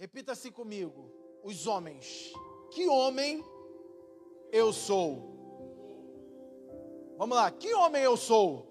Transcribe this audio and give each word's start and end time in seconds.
Repita-se 0.00 0.50
comigo, 0.50 1.12
os 1.44 1.66
homens. 1.66 2.32
Que 2.70 2.88
homem 2.88 3.44
eu 4.50 4.72
sou? 4.72 5.28
Vamos 7.18 7.36
lá, 7.36 7.50
que 7.50 7.74
homem 7.74 8.02
eu 8.02 8.16
sou? 8.16 8.66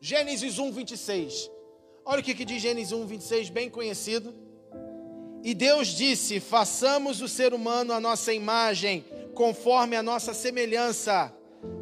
Gênesis 0.00 0.58
1, 0.58 0.72
26. 0.72 1.50
Olha 2.06 2.20
o 2.20 2.24
que, 2.24 2.34
que 2.34 2.46
diz 2.46 2.62
Gênesis 2.62 2.90
1, 2.90 3.06
26, 3.06 3.50
bem 3.50 3.68
conhecido. 3.68 4.34
E 5.42 5.52
Deus 5.52 5.88
disse: 5.88 6.40
façamos 6.40 7.20
o 7.20 7.28
ser 7.28 7.52
humano 7.52 7.92
a 7.92 8.00
nossa 8.00 8.32
imagem, 8.32 9.04
conforme 9.34 9.94
a 9.94 10.02
nossa 10.02 10.32
semelhança. 10.32 11.35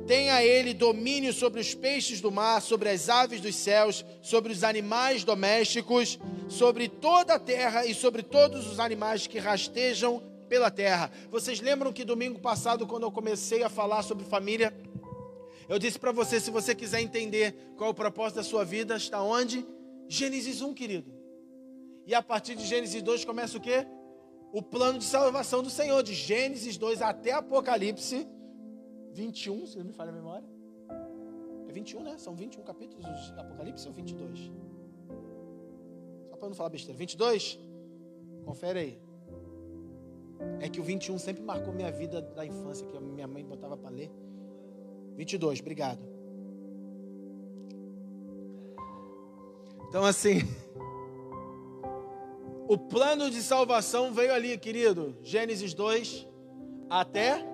Tenha 0.06 0.44
ele 0.44 0.74
domínio 0.74 1.32
sobre 1.32 1.60
os 1.60 1.74
peixes 1.74 2.20
do 2.20 2.30
mar, 2.30 2.60
sobre 2.60 2.90
as 2.90 3.08
aves 3.08 3.40
dos 3.40 3.54
céus, 3.54 4.04
sobre 4.20 4.52
os 4.52 4.62
animais 4.62 5.24
domésticos, 5.24 6.18
sobre 6.48 6.88
toda 6.88 7.34
a 7.34 7.38
terra 7.38 7.86
e 7.86 7.94
sobre 7.94 8.22
todos 8.22 8.70
os 8.70 8.78
animais 8.78 9.26
que 9.26 9.38
rastejam 9.38 10.22
pela 10.48 10.70
terra. 10.70 11.10
Vocês 11.30 11.60
lembram 11.60 11.92
que 11.92 12.04
domingo 12.04 12.38
passado, 12.38 12.86
quando 12.86 13.04
eu 13.04 13.10
comecei 13.10 13.62
a 13.62 13.70
falar 13.70 14.02
sobre 14.02 14.24
família, 14.24 14.74
eu 15.68 15.78
disse 15.78 15.98
para 15.98 16.12
você: 16.12 16.38
se 16.38 16.50
você 16.50 16.74
quiser 16.74 17.00
entender 17.00 17.54
qual 17.76 17.88
é 17.88 17.90
o 17.92 17.94
propósito 17.94 18.36
da 18.36 18.42
sua 18.42 18.64
vida, 18.64 18.96
está 18.96 19.22
onde? 19.22 19.66
Gênesis 20.06 20.60
1, 20.60 20.74
querido. 20.74 21.10
E 22.06 22.14
a 22.14 22.22
partir 22.22 22.54
de 22.54 22.66
Gênesis 22.66 23.02
2 23.02 23.24
começa 23.24 23.56
o 23.56 23.60
quê? 23.60 23.86
O 24.52 24.62
plano 24.62 24.98
de 24.98 25.04
salvação 25.04 25.62
do 25.62 25.70
Senhor, 25.70 26.02
de 26.02 26.12
Gênesis 26.14 26.76
2 26.76 27.00
até 27.00 27.32
Apocalipse 27.32 28.28
21, 29.14 29.66
se 29.66 29.78
não 29.78 29.84
me 29.84 29.92
falha 29.92 30.10
a 30.10 30.12
memória. 30.12 30.46
É 31.68 31.72
21, 31.72 32.02
né? 32.02 32.18
São 32.18 32.34
21 32.34 32.62
capítulos 32.62 33.06
de 33.06 33.40
Apocalipse 33.40 33.86
ou 33.86 33.94
22? 33.94 34.50
Só 36.28 36.36
para 36.36 36.48
não 36.48 36.56
falar 36.56 36.68
besteira. 36.68 36.98
22? 36.98 37.58
Confere 38.44 38.78
aí. 38.78 38.98
É 40.60 40.68
que 40.68 40.80
o 40.80 40.82
21 40.82 41.18
sempre 41.18 41.42
marcou 41.42 41.72
minha 41.72 41.92
vida 41.92 42.20
da 42.20 42.44
infância, 42.44 42.86
que 42.86 42.98
minha 42.98 43.28
mãe 43.28 43.44
botava 43.44 43.76
para 43.76 43.90
ler. 43.90 44.10
22, 45.14 45.60
obrigado. 45.60 46.00
Então, 49.88 50.04
assim, 50.04 50.40
o 52.66 52.76
plano 52.76 53.30
de 53.30 53.40
salvação 53.40 54.12
veio 54.12 54.34
ali, 54.34 54.58
querido, 54.58 55.16
Gênesis 55.22 55.72
2 55.72 56.26
até 56.90 57.53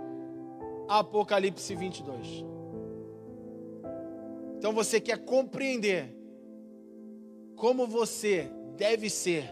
Apocalipse 0.91 1.73
22. 1.77 2.45
Então, 4.59 4.73
você 4.73 5.01
quer 5.01 5.25
compreender 5.25 6.13
como 7.55 7.87
você 7.87 8.51
deve 8.77 9.09
ser 9.09 9.49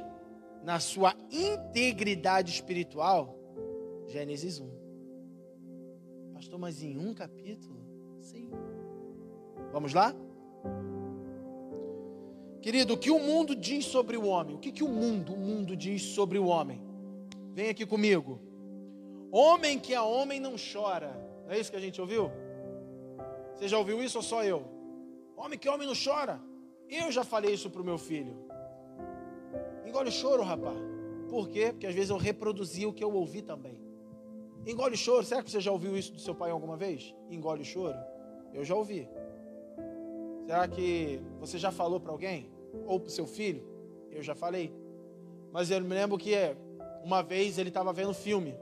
na 0.64 0.80
sua 0.80 1.14
integridade 1.30 2.50
espiritual? 2.50 3.38
Gênesis 4.08 4.58
1. 4.58 4.68
Pastor, 6.34 6.58
mas 6.58 6.82
em 6.82 6.98
um 6.98 7.14
capítulo? 7.14 7.86
Sim. 8.18 8.50
Vamos 9.72 9.94
lá? 9.94 10.12
Querido, 12.60 12.94
o 12.94 12.98
que 12.98 13.12
o 13.12 13.20
mundo 13.20 13.54
diz 13.54 13.84
sobre 13.84 14.16
o 14.16 14.26
homem? 14.26 14.56
O 14.56 14.58
que, 14.58 14.72
que 14.72 14.82
o 14.82 14.88
mundo, 14.88 15.34
o 15.34 15.38
mundo 15.38 15.76
diz 15.76 16.02
sobre 16.02 16.36
o 16.36 16.46
homem? 16.46 16.82
Vem 17.54 17.68
aqui 17.68 17.86
comigo. 17.86 18.40
Homem 19.30 19.78
que 19.78 19.94
a 19.94 20.02
homem 20.02 20.40
não 20.40 20.56
chora. 20.56 21.27
Não 21.48 21.54
é 21.54 21.60
isso 21.60 21.70
que 21.70 21.78
a 21.78 21.80
gente 21.80 21.98
ouviu? 21.98 22.30
Você 23.54 23.68
já 23.68 23.78
ouviu 23.78 24.02
isso 24.02 24.18
ou 24.18 24.22
só 24.22 24.44
eu? 24.44 24.66
Homem 25.34 25.58
que 25.58 25.66
homem 25.66 25.86
não 25.88 25.94
chora. 25.94 26.38
Eu 26.90 27.10
já 27.10 27.24
falei 27.24 27.54
isso 27.54 27.70
para 27.70 27.80
o 27.80 27.84
meu 27.84 27.96
filho. 27.96 28.36
Engole 29.86 30.10
o 30.10 30.12
choro, 30.12 30.42
rapaz. 30.42 30.76
Por 31.30 31.48
quê? 31.48 31.68
Porque 31.72 31.86
às 31.86 31.94
vezes 31.94 32.10
eu 32.10 32.18
reproduzi 32.18 32.84
o 32.84 32.92
que 32.92 33.02
eu 33.02 33.10
ouvi 33.10 33.40
também. 33.40 33.80
Engole 34.66 34.92
o 34.92 34.98
choro. 34.98 35.24
Será 35.24 35.42
que 35.42 35.50
você 35.50 35.58
já 35.58 35.72
ouviu 35.72 35.96
isso 35.96 36.12
do 36.12 36.20
seu 36.20 36.34
pai 36.34 36.50
alguma 36.50 36.76
vez? 36.76 37.14
Engole 37.30 37.62
o 37.62 37.64
choro? 37.64 37.96
Eu 38.52 38.62
já 38.62 38.74
ouvi. 38.74 39.08
Será 40.44 40.68
que 40.68 41.18
você 41.40 41.56
já 41.56 41.72
falou 41.72 41.98
para 41.98 42.12
alguém? 42.12 42.52
Ou 42.86 43.00
para 43.00 43.08
o 43.08 43.10
seu 43.10 43.26
filho? 43.26 43.66
Eu 44.10 44.22
já 44.22 44.34
falei. 44.34 44.70
Mas 45.50 45.70
eu 45.70 45.80
me 45.80 45.94
lembro 45.94 46.18
que 46.18 46.34
uma 47.02 47.22
vez 47.22 47.56
ele 47.56 47.70
estava 47.70 47.90
vendo 47.90 48.12
filme. 48.12 48.54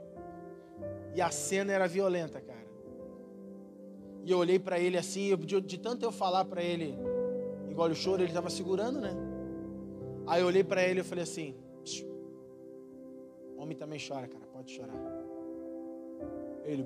E 1.13 1.21
a 1.21 1.29
cena 1.29 1.73
era 1.73 1.85
violenta. 1.85 2.46
E 4.27 4.31
eu 4.31 4.39
olhei 4.39 4.59
para 4.59 4.77
ele 4.77 4.97
assim, 4.97 5.33
de, 5.37 5.61
de 5.61 5.77
tanto 5.77 6.03
eu 6.03 6.11
falar 6.11 6.43
para 6.43 6.61
ele, 6.61 6.93
engole 7.69 7.93
o 7.93 7.95
choro, 7.95 8.21
ele 8.21 8.27
estava 8.27 8.49
segurando, 8.49 8.99
né? 8.99 9.15
Aí 10.27 10.41
eu 10.41 10.47
olhei 10.47 10.65
para 10.65 10.83
ele 10.83 10.99
e 10.99 11.03
falei 11.03 11.23
assim: 11.23 11.55
Homem 13.57 13.77
também 13.77 13.97
chora, 14.05 14.27
cara, 14.27 14.45
pode 14.47 14.69
chorar. 14.69 14.93
Ele 16.65 16.85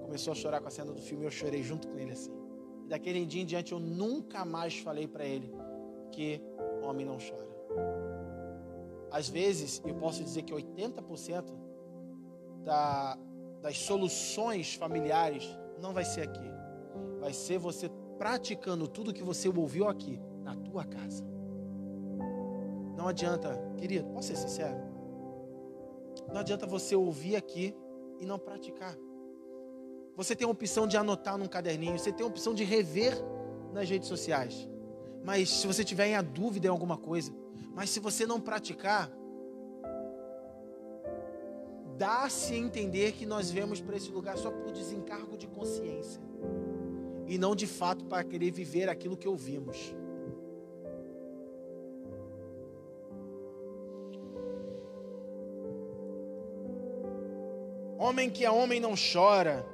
começou 0.00 0.32
a 0.32 0.34
chorar 0.34 0.62
com 0.62 0.68
a 0.68 0.70
cena 0.70 0.92
do 0.92 1.02
filme 1.02 1.26
eu 1.26 1.30
chorei 1.30 1.62
junto 1.62 1.88
com 1.88 1.98
ele 1.98 2.12
assim. 2.12 2.32
E 2.86 2.88
daquele 2.88 3.26
dia 3.26 3.42
em 3.42 3.44
diante 3.44 3.72
eu 3.72 3.78
nunca 3.78 4.46
mais 4.46 4.78
falei 4.78 5.06
para 5.06 5.26
ele 5.26 5.52
que 6.10 6.40
homem 6.82 7.04
não 7.04 7.18
chora. 7.18 7.54
Às 9.10 9.28
vezes, 9.28 9.82
eu 9.84 9.94
posso 9.96 10.24
dizer 10.24 10.40
que 10.40 10.54
80% 10.54 11.44
da, 12.64 13.18
das 13.60 13.76
soluções 13.76 14.74
familiares 14.74 15.46
não 15.80 15.92
vai 15.92 16.04
ser 16.04 16.22
aqui. 16.22 16.50
Vai 17.20 17.32
ser 17.32 17.58
você 17.58 17.90
praticando 18.18 18.86
tudo 18.86 19.12
que 19.12 19.22
você 19.22 19.48
ouviu 19.48 19.88
aqui, 19.88 20.20
na 20.42 20.54
tua 20.54 20.84
casa. 20.84 21.24
Não 22.96 23.08
adianta, 23.08 23.58
querido, 23.76 24.08
posso 24.10 24.28
ser 24.28 24.36
sincero? 24.36 24.78
Não 26.28 26.40
adianta 26.40 26.66
você 26.66 26.94
ouvir 26.94 27.36
aqui 27.36 27.74
e 28.20 28.26
não 28.26 28.38
praticar. 28.38 28.96
Você 30.16 30.36
tem 30.36 30.46
a 30.46 30.50
opção 30.50 30.86
de 30.86 30.96
anotar 30.96 31.36
num 31.36 31.46
caderninho, 31.46 31.98
você 31.98 32.12
tem 32.12 32.24
a 32.24 32.28
opção 32.28 32.54
de 32.54 32.62
rever 32.62 33.14
nas 33.72 33.88
redes 33.88 34.08
sociais. 34.08 34.68
Mas 35.24 35.50
se 35.50 35.66
você 35.66 35.82
tiver 35.82 36.06
em 36.06 36.22
dúvida 36.22 36.66
em 36.66 36.70
alguma 36.70 36.96
coisa, 36.96 37.32
mas 37.74 37.90
se 37.90 37.98
você 37.98 38.26
não 38.26 38.40
praticar, 38.40 39.10
dá-se 41.96 42.54
a 42.54 42.56
entender 42.56 43.12
que 43.12 43.24
nós 43.24 43.50
vemos 43.50 43.80
para 43.80 43.96
esse 43.96 44.10
lugar 44.10 44.36
só 44.36 44.50
por 44.50 44.72
desencargo 44.72 45.36
de 45.36 45.46
consciência 45.46 46.20
e 47.26 47.38
não 47.38 47.54
de 47.54 47.66
fato 47.66 48.04
para 48.04 48.24
querer 48.24 48.50
viver 48.50 48.88
aquilo 48.88 49.16
que 49.16 49.28
ouvimos. 49.28 49.94
Homem 57.98 58.28
que 58.28 58.44
a 58.44 58.52
homem 58.52 58.80
não 58.80 58.94
chora, 58.94 59.64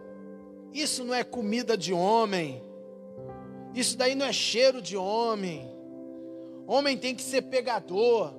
isso 0.73 1.03
não 1.03 1.15
é 1.15 1.25
comida 1.25 1.77
de 1.77 1.93
homem, 1.93 2.63
isso 3.75 3.97
daí 3.97 4.15
não 4.15 4.27
é 4.27 4.33
cheiro 4.33 4.81
de 4.81 4.97
homem. 4.97 5.69
Homem 6.67 6.97
tem 6.97 7.15
que 7.15 7.23
ser 7.23 7.43
pegador, 7.43 8.33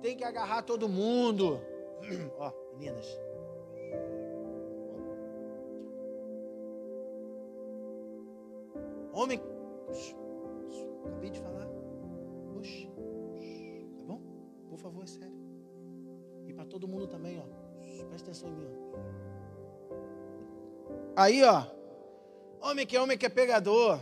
tem 0.00 0.16
que 0.16 0.24
agarrar 0.24 0.62
todo 0.62 0.88
mundo. 0.88 1.60
Ó, 2.38 2.50
meninas. 2.76 3.18
Homem. 9.12 9.40
Acabei 11.06 11.30
de 11.30 11.40
falar. 11.40 11.66
Oxe. 12.58 12.88
Tá 13.96 14.04
bom? 14.06 14.20
Por 14.68 14.78
favor, 14.78 15.02
é 15.02 15.06
sério. 15.06 15.34
E 16.46 16.52
para 16.52 16.66
todo 16.66 16.86
mundo 16.86 17.06
também, 17.06 17.38
ó. 17.38 17.44
Presta 18.08 18.30
atenção 18.30 18.50
em 18.50 18.52
mim, 18.52 18.66
ó. 18.66 18.96
Aí, 21.16 21.42
ó. 21.42 21.64
Homem 22.60 22.86
que 22.86 22.96
é 22.96 23.00
homem 23.00 23.16
que 23.16 23.24
é 23.24 23.30
pegador. 23.30 24.00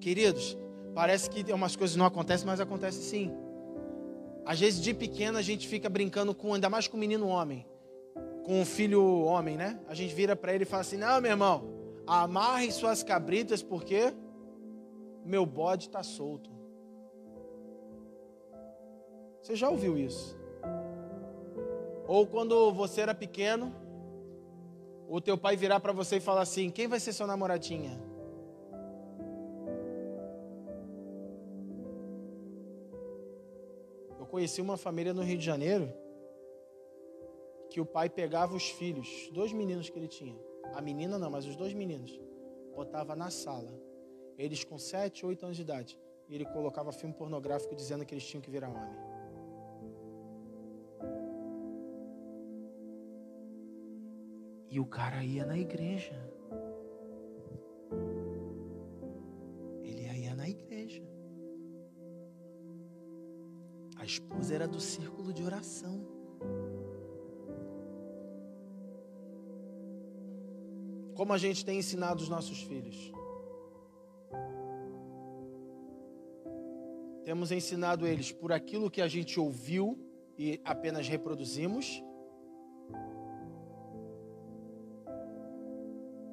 Queridos, 0.00 0.56
parece 0.94 1.28
que 1.28 1.52
umas 1.52 1.74
coisas 1.74 1.96
não 1.96 2.06
acontecem, 2.06 2.46
mas 2.46 2.60
acontece 2.60 3.02
sim. 3.02 3.32
Às 4.44 4.60
vezes 4.60 4.80
de 4.80 4.94
pequeno 4.94 5.36
a 5.36 5.42
gente 5.42 5.66
fica 5.66 5.88
brincando 5.88 6.34
com, 6.34 6.54
ainda 6.54 6.70
mais 6.70 6.86
com 6.86 6.96
o 6.96 7.00
menino 7.00 7.26
homem, 7.26 7.66
com 8.48 8.62
o 8.62 8.64
filho 8.64 9.24
homem, 9.24 9.58
né? 9.58 9.78
A 9.86 9.92
gente 9.92 10.14
vira 10.14 10.34
para 10.34 10.54
ele 10.54 10.62
e 10.62 10.66
fala 10.66 10.80
assim: 10.80 10.96
"Não, 10.96 11.20
meu 11.20 11.32
irmão, 11.32 11.68
amarre 12.06 12.72
suas 12.72 13.02
cabritas 13.02 13.62
porque 13.62 14.14
meu 15.22 15.44
bode 15.44 15.88
está 15.88 16.02
solto". 16.02 16.48
Você 19.42 19.54
já 19.54 19.68
ouviu 19.68 19.98
isso? 19.98 20.34
Ou 22.06 22.26
quando 22.26 22.72
você 22.72 23.02
era 23.02 23.14
pequeno, 23.14 23.70
o 25.06 25.20
teu 25.20 25.36
pai 25.36 25.54
virar 25.54 25.80
para 25.80 25.92
você 25.92 26.16
e 26.16 26.20
falar 26.20 26.40
assim: 26.40 26.70
"Quem 26.70 26.88
vai 26.88 26.98
ser 26.98 27.12
sua 27.12 27.26
namoradinha?" 27.26 28.00
Eu 34.18 34.24
conheci 34.24 34.62
uma 34.62 34.78
família 34.78 35.12
no 35.12 35.20
Rio 35.20 35.36
de 35.36 35.44
Janeiro 35.44 35.92
que 37.78 37.82
o 37.82 37.86
pai 37.86 38.10
pegava 38.10 38.56
os 38.56 38.70
filhos, 38.70 39.30
dois 39.32 39.52
meninos 39.52 39.88
que 39.88 39.96
ele 39.96 40.08
tinha, 40.08 40.36
a 40.74 40.82
menina 40.82 41.16
não, 41.16 41.30
mas 41.30 41.46
os 41.46 41.54
dois 41.54 41.72
meninos, 41.72 42.10
botava 42.74 43.14
na 43.14 43.30
sala. 43.30 43.72
Eles 44.36 44.64
com 44.64 44.76
7, 44.76 45.24
8 45.24 45.44
anos 45.44 45.56
de 45.56 45.62
idade. 45.62 45.96
E 46.28 46.34
ele 46.34 46.44
colocava 46.44 46.90
filme 46.90 47.14
pornográfico 47.14 47.76
dizendo 47.76 48.04
que 48.04 48.12
eles 48.12 48.26
tinham 48.26 48.42
que 48.42 48.50
virar 48.50 48.68
homem. 48.68 48.98
E 54.68 54.80
o 54.80 54.84
cara 54.84 55.22
ia 55.22 55.46
na 55.46 55.56
igreja. 55.56 56.18
Ele 59.84 60.02
ia 60.18 60.34
na 60.34 60.48
igreja. 60.48 61.04
A 63.94 64.04
esposa 64.04 64.52
era 64.52 64.66
do 64.66 64.80
círculo 64.80 65.32
de 65.32 65.44
oração. 65.44 66.17
Como 71.18 71.32
a 71.32 71.38
gente 71.38 71.64
tem 71.64 71.80
ensinado 71.80 72.22
os 72.22 72.28
nossos 72.28 72.62
filhos? 72.62 73.10
Temos 77.24 77.50
ensinado 77.50 78.06
eles 78.06 78.30
por 78.30 78.52
aquilo 78.52 78.88
que 78.88 79.02
a 79.02 79.08
gente 79.08 79.40
ouviu 79.40 79.98
e 80.38 80.60
apenas 80.64 81.08
reproduzimos? 81.08 82.00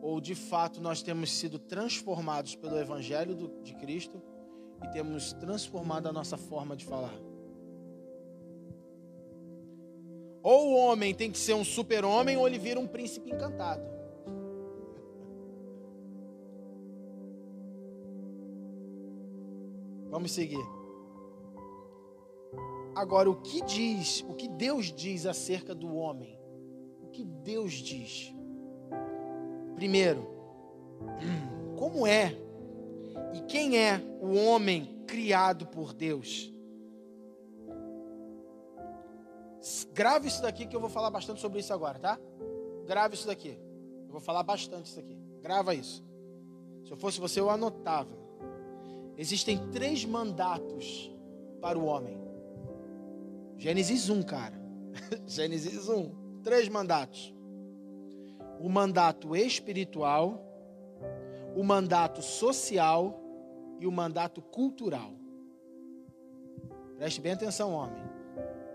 Ou 0.04 0.22
de 0.22 0.36
fato 0.36 0.80
nós 0.80 1.02
temos 1.02 1.32
sido 1.32 1.58
transformados 1.58 2.56
pelo 2.56 2.78
Evangelho 2.78 3.60
de 3.64 3.74
Cristo 3.74 4.22
e 4.84 4.88
temos 4.90 5.34
transformado 5.34 6.06
a 6.06 6.14
nossa 6.14 6.38
forma 6.38 6.76
de 6.76 6.86
falar? 6.86 7.20
Ou 10.44 10.68
o 10.68 10.76
homem 10.76 11.12
tem 11.16 11.32
que 11.32 11.40
ser 11.40 11.56
um 11.56 11.66
super-homem 11.66 12.38
ou 12.38 12.48
ele 12.48 12.60
vira 12.60 12.80
um 12.80 12.86
príncipe 12.86 13.32
encantado. 13.32 13.95
Vamos 20.16 20.32
seguir. 20.32 20.66
Agora, 22.96 23.30
o 23.30 23.36
que 23.36 23.62
diz, 23.64 24.24
o 24.30 24.34
que 24.34 24.48
Deus 24.48 24.86
diz 24.94 25.26
acerca 25.26 25.76
do 25.76 25.94
homem? 25.94 26.40
O 27.02 27.10
que 27.10 27.26
Deus 27.26 27.74
diz? 27.74 28.34
Primeiro, 29.76 30.26
como 31.78 32.08
é 32.08 32.34
e 33.34 33.42
quem 33.42 33.78
é 33.78 33.98
o 34.22 34.36
homem 34.36 35.04
criado 35.06 35.68
por 35.68 35.92
Deus? 35.92 36.50
Grave 39.92 40.30
isso 40.30 40.42
daqui 40.42 40.66
que 40.66 40.78
eu 40.78 40.80
vou 40.80 40.90
falar 40.90 41.12
bastante 41.12 41.42
sobre 41.42 41.60
isso 41.60 41.74
agora, 41.74 42.00
tá? 42.00 42.18
Grave 42.86 43.16
isso 43.16 43.28
daqui. 43.28 43.60
Eu 44.06 44.14
vou 44.14 44.22
falar 44.22 44.44
bastante 44.44 44.86
isso 44.86 44.98
aqui. 44.98 45.20
Grava 45.42 45.76
isso. 45.76 46.02
Se 46.86 46.92
eu 46.94 46.96
fosse 46.96 47.20
você, 47.20 47.42
eu 47.42 47.50
anotava. 47.50 48.25
Existem 49.18 49.58
três 49.72 50.04
mandatos 50.04 51.12
para 51.62 51.78
o 51.80 51.86
homem. 51.86 52.18
Gênesis 53.58 54.10
1, 54.10 54.24
cara. 54.24 54.60
Gênesis 55.26 55.88
1. 55.88 56.42
Três 56.44 56.68
mandatos: 56.70 57.34
o 58.60 58.70
mandato 58.70 59.36
espiritual, 59.36 60.46
o 61.56 61.64
mandato 61.64 62.22
social 62.22 63.20
e 63.80 63.88
o 63.88 63.92
mandato 63.92 64.42
cultural. 64.42 65.14
Preste 66.98 67.20
bem 67.20 67.34
atenção, 67.34 67.74
homem. 67.74 68.04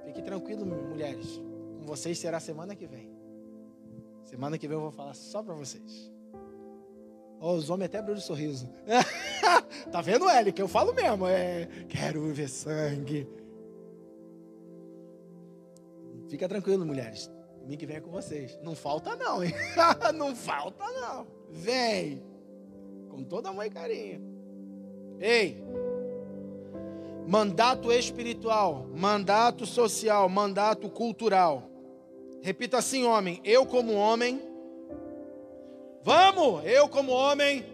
Fique 0.05 0.23
tranquilo, 0.23 0.67
mulheres. 0.67 1.41
Com 1.79 1.87
vocês 1.87 2.19
será 2.19 2.41
semana 2.41 2.75
que 2.75 2.87
vem. 2.87 3.11
Semana 4.25 4.59
que 4.59 4.69
vem 4.69 4.77
eu 4.77 4.83
vou 4.83 4.91
falar 4.91 5.15
só 5.15 5.43
para 5.43 5.55
vocês. 5.55 6.13
Oh, 7.43 7.55
os 7.55 7.71
homens 7.71 7.87
até 7.87 7.99
abriram 7.99 8.19
um 8.19 8.23
sorriso. 8.23 8.69
tá 9.91 10.03
vendo, 10.03 10.29
Eli? 10.29 10.53
Que 10.53 10.61
eu 10.61 10.69
falo 10.69 10.93
mesmo. 10.93 11.27
É, 11.27 11.67
quero 11.89 12.23
ver 12.35 12.51
sangue. 12.51 13.27
Fica 16.29 16.47
tranquilo, 16.47 16.85
mulheres. 16.85 17.31
Domingo 17.61 17.79
que 17.79 17.87
vem 17.87 18.01
com 18.01 18.11
vocês. 18.11 18.59
Não 18.63 18.75
falta 18.75 19.17
não, 19.17 19.43
hein? 19.43 19.55
não 20.15 20.37
falta 20.37 20.85
não. 20.85 21.27
Vem. 21.49 22.23
Com 23.09 23.25
toda 23.25 23.49
amor 23.49 23.65
e 23.65 23.71
carinho. 23.71 24.23
Ei. 25.19 25.65
Mandato 27.27 27.91
espiritual, 27.93 28.87
mandato 28.95 29.65
social, 29.65 30.29
mandato 30.29 30.91
cultural. 30.91 31.71
Repita 32.43 32.79
assim, 32.79 33.05
homem. 33.05 33.41
Eu 33.45 33.65
como 33.65 33.95
homem 33.95 34.50
Vamos, 36.03 36.65
eu 36.65 36.89
como 36.89 37.13
homem, 37.13 37.65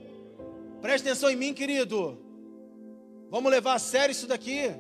preste 0.81 1.06
atenção 1.06 1.31
em 1.31 1.37
mim, 1.37 1.55
querido. 1.55 2.19
Vamos 3.31 3.50
levar 3.50 3.75
a 3.75 3.78
sério 3.78 4.12
isso 4.12 4.26
daqui. 4.26 4.75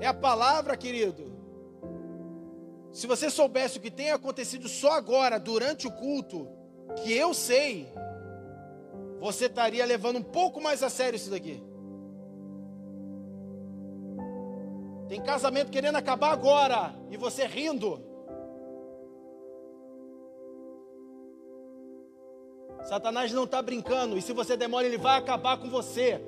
É 0.00 0.06
a 0.06 0.14
palavra, 0.14 0.76
querido. 0.76 1.34
Se 2.92 3.06
você 3.06 3.28
soubesse 3.28 3.78
o 3.78 3.80
que 3.80 3.90
tem 3.90 4.10
acontecido 4.10 4.68
só 4.68 4.92
agora, 4.92 5.38
durante 5.38 5.86
o 5.86 5.92
culto, 5.92 6.48
que 6.96 7.12
eu 7.12 7.34
sei, 7.34 7.92
você 9.20 9.46
estaria 9.46 9.84
levando 9.84 10.16
um 10.16 10.22
pouco 10.22 10.60
mais 10.60 10.82
a 10.82 10.88
sério 10.88 11.16
isso 11.16 11.30
daqui. 11.30 11.62
Tem 15.08 15.20
casamento 15.20 15.70
querendo 15.70 15.96
acabar 15.96 16.30
agora 16.30 16.94
e 17.10 17.16
você 17.16 17.46
rindo. 17.46 18.05
Satanás 22.84 23.32
não 23.32 23.44
está 23.44 23.60
brincando, 23.60 24.16
e 24.16 24.22
se 24.22 24.32
você 24.32 24.56
demora, 24.56 24.86
ele 24.86 24.98
vai 24.98 25.18
acabar 25.18 25.56
com 25.58 25.68
você. 25.68 26.20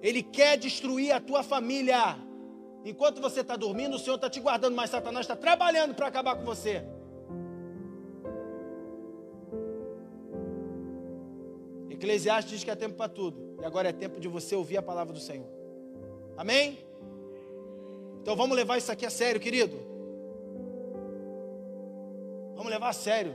Ele 0.00 0.22
quer 0.22 0.56
destruir 0.56 1.12
a 1.12 1.20
tua 1.20 1.42
família. 1.42 2.16
Enquanto 2.84 3.20
você 3.20 3.40
está 3.40 3.56
dormindo, 3.56 3.96
o 3.96 3.98
Senhor 3.98 4.16
está 4.16 4.30
te 4.30 4.40
guardando, 4.40 4.76
mas 4.76 4.90
Satanás 4.90 5.24
está 5.24 5.34
trabalhando 5.34 5.94
para 5.94 6.06
acabar 6.06 6.36
com 6.36 6.44
você. 6.44 6.84
Eclesiastes 11.90 12.52
diz 12.52 12.64
que 12.64 12.70
é 12.70 12.76
tempo 12.76 12.94
para 12.94 13.08
tudo, 13.08 13.56
e 13.60 13.64
agora 13.64 13.88
é 13.88 13.92
tempo 13.92 14.20
de 14.20 14.28
você 14.28 14.54
ouvir 14.54 14.76
a 14.76 14.82
palavra 14.82 15.12
do 15.12 15.18
Senhor. 15.18 15.48
Amém? 16.36 16.78
Então 18.22 18.36
vamos 18.36 18.56
levar 18.56 18.78
isso 18.78 18.92
aqui 18.92 19.04
a 19.04 19.10
sério, 19.10 19.40
querido. 19.40 19.76
Vamos 22.54 22.70
levar 22.70 22.90
a 22.90 22.92
sério. 22.92 23.34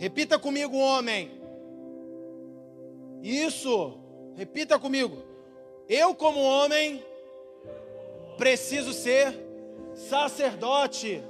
Repita 0.00 0.38
comigo, 0.38 0.78
homem. 0.78 1.30
Isso. 3.22 3.98
Repita 4.34 4.78
comigo. 4.78 5.22
Eu, 5.86 6.14
como 6.14 6.40
homem, 6.40 7.04
preciso 8.38 8.94
ser 8.94 9.38
sacerdote. 9.94 11.22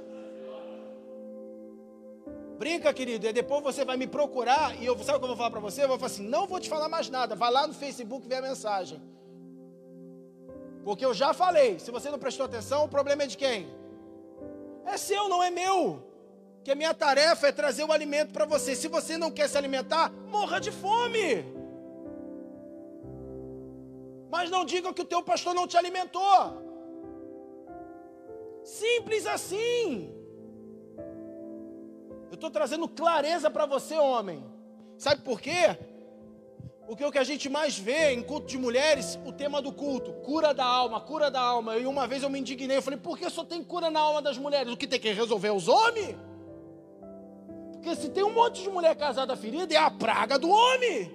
Brinca, 2.57 2.93
querido, 2.93 3.27
e 3.27 3.33
depois 3.33 3.61
você 3.61 3.83
vai 3.83 3.97
me 3.97 4.07
procurar 4.07 4.81
e 4.81 4.85
eu 4.85 4.97
sabe 4.99 5.17
o 5.17 5.19
que 5.19 5.25
eu 5.25 5.27
vou 5.27 5.35
falar 5.35 5.51
para 5.51 5.59
você? 5.59 5.83
Eu 5.83 5.89
vou 5.89 5.97
falar 5.97 6.11
assim: 6.13 6.23
não 6.25 6.47
vou 6.47 6.57
te 6.57 6.69
falar 6.69 6.87
mais 6.87 7.09
nada. 7.09 7.35
Vai 7.35 7.51
lá 7.51 7.67
no 7.67 7.73
Facebook 7.73 8.25
ver 8.25 8.35
a 8.35 8.41
mensagem. 8.41 9.01
Porque 10.85 11.05
eu 11.05 11.13
já 11.13 11.33
falei. 11.33 11.77
Se 11.77 11.91
você 11.91 12.09
não 12.09 12.17
prestou 12.17 12.45
atenção, 12.45 12.85
o 12.85 12.87
problema 12.87 13.23
é 13.23 13.27
de 13.27 13.35
quem? 13.35 13.67
É 14.85 14.95
seu, 14.95 15.27
não 15.27 15.43
é 15.43 15.51
meu 15.51 16.10
que 16.63 16.71
a 16.71 16.75
minha 16.75 16.93
tarefa 16.93 17.47
é 17.47 17.51
trazer 17.51 17.83
o 17.83 17.91
alimento 17.91 18.31
para 18.31 18.45
você. 18.45 18.75
Se 18.75 18.87
você 18.87 19.17
não 19.17 19.31
quer 19.31 19.47
se 19.47 19.57
alimentar, 19.57 20.11
morra 20.27 20.59
de 20.59 20.71
fome. 20.71 21.43
Mas 24.29 24.49
não 24.49 24.63
diga 24.63 24.93
que 24.93 25.01
o 25.01 25.05
teu 25.05 25.21
pastor 25.23 25.53
não 25.53 25.67
te 25.67 25.75
alimentou. 25.75 26.61
Simples 28.63 29.25
assim. 29.25 30.13
Eu 32.29 32.35
estou 32.35 32.49
trazendo 32.49 32.87
clareza 32.87 33.49
para 33.49 33.65
você, 33.65 33.97
homem. 33.97 34.43
Sabe 34.97 35.21
por 35.21 35.41
quê? 35.41 35.77
Porque 36.85 37.03
o 37.03 37.11
que 37.11 37.17
a 37.17 37.23
gente 37.23 37.49
mais 37.49 37.77
vê 37.77 38.11
em 38.11 38.21
culto 38.21 38.47
de 38.47 38.57
mulheres, 38.57 39.19
o 39.25 39.33
tema 39.33 39.61
do 39.61 39.71
culto, 39.71 40.13
cura 40.13 40.53
da 40.53 40.65
alma, 40.65 41.01
cura 41.01 41.31
da 41.31 41.41
alma. 41.41 41.75
E 41.77 41.85
uma 41.85 42.07
vez 42.07 42.21
eu 42.21 42.29
me 42.29 42.39
indignei, 42.39 42.77
eu 42.77 42.81
falei, 42.81 42.99
por 42.99 43.17
que 43.17 43.29
só 43.29 43.43
tem 43.43 43.63
cura 43.63 43.89
na 43.89 43.99
alma 43.99 44.21
das 44.21 44.37
mulheres? 44.37 44.71
O 44.71 44.77
que 44.77 44.87
tem 44.87 44.99
que 44.99 45.11
resolver 45.11 45.47
é 45.47 45.51
os 45.51 45.67
homens? 45.67 46.15
Porque 47.81 47.95
se 47.95 48.09
tem 48.09 48.23
um 48.23 48.31
monte 48.31 48.61
de 48.61 48.69
mulher 48.69 48.95
casada 48.95 49.35
ferida, 49.35 49.73
é 49.73 49.77
a 49.77 49.89
praga 49.89 50.37
do 50.37 50.47
homem. 50.47 51.11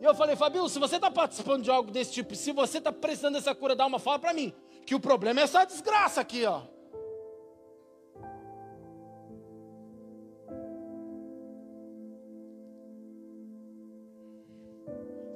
E 0.00 0.04
eu 0.04 0.14
falei, 0.14 0.34
Fabio, 0.34 0.66
se 0.66 0.78
você 0.78 0.96
está 0.96 1.10
participando 1.10 1.62
de 1.62 1.70
algo 1.70 1.90
desse 1.90 2.10
tipo, 2.10 2.34
se 2.34 2.52
você 2.52 2.78
está 2.78 2.90
precisando 2.90 3.34
dessa 3.34 3.54
cura 3.54 3.76
da 3.76 3.84
alma, 3.84 3.98
fala 3.98 4.18
para 4.18 4.32
mim. 4.32 4.50
Que 4.86 4.94
o 4.94 5.00
problema 5.00 5.40
é 5.40 5.42
essa 5.42 5.66
desgraça 5.66 6.22
aqui, 6.22 6.42
ó. 6.46 6.62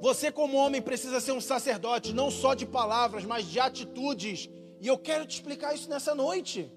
Você, 0.01 0.31
como 0.31 0.57
homem, 0.57 0.81
precisa 0.81 1.19
ser 1.19 1.31
um 1.31 1.41
sacerdote, 1.41 2.11
não 2.11 2.31
só 2.31 2.55
de 2.55 2.65
palavras, 2.65 3.23
mas 3.23 3.45
de 3.45 3.59
atitudes. 3.59 4.49
E 4.81 4.87
eu 4.87 4.97
quero 4.97 5.27
te 5.27 5.35
explicar 5.35 5.75
isso 5.75 5.87
nessa 5.87 6.15
noite 6.15 6.71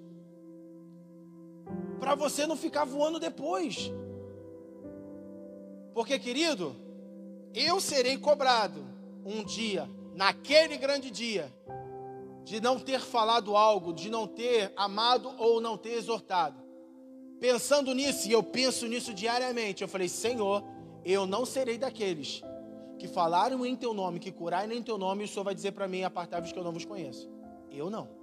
para 2.00 2.14
você 2.14 2.46
não 2.46 2.56
ficar 2.56 2.84
voando 2.84 3.20
depois. 3.20 3.92
Porque, 5.94 6.18
querido, 6.18 6.74
eu 7.54 7.80
serei 7.80 8.16
cobrado 8.16 8.84
um 9.24 9.44
dia, 9.44 9.88
naquele 10.14 10.76
grande 10.78 11.10
dia, 11.10 11.52
de 12.42 12.60
não 12.60 12.78
ter 12.78 13.00
falado 13.00 13.54
algo, 13.54 13.92
de 13.92 14.08
não 14.08 14.26
ter 14.26 14.72
amado 14.76 15.30
ou 15.38 15.60
não 15.60 15.76
ter 15.76 15.92
exortado. 15.92 16.58
Pensando 17.38 17.94
nisso, 17.94 18.28
e 18.28 18.32
eu 18.32 18.42
penso 18.42 18.86
nisso 18.86 19.12
diariamente, 19.12 19.82
eu 19.82 19.88
falei: 19.88 20.08
Senhor, 20.08 20.64
eu 21.04 21.26
não 21.26 21.44
serei 21.44 21.78
daqueles 21.78 22.42
que 22.98 23.08
falaram 23.08 23.64
em 23.64 23.74
teu 23.74 23.94
nome, 23.94 24.18
que 24.18 24.30
curaram 24.30 24.72
em 24.72 24.82
teu 24.82 24.98
nome, 24.98 25.22
e 25.22 25.24
o 25.24 25.28
Senhor 25.28 25.44
vai 25.44 25.54
dizer 25.54 25.72
para 25.72 25.88
mim: 25.88 26.02
apartai-vos 26.02 26.52
que 26.52 26.58
eu 26.58 26.64
não 26.64 26.72
vos 26.72 26.84
conheço. 26.84 27.30
Eu 27.70 27.88
não. 27.90 28.19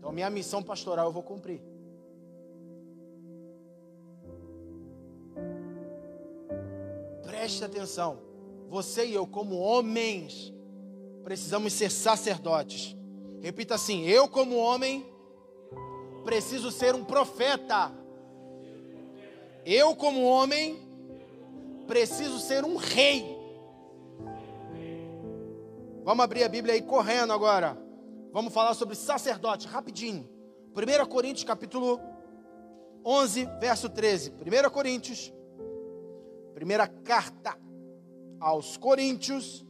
Então, 0.00 0.10
minha 0.12 0.30
missão 0.30 0.62
pastoral 0.62 1.08
eu 1.08 1.12
vou 1.12 1.22
cumprir. 1.22 1.60
Preste 7.22 7.62
atenção. 7.62 8.18
Você 8.70 9.04
e 9.04 9.14
eu, 9.14 9.26
como 9.26 9.58
homens, 9.58 10.54
precisamos 11.22 11.74
ser 11.74 11.90
sacerdotes. 11.90 12.96
Repita 13.42 13.74
assim: 13.74 14.06
eu, 14.06 14.26
como 14.26 14.56
homem, 14.56 15.06
preciso 16.24 16.70
ser 16.70 16.94
um 16.94 17.04
profeta. 17.04 17.92
Eu, 19.66 19.94
como 19.94 20.24
homem, 20.24 20.80
preciso 21.86 22.38
ser 22.38 22.64
um 22.64 22.76
rei. 22.76 23.36
Vamos 26.04 26.24
abrir 26.24 26.42
a 26.42 26.48
Bíblia 26.48 26.72
aí 26.72 26.80
correndo 26.80 27.34
agora. 27.34 27.89
Vamos 28.32 28.52
falar 28.54 28.74
sobre 28.74 28.94
sacerdote, 28.94 29.66
rapidinho. 29.66 30.28
1 30.72 31.06
Coríntios 31.08 31.42
capítulo 31.42 32.00
11, 33.04 33.44
verso 33.58 33.88
13. 33.88 34.30
1 34.30 34.70
Coríntios, 34.70 35.32
primeira 36.54 36.86
carta 36.86 37.58
aos 38.38 38.76
Coríntios, 38.76 39.66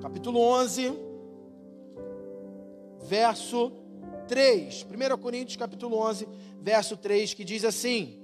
capítulo 0.00 0.40
11, 0.40 0.98
verso 3.02 3.70
3. 4.26 4.86
1 4.90 5.18
Coríntios, 5.18 5.58
capítulo 5.58 5.98
11, 5.98 6.26
verso 6.58 6.96
3, 6.96 7.34
que 7.34 7.44
diz 7.44 7.66
assim: 7.66 8.18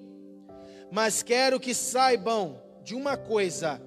Mas 0.91 1.23
quero 1.23 1.61
que 1.61 1.75
saibam 1.75 2.63
de 2.83 2.95
uma 2.95 3.19
coisa: 3.19 3.79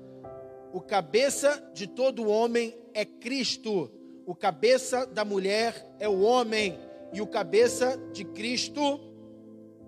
o 0.72 0.80
cabeça 0.80 1.68
de 1.74 1.88
todo 1.88 2.30
homem 2.30 2.83
é 2.94 3.06
Cristo, 3.06 3.92
o 4.26 4.36
cabeça 4.36 5.06
da 5.06 5.26
mulher 5.26 5.96
é 6.00 6.08
o 6.08 6.22
homem, 6.22 6.78
e 7.12 7.22
o 7.22 7.28
cabeça 7.28 7.98
de 8.12 8.26
Cristo 8.26 9.00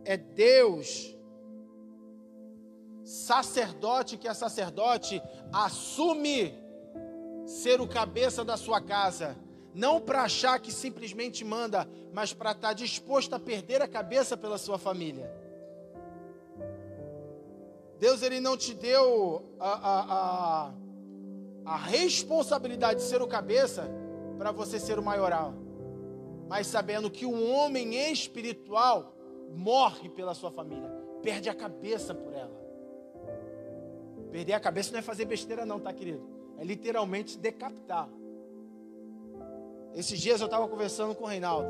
é 0.03 0.15
Deus. 0.15 1.15
Sacerdote 3.03 4.17
que 4.17 4.27
é 4.27 4.33
sacerdote 4.33 5.21
assume 5.51 6.53
ser 7.45 7.81
o 7.81 7.87
cabeça 7.87 8.43
da 8.43 8.57
sua 8.57 8.81
casa, 8.81 9.35
não 9.73 9.99
para 9.99 10.23
achar 10.23 10.59
que 10.59 10.71
simplesmente 10.71 11.43
manda, 11.43 11.87
mas 12.13 12.33
para 12.33 12.51
estar 12.51 12.69
tá 12.69 12.73
disposto 12.73 13.33
a 13.33 13.39
perder 13.39 13.81
a 13.81 13.87
cabeça 13.87 14.37
pela 14.37 14.57
sua 14.57 14.77
família. 14.77 15.31
Deus 17.99 18.21
ele 18.21 18.39
não 18.39 18.57
te 18.57 18.73
deu 18.73 19.55
a, 19.59 19.69
a, 19.69 20.01
a, 20.67 20.73
a 21.65 21.75
responsabilidade 21.75 23.01
de 23.01 23.05
ser 23.07 23.21
o 23.21 23.27
cabeça 23.27 23.89
para 24.37 24.51
você 24.51 24.79
ser 24.79 24.99
o 24.99 25.03
maioral, 25.03 25.53
mas 26.47 26.67
sabendo 26.67 27.09
que 27.09 27.25
um 27.25 27.51
homem 27.51 28.11
espiritual 28.11 29.13
morre 29.49 30.09
pela 30.09 30.33
sua 30.33 30.51
família, 30.51 30.89
perde 31.23 31.49
a 31.49 31.55
cabeça 31.55 32.13
por 32.13 32.33
ela. 32.33 32.65
Perder 34.31 34.53
a 34.53 34.59
cabeça 34.59 34.91
não 34.91 34.99
é 34.99 35.01
fazer 35.01 35.25
besteira, 35.25 35.65
não, 35.65 35.79
tá, 35.79 35.93
querido? 35.93 36.27
É 36.57 36.63
literalmente 36.63 37.37
decapitar. 37.37 38.09
Esses 39.93 40.19
dias 40.19 40.41
eu 40.41 40.45
estava 40.45 40.67
conversando 40.67 41.15
com 41.15 41.23
o 41.23 41.27
Reinaldo. 41.27 41.69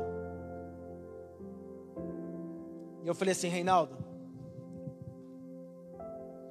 E 3.04 3.06
eu 3.06 3.14
falei 3.14 3.32
assim, 3.32 3.46
Reinaldo, 3.46 3.96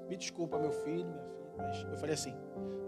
me 0.07 0.15
desculpa, 0.15 0.57
meu 0.57 0.71
filho, 0.71 1.05
minha 1.05 1.25
filha, 1.25 1.44
mas 1.57 1.83
eu 1.83 1.97
falei 1.97 2.15
assim: 2.15 2.33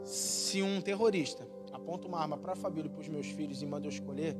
se 0.04 0.62
um 0.62 0.82
terrorista 0.82 1.48
aponta 1.72 2.08
uma 2.08 2.20
arma 2.20 2.38
para 2.38 2.54
a 2.54 2.56
Fabíola 2.56 2.88
e 2.88 2.92
para 2.92 3.02
os 3.02 3.08
meus 3.08 3.28
filhos 3.28 3.62
e 3.62 3.66
manda 3.66 3.86
eu 3.86 3.90
escolher, 3.90 4.36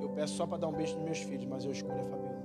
eu 0.00 0.08
peço 0.10 0.34
só 0.34 0.46
para 0.46 0.58
dar 0.58 0.68
um 0.68 0.72
beijo 0.72 0.94
nos 0.96 1.04
meus 1.04 1.18
filhos, 1.18 1.44
mas 1.46 1.64
eu 1.64 1.72
escolho 1.72 2.00
a 2.00 2.06
Fabíola. 2.06 2.38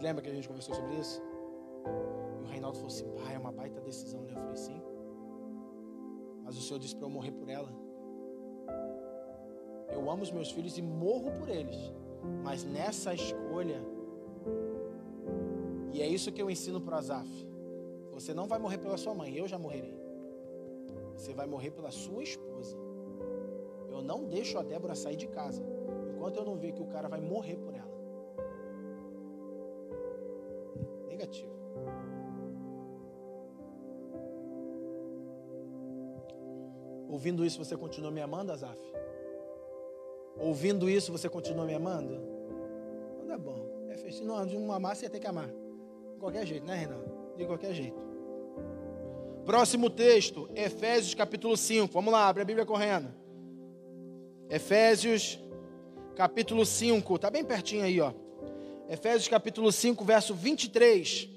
Lembra 0.00 0.22
que 0.22 0.30
a 0.30 0.34
gente 0.34 0.46
conversou 0.46 0.74
sobre 0.74 0.94
isso? 0.94 1.20
E 2.40 2.44
o 2.44 2.46
Reinaldo 2.46 2.76
falou 2.76 2.92
assim: 2.92 3.08
pai, 3.16 3.34
é 3.34 3.38
uma 3.38 3.52
baita 3.52 3.80
decisão. 3.80 4.22
Né? 4.22 4.32
Eu 4.32 4.40
falei: 4.40 4.56
sim. 4.56 4.82
Mas 6.44 6.56
o 6.56 6.62
Senhor 6.62 6.78
disse 6.78 6.94
para 6.94 7.06
eu 7.06 7.10
morrer 7.10 7.32
por 7.32 7.48
ela. 7.48 7.68
Eu 9.90 10.08
amo 10.10 10.22
os 10.22 10.30
meus 10.30 10.50
filhos 10.50 10.78
e 10.78 10.82
morro 10.82 11.32
por 11.32 11.48
eles. 11.48 11.92
Mas 12.42 12.64
nessa 12.64 13.12
escolha, 13.12 13.82
e 15.98 16.02
é 16.02 16.06
isso 16.06 16.30
que 16.30 16.40
eu 16.40 16.48
ensino 16.48 16.80
para 16.80 16.98
Azaf: 16.98 17.28
você 18.12 18.32
não 18.32 18.46
vai 18.46 18.60
morrer 18.60 18.78
pela 18.78 18.96
sua 18.96 19.14
mãe, 19.14 19.36
eu 19.36 19.48
já 19.48 19.58
morrerei. 19.58 19.98
Você 21.16 21.34
vai 21.34 21.46
morrer 21.46 21.72
pela 21.72 21.90
sua 21.90 22.22
esposa. 22.22 22.76
Eu 23.90 24.00
não 24.00 24.24
deixo 24.24 24.56
a 24.58 24.62
Débora 24.62 24.94
sair 24.94 25.16
de 25.16 25.26
casa 25.26 25.60
enquanto 26.14 26.36
eu 26.36 26.44
não 26.44 26.56
ver 26.56 26.70
que 26.72 26.80
o 26.80 26.86
cara 26.86 27.08
vai 27.08 27.20
morrer 27.20 27.56
por 27.56 27.74
ela. 27.74 27.88
negativo. 31.08 31.52
Ouvindo 37.08 37.44
isso, 37.44 37.58
você 37.58 37.76
continua 37.76 38.12
me 38.12 38.20
amando, 38.20 38.52
Azaf? 38.52 38.80
Ouvindo 40.38 40.88
isso, 40.88 41.10
você 41.10 41.28
continua 41.28 41.64
me 41.64 41.74
amando? 41.74 42.20
Não 43.18 43.26
dá 43.26 43.36
bom. 43.36 43.88
É 43.88 43.96
festivo. 43.96 44.28
Não, 44.28 44.46
de 44.46 44.56
um 44.56 44.70
amar, 44.70 44.94
você 44.94 45.08
tem 45.08 45.20
que 45.20 45.26
amar. 45.26 45.50
De 46.18 46.20
qualquer 46.20 46.44
jeito, 46.44 46.66
né, 46.66 46.74
Renato? 46.74 47.08
De 47.36 47.46
qualquer 47.46 47.72
jeito. 47.72 47.96
Próximo 49.46 49.88
texto, 49.88 50.50
Efésios 50.52 51.14
capítulo 51.14 51.56
5. 51.56 51.94
Vamos 51.94 52.12
lá, 52.12 52.26
abre 52.26 52.42
a 52.42 52.44
Bíblia 52.44 52.66
correndo. 52.66 53.14
Efésios 54.50 55.38
capítulo 56.16 56.66
5. 56.66 57.20
Tá 57.20 57.30
bem 57.30 57.44
pertinho 57.44 57.84
aí, 57.84 58.00
ó. 58.00 58.12
Efésios 58.88 59.28
capítulo 59.28 59.70
5, 59.70 60.04
verso 60.04 60.34
23. 60.34 61.28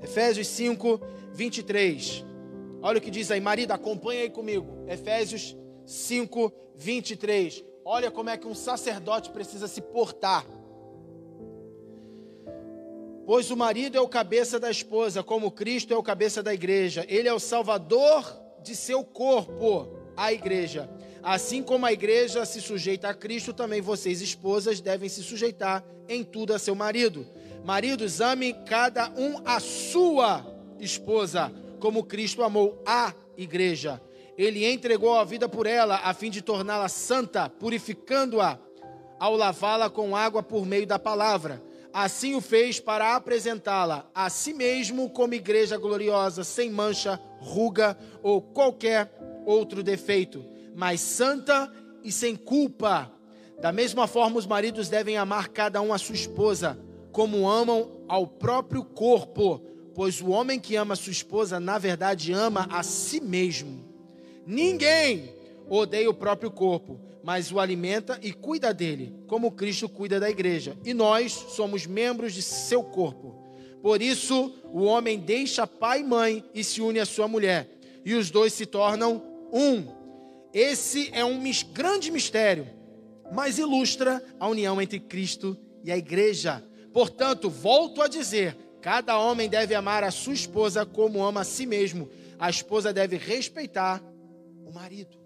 Efésios 0.00 0.46
5, 0.46 1.00
23. 1.32 2.24
Olha 2.80 2.98
o 2.98 3.00
que 3.00 3.10
diz 3.10 3.32
aí, 3.32 3.40
marido, 3.40 3.72
acompanha 3.72 4.22
aí 4.22 4.30
comigo. 4.30 4.84
Efésios 4.86 5.56
5, 5.84 6.52
23. 6.76 7.64
Olha 7.84 8.12
como 8.12 8.30
é 8.30 8.36
que 8.36 8.46
um 8.46 8.54
sacerdote 8.54 9.30
precisa 9.30 9.66
se 9.66 9.80
portar. 9.80 10.46
Pois 13.26 13.50
o 13.50 13.56
marido 13.56 13.98
é 13.98 14.00
o 14.00 14.06
cabeça 14.06 14.60
da 14.60 14.70
esposa, 14.70 15.20
como 15.20 15.50
Cristo 15.50 15.92
é 15.92 15.96
o 15.96 16.02
cabeça 16.02 16.44
da 16.44 16.54
igreja. 16.54 17.04
Ele 17.08 17.26
é 17.26 17.34
o 17.34 17.40
salvador 17.40 18.40
de 18.62 18.76
seu 18.76 19.02
corpo, 19.02 19.88
a 20.16 20.32
igreja. 20.32 20.88
Assim 21.24 21.60
como 21.60 21.84
a 21.84 21.92
igreja 21.92 22.46
se 22.46 22.62
sujeita 22.62 23.08
a 23.08 23.14
Cristo, 23.14 23.52
também 23.52 23.80
vocês, 23.80 24.22
esposas, 24.22 24.80
devem 24.80 25.08
se 25.08 25.24
sujeitar 25.24 25.84
em 26.08 26.22
tudo 26.22 26.54
a 26.54 26.58
seu 26.60 26.76
marido. 26.76 27.26
Maridos, 27.64 28.20
amem 28.20 28.54
cada 28.64 29.10
um 29.16 29.42
a 29.44 29.58
sua 29.58 30.46
esposa, 30.78 31.52
como 31.80 32.04
Cristo 32.04 32.44
amou 32.44 32.80
a 32.86 33.12
igreja. 33.36 34.00
Ele 34.38 34.64
entregou 34.64 35.14
a 35.14 35.24
vida 35.24 35.48
por 35.48 35.66
ela, 35.66 35.96
a 36.04 36.14
fim 36.14 36.30
de 36.30 36.42
torná-la 36.42 36.88
santa, 36.88 37.50
purificando-a 37.50 38.56
ao 39.18 39.34
lavá-la 39.34 39.90
com 39.90 40.14
água 40.14 40.44
por 40.44 40.64
meio 40.64 40.86
da 40.86 40.96
palavra. 40.98 41.65
Assim 41.98 42.34
o 42.34 42.42
fez 42.42 42.78
para 42.78 43.16
apresentá-la 43.16 44.10
a 44.14 44.28
si 44.28 44.52
mesmo 44.52 45.08
como 45.08 45.32
igreja 45.32 45.78
gloriosa, 45.78 46.44
sem 46.44 46.70
mancha, 46.70 47.18
ruga 47.40 47.96
ou 48.22 48.42
qualquer 48.42 49.10
outro 49.46 49.82
defeito 49.82 50.56
mas 50.76 51.00
santa 51.00 51.72
e 52.04 52.12
sem 52.12 52.36
culpa. 52.36 53.10
Da 53.62 53.72
mesma 53.72 54.06
forma, 54.06 54.36
os 54.36 54.46
maridos 54.46 54.90
devem 54.90 55.16
amar 55.16 55.48
cada 55.48 55.80
um 55.80 55.90
a 55.90 55.96
sua 55.96 56.14
esposa, 56.14 56.78
como 57.10 57.48
amam 57.48 58.02
ao 58.06 58.26
próprio 58.26 58.84
corpo, 58.84 59.62
pois 59.94 60.20
o 60.20 60.28
homem 60.28 60.60
que 60.60 60.76
ama 60.76 60.94
sua 60.94 61.12
esposa, 61.12 61.58
na 61.58 61.78
verdade, 61.78 62.30
ama 62.30 62.68
a 62.70 62.82
si 62.82 63.22
mesmo. 63.22 63.88
Ninguém 64.46 65.34
odeia 65.66 66.10
o 66.10 66.14
próprio 66.14 66.50
corpo, 66.50 67.00
mas 67.26 67.50
o 67.50 67.58
alimenta 67.58 68.20
e 68.22 68.32
cuida 68.32 68.72
dele, 68.72 69.12
como 69.26 69.50
Cristo 69.50 69.88
cuida 69.88 70.20
da 70.20 70.30
igreja. 70.30 70.78
E 70.84 70.94
nós 70.94 71.32
somos 71.32 71.84
membros 71.84 72.32
de 72.32 72.40
seu 72.40 72.84
corpo. 72.84 73.34
Por 73.82 74.00
isso, 74.00 74.54
o 74.72 74.84
homem 74.84 75.18
deixa 75.18 75.66
pai 75.66 76.02
e 76.02 76.04
mãe 76.04 76.44
e 76.54 76.62
se 76.62 76.80
une 76.80 77.00
à 77.00 77.04
sua 77.04 77.26
mulher, 77.26 77.68
e 78.04 78.14
os 78.14 78.30
dois 78.30 78.52
se 78.52 78.64
tornam 78.64 79.20
um. 79.52 79.88
Esse 80.54 81.10
é 81.12 81.24
um 81.24 81.42
grande 81.72 82.12
mistério, 82.12 82.68
mas 83.32 83.58
ilustra 83.58 84.24
a 84.38 84.46
união 84.46 84.80
entre 84.80 85.00
Cristo 85.00 85.58
e 85.82 85.90
a 85.90 85.96
igreja. 85.96 86.62
Portanto, 86.92 87.50
volto 87.50 88.02
a 88.02 88.06
dizer: 88.06 88.56
Cada 88.80 89.18
homem 89.18 89.48
deve 89.48 89.74
amar 89.74 90.04
a 90.04 90.12
sua 90.12 90.34
esposa 90.34 90.86
como 90.86 91.24
ama 91.24 91.40
a 91.40 91.44
si 91.44 91.66
mesmo. 91.66 92.08
A 92.38 92.48
esposa 92.48 92.92
deve 92.92 93.16
respeitar 93.16 94.00
o 94.64 94.70
marido. 94.72 95.25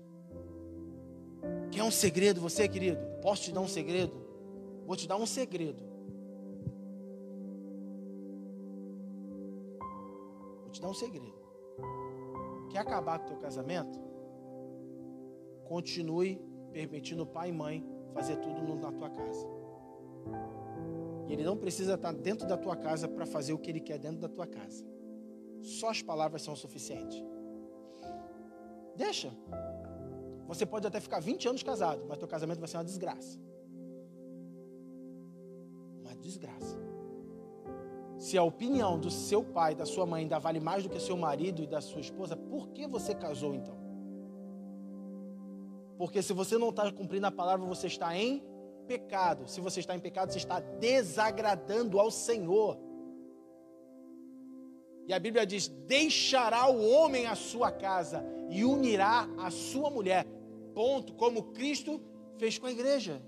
Quer 1.70 1.82
um 1.84 1.90
segredo, 1.90 2.40
você, 2.40 2.68
querido? 2.68 2.98
Posso 3.22 3.42
te 3.44 3.52
dar 3.52 3.60
um 3.60 3.68
segredo? 3.68 4.12
Vou 4.86 4.96
te 4.96 5.06
dar 5.06 5.16
um 5.16 5.26
segredo. 5.26 5.82
Vou 10.62 10.70
te 10.70 10.80
dar 10.80 10.88
um 10.88 10.94
segredo. 10.94 11.38
Quer 12.70 12.78
acabar 12.78 13.18
com 13.18 13.26
o 13.26 13.28
teu 13.28 13.36
casamento? 13.38 13.98
Continue 15.64 16.40
permitindo 16.72 17.24
pai 17.26 17.50
e 17.50 17.52
mãe 17.52 17.86
fazer 18.12 18.36
tudo 18.36 18.74
na 18.74 18.92
tua 18.92 19.10
casa. 19.10 19.46
E 21.28 21.32
ele 21.32 21.44
não 21.44 21.56
precisa 21.56 21.94
estar 21.94 22.12
dentro 22.12 22.46
da 22.48 22.56
tua 22.56 22.76
casa 22.76 23.06
para 23.06 23.24
fazer 23.24 23.52
o 23.52 23.58
que 23.58 23.70
ele 23.70 23.80
quer 23.80 23.98
dentro 23.98 24.18
da 24.18 24.28
tua 24.28 24.46
casa. 24.46 24.84
Só 25.62 25.90
as 25.90 26.02
palavras 26.02 26.42
são 26.42 26.56
suficientes. 26.56 27.22
Deixa. 28.96 29.30
Você 30.50 30.66
pode 30.66 30.84
até 30.84 30.98
ficar 30.98 31.20
20 31.20 31.46
anos 31.46 31.62
casado, 31.62 32.04
mas 32.08 32.18
teu 32.18 32.26
casamento 32.26 32.58
vai 32.58 32.66
ser 32.66 32.76
uma 32.76 32.84
desgraça. 32.84 33.38
Uma 36.00 36.12
desgraça. 36.16 36.76
Se 38.18 38.36
a 38.36 38.42
opinião 38.42 38.98
do 38.98 39.12
seu 39.12 39.44
pai, 39.44 39.76
da 39.76 39.86
sua 39.86 40.04
mãe 40.04 40.22
ainda 40.22 40.40
vale 40.40 40.58
mais 40.58 40.82
do 40.82 40.90
que 40.90 40.98
seu 40.98 41.16
marido 41.16 41.62
e 41.62 41.68
da 41.68 41.80
sua 41.80 42.00
esposa, 42.00 42.34
por 42.36 42.66
que 42.70 42.88
você 42.88 43.14
casou 43.14 43.54
então? 43.54 43.76
Porque 45.96 46.20
se 46.20 46.32
você 46.32 46.58
não 46.58 46.70
está 46.70 46.90
cumprindo 46.90 47.28
a 47.28 47.30
palavra, 47.30 47.64
você 47.64 47.86
está 47.86 48.16
em 48.16 48.42
pecado. 48.88 49.46
Se 49.46 49.60
você 49.60 49.78
está 49.78 49.94
em 49.94 50.00
pecado, 50.00 50.32
você 50.32 50.38
está 50.38 50.58
desagradando 50.58 52.00
ao 52.00 52.10
Senhor. 52.10 52.76
E 55.06 55.12
a 55.12 55.18
Bíblia 55.20 55.46
diz: 55.46 55.68
deixará 55.68 56.68
o 56.68 56.84
homem 56.90 57.26
a 57.26 57.36
sua 57.36 57.70
casa 57.70 58.24
e 58.48 58.64
unirá 58.64 59.28
a 59.38 59.48
sua 59.52 59.88
mulher. 59.90 60.26
Ponto. 60.80 61.12
Como 61.22 61.52
Cristo 61.58 62.00
fez 62.38 62.58
com 62.58 62.66
a 62.66 62.72
igreja. 62.72 63.20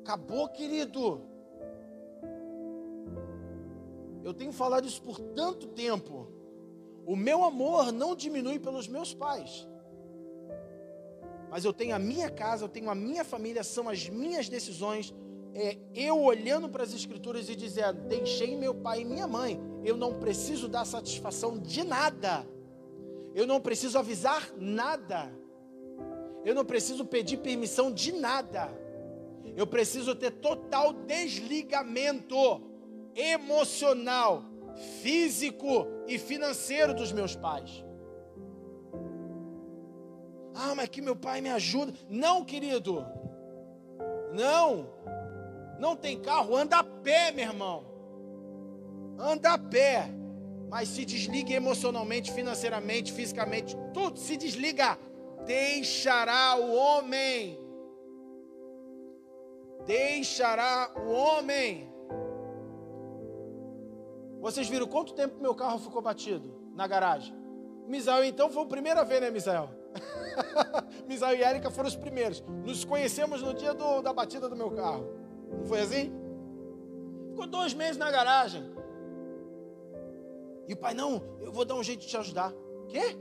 Acabou, 0.00 0.48
querido. 0.48 1.22
Eu 4.22 4.34
tenho 4.34 4.52
falado 4.52 4.86
isso 4.86 5.00
por 5.00 5.18
tanto 5.18 5.68
tempo. 5.68 6.14
O 7.06 7.16
meu 7.16 7.44
amor 7.44 7.92
não 7.92 8.14
diminui 8.14 8.58
pelos 8.58 8.86
meus 8.88 9.14
pais 9.14 9.66
mas 11.56 11.64
eu 11.64 11.72
tenho 11.72 11.94
a 11.94 11.98
minha 11.98 12.28
casa, 12.28 12.64
eu 12.64 12.68
tenho 12.68 12.90
a 12.90 12.94
minha 12.94 13.24
família, 13.24 13.62
são 13.64 13.88
as 13.88 14.08
minhas 14.08 14.48
decisões. 14.48 15.14
É, 15.54 15.78
eu 15.94 16.20
olhando 16.20 16.68
para 16.68 16.82
as 16.82 16.92
Escrituras 16.92 17.48
e 17.48 17.56
dizendo: 17.56 18.02
deixei 18.08 18.54
meu 18.56 18.74
pai 18.74 19.00
e 19.00 19.04
minha 19.04 19.26
mãe, 19.26 19.58
eu 19.82 19.96
não 19.96 20.18
preciso 20.18 20.68
dar 20.68 20.84
satisfação 20.84 21.58
de 21.58 21.82
nada, 21.82 22.46
eu 23.36 23.46
não 23.46 23.60
preciso 23.60 23.98
avisar 23.98 24.50
nada, 24.56 25.30
eu 26.42 26.54
não 26.54 26.64
preciso 26.64 27.04
pedir 27.04 27.36
permissão 27.36 27.92
de 27.92 28.10
nada, 28.10 28.70
eu 29.54 29.66
preciso 29.66 30.14
ter 30.14 30.30
total 30.30 30.94
desligamento 30.94 32.62
emocional, 33.14 34.42
físico 35.02 35.86
e 36.08 36.18
financeiro 36.18 36.94
dos 36.94 37.12
meus 37.12 37.36
pais. 37.36 37.84
Ah, 40.54 40.74
mas 40.74 40.88
que 40.88 41.02
meu 41.02 41.14
pai 41.14 41.42
me 41.42 41.50
ajuda. 41.50 41.92
Não, 42.08 42.42
querido. 42.42 43.04
Não. 44.32 44.88
Não 45.78 45.94
tem 45.94 46.18
carro, 46.18 46.56
anda 46.56 46.78
a 46.78 46.84
pé, 46.84 47.32
meu 47.32 47.44
irmão. 47.44 47.84
Anda 49.18 49.52
a 49.52 49.58
pé. 49.58 50.15
Mas 50.68 50.88
se 50.88 51.04
desliga 51.04 51.52
emocionalmente, 51.52 52.32
financeiramente, 52.32 53.12
fisicamente, 53.12 53.76
tudo 53.94 54.18
se 54.18 54.36
desliga. 54.36 54.98
Deixará 55.44 56.56
o 56.56 56.74
homem. 56.74 57.58
Deixará 59.86 60.92
o 60.96 61.12
homem. 61.12 61.88
Vocês 64.40 64.68
viram 64.68 64.86
quanto 64.86 65.14
tempo 65.14 65.40
meu 65.40 65.54
carro 65.54 65.78
ficou 65.78 66.02
batido 66.02 66.70
na 66.74 66.86
garagem? 66.86 67.34
Misael 67.86 68.24
então 68.24 68.50
foi 68.50 68.62
a 68.62 68.66
primeira 68.66 69.04
vez, 69.04 69.20
né, 69.20 69.30
Misael? 69.30 69.70
Misael 71.08 71.38
e 71.38 71.42
Érica 71.42 71.70
foram 71.70 71.88
os 71.88 71.96
primeiros. 71.96 72.42
Nos 72.64 72.84
conhecemos 72.84 73.42
no 73.42 73.54
dia 73.54 73.72
do, 73.72 74.02
da 74.02 74.12
batida 74.12 74.48
do 74.48 74.56
meu 74.56 74.70
carro. 74.72 75.08
Não 75.50 75.64
foi 75.64 75.80
assim? 75.80 76.12
Ficou 77.30 77.46
dois 77.46 77.72
meses 77.72 77.96
na 77.96 78.10
garagem. 78.10 78.75
E 80.68 80.72
o 80.72 80.76
pai, 80.76 80.94
não, 80.94 81.22
eu 81.40 81.52
vou 81.52 81.64
dar 81.64 81.74
um 81.74 81.82
jeito 81.82 82.00
de 82.00 82.08
te 82.08 82.16
ajudar. 82.16 82.52
Quê? 82.88 83.16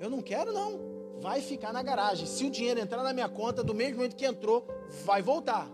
Eu 0.00 0.10
não 0.10 0.20
quero, 0.20 0.52
não. 0.52 0.80
Vai 1.20 1.40
ficar 1.40 1.72
na 1.72 1.82
garagem. 1.82 2.26
Se 2.26 2.44
o 2.44 2.50
dinheiro 2.50 2.80
entrar 2.80 3.02
na 3.02 3.12
minha 3.12 3.28
conta, 3.28 3.62
do 3.62 3.74
mesmo 3.74 4.00
jeito 4.00 4.16
que 4.16 4.26
entrou, 4.26 4.66
vai 5.04 5.22
voltar. 5.22 5.70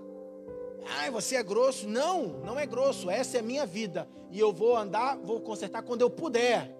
Ai, 1.00 1.10
você 1.10 1.36
é 1.36 1.42
grosso. 1.42 1.88
Não, 1.88 2.28
não 2.44 2.58
é 2.58 2.66
grosso. 2.66 3.10
Essa 3.10 3.38
é 3.38 3.40
a 3.40 3.42
minha 3.42 3.64
vida. 3.64 4.08
E 4.30 4.38
eu 4.38 4.52
vou 4.52 4.76
andar, 4.76 5.16
vou 5.18 5.40
consertar 5.40 5.82
quando 5.82 6.02
eu 6.02 6.10
puder. 6.10 6.76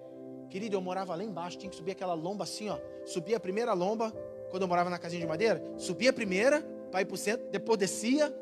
Querido, 0.51 0.77
eu 0.77 0.81
morava 0.81 1.15
lá 1.15 1.23
embaixo, 1.23 1.59
tinha 1.59 1.71
que 1.71 1.77
subir 1.77 1.93
aquela 1.93 2.15
lomba 2.15 2.45
assim, 2.45 2.69
ó. 2.69 2.79
Subia 3.05 3.37
a 3.37 3.41
primeira 3.41 3.73
lomba, 3.73 4.13
quando 4.51 4.63
eu 4.63 4.69
morava 4.69 4.89
na 4.89 4.99
casinha 4.99 5.21
de 5.21 5.27
madeira, 5.27 5.63
subia 5.77 6.11
a 6.11 6.13
primeira, 6.13 6.63
para 6.91 7.03
ir 7.03 7.05
para 7.05 7.15
o 7.15 7.19
centro, 7.19 7.47
depois 7.51 7.79
descia. 7.79 8.35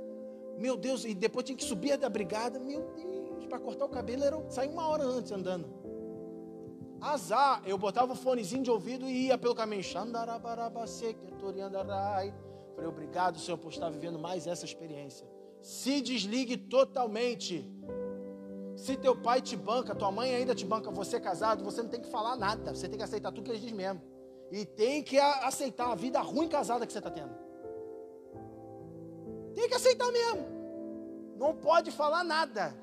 Meu 0.56 0.76
Deus, 0.76 1.04
e 1.04 1.14
depois 1.14 1.44
tinha 1.44 1.56
que 1.56 1.64
subir 1.64 1.96
da 1.96 2.08
brigada. 2.08 2.58
Meu 2.58 2.80
Deus, 2.94 3.15
para 3.44 3.58
cortar 3.58 3.84
o 3.84 3.88
cabelo 3.88 4.24
era 4.24 4.50
sair 4.50 4.68
uma 4.68 4.88
hora 4.88 5.04
antes 5.04 5.30
andando. 5.32 5.66
Azar, 7.00 7.62
eu 7.66 7.76
botava 7.76 8.12
o 8.12 8.16
fonezinho 8.16 8.62
de 8.62 8.70
ouvido 8.70 9.06
e 9.06 9.26
ia 9.26 9.36
pelo 9.36 9.54
caminho. 9.54 9.82
Falei, 12.74 12.88
obrigado, 12.88 13.38
Senhor, 13.38 13.58
por 13.58 13.70
estar 13.70 13.90
vivendo 13.90 14.18
mais 14.18 14.46
essa 14.46 14.64
experiência. 14.64 15.26
Se 15.60 16.00
desligue 16.00 16.56
totalmente 16.56 17.70
se 18.76 18.94
teu 18.94 19.16
pai 19.16 19.40
te 19.40 19.56
banca, 19.56 19.94
tua 19.94 20.12
mãe 20.12 20.34
ainda 20.34 20.54
te 20.54 20.64
banca, 20.64 20.90
você 20.90 21.16
é 21.16 21.20
casado, 21.20 21.64
você 21.64 21.82
não 21.82 21.88
tem 21.88 22.00
que 22.00 22.10
falar 22.10 22.36
nada. 22.36 22.74
Você 22.74 22.86
tem 22.88 22.98
que 22.98 23.02
aceitar 23.02 23.32
tudo 23.32 23.44
que 23.44 23.50
eles 23.50 23.62
dizem 23.62 23.76
mesmo. 23.76 24.02
E 24.52 24.64
tem 24.66 25.02
que 25.02 25.18
aceitar 25.18 25.90
a 25.90 25.94
vida 25.94 26.20
ruim 26.20 26.46
casada 26.46 26.86
que 26.86 26.92
você 26.92 26.98
está 26.98 27.10
tendo. 27.10 27.34
Tem 29.54 29.66
que 29.66 29.74
aceitar 29.74 30.12
mesmo. 30.12 30.46
Não 31.38 31.56
pode 31.56 31.90
falar 31.90 32.22
nada. 32.22 32.74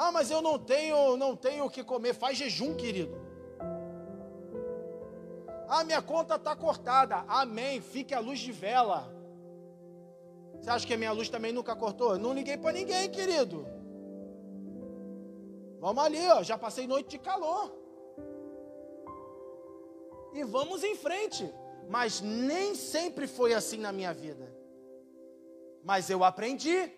Ah, 0.00 0.12
mas 0.12 0.30
eu 0.30 0.40
não 0.40 0.56
tenho, 0.60 1.16
não 1.16 1.34
tenho 1.34 1.64
o 1.64 1.70
que 1.70 1.82
comer. 1.82 2.14
Faz 2.14 2.38
jejum, 2.38 2.72
querido. 2.76 3.20
Ah, 5.68 5.82
minha 5.82 6.00
conta 6.00 6.36
está 6.36 6.54
cortada. 6.54 7.24
Amém. 7.26 7.80
Fique 7.80 8.14
a 8.14 8.20
luz 8.20 8.38
de 8.38 8.52
vela. 8.52 9.12
Você 10.54 10.70
acha 10.70 10.86
que 10.86 10.94
a 10.94 10.96
minha 10.96 11.10
luz 11.10 11.28
também 11.28 11.52
nunca 11.52 11.74
cortou? 11.74 12.12
Eu 12.12 12.18
não 12.18 12.32
liguei 12.32 12.56
para 12.56 12.70
ninguém, 12.70 13.10
querido. 13.10 13.66
Vamos 15.80 16.04
ali, 16.04 16.24
ó, 16.28 16.44
já 16.44 16.56
passei 16.56 16.86
noite 16.86 17.10
de 17.10 17.18
calor. 17.18 17.76
E 20.32 20.44
vamos 20.44 20.84
em 20.84 20.94
frente. 20.94 21.52
Mas 21.88 22.20
nem 22.20 22.76
sempre 22.76 23.26
foi 23.26 23.52
assim 23.52 23.78
na 23.78 23.90
minha 23.90 24.14
vida. 24.14 24.48
Mas 25.82 26.08
eu 26.08 26.22
aprendi. 26.22 26.92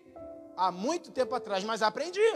Há 0.55 0.71
muito 0.71 1.11
tempo 1.11 1.33
atrás, 1.33 1.63
mas 1.63 1.81
aprendi. 1.81 2.29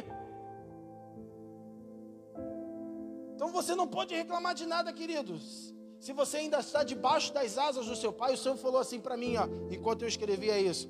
Então 3.35 3.51
você 3.51 3.75
não 3.75 3.87
pode 3.87 4.15
reclamar 4.15 4.55
de 4.55 4.65
nada, 4.65 4.91
queridos. 4.93 5.73
Se 5.99 6.13
você 6.13 6.37
ainda 6.37 6.59
está 6.59 6.83
debaixo 6.83 7.33
das 7.33 7.57
asas 7.57 7.85
do 7.85 7.95
seu 7.95 8.13
pai, 8.13 8.33
o 8.33 8.37
Senhor 8.37 8.55
falou 8.55 8.79
assim 8.79 8.99
para 8.99 9.17
mim, 9.17 9.35
ó, 9.35 9.45
enquanto 9.69 10.03
eu 10.03 10.07
escrevia 10.07 10.59
isso. 10.59 10.89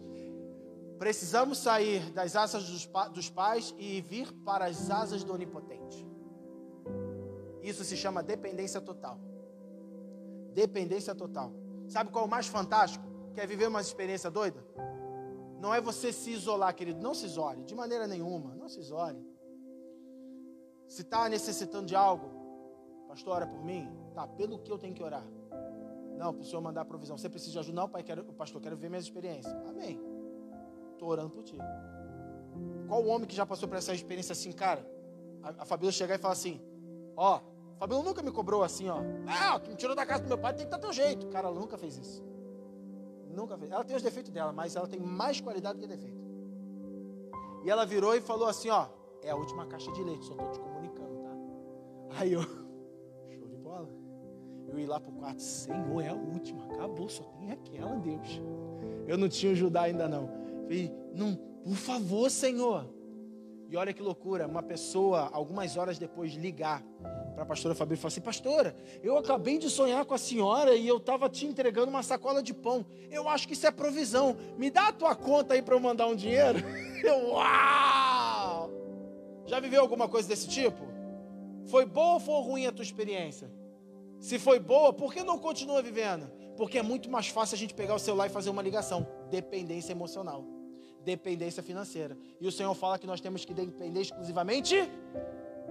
Precisamos 0.99 1.57
sair 1.57 2.11
das 2.11 2.35
asas 2.35 2.69
dos, 2.69 2.85
pa 2.85 3.07
dos 3.07 3.29
pais 3.29 3.73
e 3.77 3.99
vir 4.01 4.31
para 4.45 4.65
as 4.65 4.89
asas 4.89 5.23
do 5.23 5.33
Onipotente. 5.33 6.05
Isso 7.63 7.83
se 7.83 7.97
chama 7.97 8.21
dependência 8.21 8.79
total. 8.79 9.19
Dependência 10.53 11.15
total. 11.15 11.51
Sabe 11.87 12.11
qual 12.11 12.25
é 12.25 12.27
o 12.27 12.29
mais 12.29 12.47
fantástico? 12.47 13.03
Quer 13.33 13.47
viver 13.47 13.67
uma 13.67 13.81
experiência 13.81 14.29
doida? 14.29 14.63
Não 15.59 15.73
é 15.73 15.81
você 15.81 16.13
se 16.13 16.29
isolar, 16.29 16.75
querido. 16.75 17.01
Não 17.01 17.13
se 17.13 17.25
isole, 17.25 17.63
de 17.63 17.73
maneira 17.73 18.05
nenhuma. 18.05 18.53
Não 18.53 18.69
se 18.69 18.79
isole. 18.79 19.25
Se 20.87 21.01
está 21.01 21.27
necessitando 21.27 21.87
de 21.87 21.95
algo, 21.95 22.34
pastor, 23.15 23.33
ora 23.33 23.47
por 23.47 23.63
mim. 23.63 23.89
Tá, 24.13 24.27
pelo 24.27 24.59
que 24.59 24.71
eu 24.71 24.77
tenho 24.77 24.93
que 24.93 25.01
orar? 25.01 25.25
Não, 26.17 26.33
para 26.33 26.41
o 26.41 26.45
Senhor 26.45 26.61
mandar 26.61 26.85
provisão. 26.85 27.17
Você 27.17 27.29
precisa 27.29 27.53
de 27.53 27.59
ajuda? 27.59 27.81
Não, 27.81 27.89
pai, 27.89 28.03
quero, 28.03 28.23
pastor, 28.33 28.61
quero 28.61 28.75
ver 28.75 28.89
minhas 28.89 29.05
experiências. 29.05 29.53
Amém. 29.67 29.99
Estou 30.93 31.09
orando 31.09 31.29
por 31.29 31.43
ti. 31.43 31.57
Qual 32.87 33.03
o 33.03 33.07
homem 33.07 33.27
que 33.27 33.35
já 33.35 33.45
passou 33.45 33.67
por 33.67 33.77
essa 33.77 33.93
experiência 33.93 34.33
assim, 34.33 34.51
cara? 34.51 34.85
A, 35.41 35.63
a 35.63 35.65
Fabíola 35.65 35.91
chegar 35.91 36.15
e 36.15 36.17
falar 36.17 36.33
assim: 36.33 36.61
Ó, 37.15 37.35
a 37.35 37.77
Fabíola 37.77 38.03
nunca 38.03 38.21
me 38.21 38.31
cobrou 38.31 38.63
assim, 38.63 38.87
ó. 38.89 38.99
Ah, 39.27 39.59
tu 39.59 39.69
me 39.71 39.75
tirou 39.75 39.95
da 39.95 40.05
casa 40.05 40.23
do 40.23 40.27
meu 40.27 40.37
pai, 40.37 40.53
tem 40.53 40.65
que 40.65 40.71
dar 40.71 40.79
teu 40.79 40.93
jeito. 40.93 41.27
Cara, 41.27 41.47
ela 41.47 41.59
nunca 41.59 41.77
fez 41.77 41.97
isso. 41.97 42.23
Nunca 43.29 43.57
fez. 43.57 43.71
Ela 43.71 43.83
tem 43.83 43.95
os 43.95 44.03
defeitos 44.03 44.31
dela, 44.31 44.53
mas 44.53 44.75
ela 44.75 44.87
tem 44.87 44.99
mais 44.99 45.41
qualidade 45.41 45.79
que 45.79 45.87
defeito. 45.87 46.23
E 47.63 47.69
ela 47.69 47.85
virou 47.85 48.15
e 48.15 48.21
falou 48.21 48.47
assim: 48.47 48.69
Ó, 48.69 48.87
é 49.21 49.31
a 49.31 49.35
última 49.35 49.65
caixa 49.65 49.91
de 49.91 50.03
leite, 50.03 50.25
só 50.25 50.33
estou 50.33 50.51
te 50.51 50.59
comunicando, 50.59 51.17
tá? 51.17 52.19
Aí 52.19 52.31
eu. 52.33 52.64
Eu 54.67 54.79
ia 54.79 54.87
lá 54.87 54.99
pro 54.99 55.11
quarto, 55.11 55.41
Senhor, 55.41 56.01
é 56.01 56.09
a 56.09 56.13
última, 56.13 56.65
acabou, 56.65 57.07
só 57.07 57.23
tem 57.23 57.51
aquela, 57.51 57.95
Deus. 57.95 58.41
Eu 59.07 59.17
não 59.17 59.29
tinha 59.29 59.51
o 59.51 59.55
Judá 59.55 59.83
ainda 59.83 60.07
não. 60.07 60.27
Falei, 60.63 60.91
não, 61.13 61.35
por 61.63 61.75
favor, 61.75 62.29
Senhor. 62.29 62.89
E 63.69 63.75
olha 63.75 63.93
que 63.93 64.01
loucura, 64.01 64.47
uma 64.47 64.61
pessoa, 64.61 65.29
algumas 65.33 65.75
horas 65.75 65.97
depois, 65.97 66.33
ligar 66.33 66.83
para 67.33 67.43
a 67.43 67.45
pastora 67.45 67.75
Fabi 67.75 67.95
e 67.95 67.97
falar 67.97 68.07
assim: 68.07 68.21
Pastora, 68.21 68.75
eu 69.03 69.17
acabei 69.17 69.57
de 69.57 69.69
sonhar 69.69 70.05
com 70.05 70.13
a 70.13 70.17
senhora 70.17 70.75
e 70.75 70.87
eu 70.87 70.97
estava 70.97 71.29
te 71.29 71.45
entregando 71.45 71.89
uma 71.89 72.03
sacola 72.03 72.41
de 72.41 72.53
pão. 72.53 72.85
Eu 73.09 73.27
acho 73.27 73.47
que 73.47 73.53
isso 73.53 73.67
é 73.67 73.71
provisão. 73.71 74.37
Me 74.57 74.69
dá 74.69 74.89
a 74.89 74.93
tua 74.93 75.15
conta 75.15 75.53
aí 75.53 75.61
para 75.61 75.75
eu 75.75 75.79
mandar 75.79 76.07
um 76.07 76.15
dinheiro. 76.15 76.59
Eu, 77.03 77.33
uau! 77.33 78.71
Já 79.45 79.59
viveu 79.59 79.79
alguma 79.79 80.09
coisa 80.09 80.27
desse 80.27 80.47
tipo? 80.47 80.87
Foi 81.65 81.85
boa 81.85 82.15
ou 82.15 82.19
foi 82.19 82.41
ruim 82.41 82.65
a 82.65 82.71
tua 82.71 82.81
experiência? 82.81 83.47
Se 84.19 84.39
foi 84.39 84.59
boa, 84.59 84.93
por 84.93 85.13
que 85.13 85.23
não 85.23 85.37
continua 85.37 85.81
vivendo? 85.81 86.29
Porque 86.57 86.77
é 86.77 86.83
muito 86.83 87.09
mais 87.09 87.27
fácil 87.27 87.55
a 87.55 87.57
gente 87.57 87.73
pegar 87.73 87.95
o 87.95 87.99
celular 87.99 88.27
e 88.27 88.29
fazer 88.29 88.49
uma 88.49 88.61
ligação. 88.61 89.07
Dependência 89.29 89.91
emocional 89.91 90.55
dependência 91.05 91.61
financeira. 91.61 92.17
E 92.41 92.47
o 92.47 92.51
Senhor 92.51 92.73
fala 92.73 92.97
que 92.97 93.05
nós 93.05 93.21
temos 93.21 93.45
que 93.45 93.53
depender 93.53 94.01
exclusivamente 94.01 94.75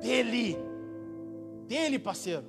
dEle. 0.01 0.57
Dele, 1.67 1.99
parceiro. 1.99 2.45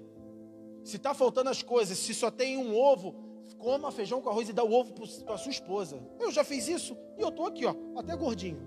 Se 0.83 0.97
está 0.97 1.13
faltando 1.13 1.49
as 1.49 1.63
coisas, 1.63 1.97
se 1.97 2.13
só 2.13 2.29
tem 2.29 2.57
um 2.57 2.77
ovo, 2.77 3.15
coma 3.57 3.91
feijão 3.91 4.21
com 4.21 4.29
arroz 4.29 4.47
e 4.47 4.53
dá 4.53 4.63
o 4.63 4.71
ovo 4.71 4.93
para 5.25 5.37
sua 5.37 5.51
esposa. 5.51 5.99
Eu 6.19 6.31
já 6.31 6.43
fiz 6.43 6.67
isso 6.67 6.95
e 7.17 7.21
eu 7.21 7.29
estou 7.29 7.47
aqui, 7.47 7.65
ó, 7.65 7.73
até 7.97 8.15
gordinho. 8.15 8.61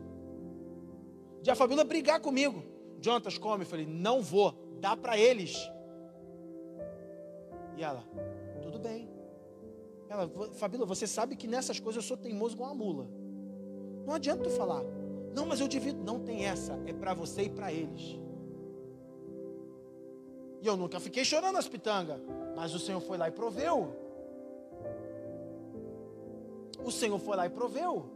De 1.40 1.50
a 1.50 1.54
Fabíola 1.54 1.84
brigar 1.84 2.20
comigo. 2.20 2.64
Jontas, 2.98 3.38
come. 3.38 3.62
Eu 3.62 3.68
falei, 3.68 3.86
não 3.86 4.20
vou, 4.20 4.52
dá 4.80 4.96
para 4.96 5.16
eles. 5.16 5.70
E 7.78 7.84
ela, 7.84 8.02
tudo 8.60 8.76
bem. 8.76 9.08
Ela, 10.08 10.28
Fabíola, 10.54 10.84
você 10.84 11.06
sabe 11.06 11.36
que 11.36 11.46
nessas 11.46 11.78
coisas 11.78 12.02
eu 12.02 12.08
sou 12.08 12.16
teimoso 12.16 12.56
com 12.56 12.64
uma 12.64 12.74
mula. 12.74 13.06
Não 14.04 14.14
adianta 14.14 14.42
tu 14.42 14.50
falar. 14.50 14.82
Não, 15.32 15.46
mas 15.46 15.60
eu 15.60 15.68
divido. 15.68 16.02
Não 16.02 16.18
tem 16.18 16.44
essa. 16.44 16.76
É 16.86 16.92
para 16.92 17.14
você 17.14 17.42
e 17.42 17.50
para 17.50 17.72
eles. 17.72 18.18
E 20.60 20.66
eu 20.66 20.76
nunca 20.76 20.98
fiquei 20.98 21.24
chorando 21.24 21.56
as 21.56 21.68
pitangas. 21.68 22.20
Mas 22.56 22.74
o 22.74 22.80
Senhor 22.80 23.00
foi 23.00 23.16
lá 23.16 23.28
e 23.28 23.30
proveu. 23.30 23.94
O 26.84 26.90
Senhor 26.90 27.18
foi 27.20 27.36
lá 27.36 27.46
e 27.46 27.50
proveu. 27.50 28.10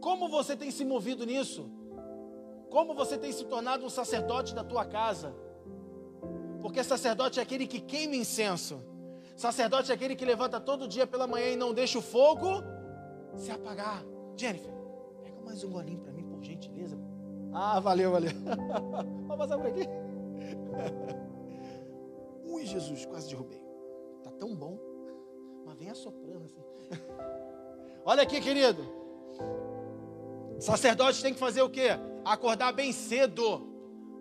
Como 0.00 0.28
você 0.28 0.54
tem 0.54 0.70
se 0.70 0.84
movido 0.84 1.26
nisso? 1.26 1.68
Como 2.70 2.94
você 2.94 3.18
tem 3.18 3.32
se 3.32 3.44
tornado 3.44 3.84
um 3.84 3.90
sacerdote 3.90 4.54
da 4.54 4.62
tua 4.62 4.84
casa? 4.84 5.34
Porque 6.68 6.84
sacerdote 6.84 7.40
é 7.40 7.42
aquele 7.42 7.66
que 7.66 7.80
queima 7.80 8.14
incenso. 8.14 8.78
Sacerdote 9.34 9.90
é 9.90 9.94
aquele 9.94 10.14
que 10.14 10.22
levanta 10.22 10.60
todo 10.60 10.86
dia 10.86 11.06
pela 11.06 11.26
manhã 11.26 11.46
e 11.46 11.56
não 11.56 11.72
deixa 11.72 11.98
o 11.98 12.02
fogo 12.02 12.62
se 13.36 13.50
apagar. 13.50 14.04
Jennifer, 14.36 14.70
mais 15.42 15.64
um 15.64 15.70
golinho 15.70 15.98
para 16.00 16.12
mim, 16.12 16.24
por 16.24 16.42
gentileza. 16.44 16.98
Ah, 17.54 17.80
valeu, 17.80 18.12
valeu. 18.12 18.32
Vamos 19.26 19.38
passar 19.38 19.56
por 19.56 19.66
aqui. 19.66 19.88
Ui, 22.44 22.66
Jesus, 22.66 23.06
quase 23.06 23.30
derrubei. 23.30 23.64
Tá 24.22 24.30
tão 24.32 24.54
bom. 24.54 24.78
Mas 25.64 25.78
vem 25.78 25.88
assoprando 25.88 26.44
assim. 26.44 26.62
Olha 28.04 28.24
aqui, 28.24 28.42
querido. 28.42 28.82
Sacerdote 30.60 31.22
tem 31.22 31.32
que 31.32 31.40
fazer 31.40 31.62
o 31.62 31.70
quê? 31.70 31.88
Acordar 32.26 32.72
bem 32.72 32.92
cedo. 32.92 33.66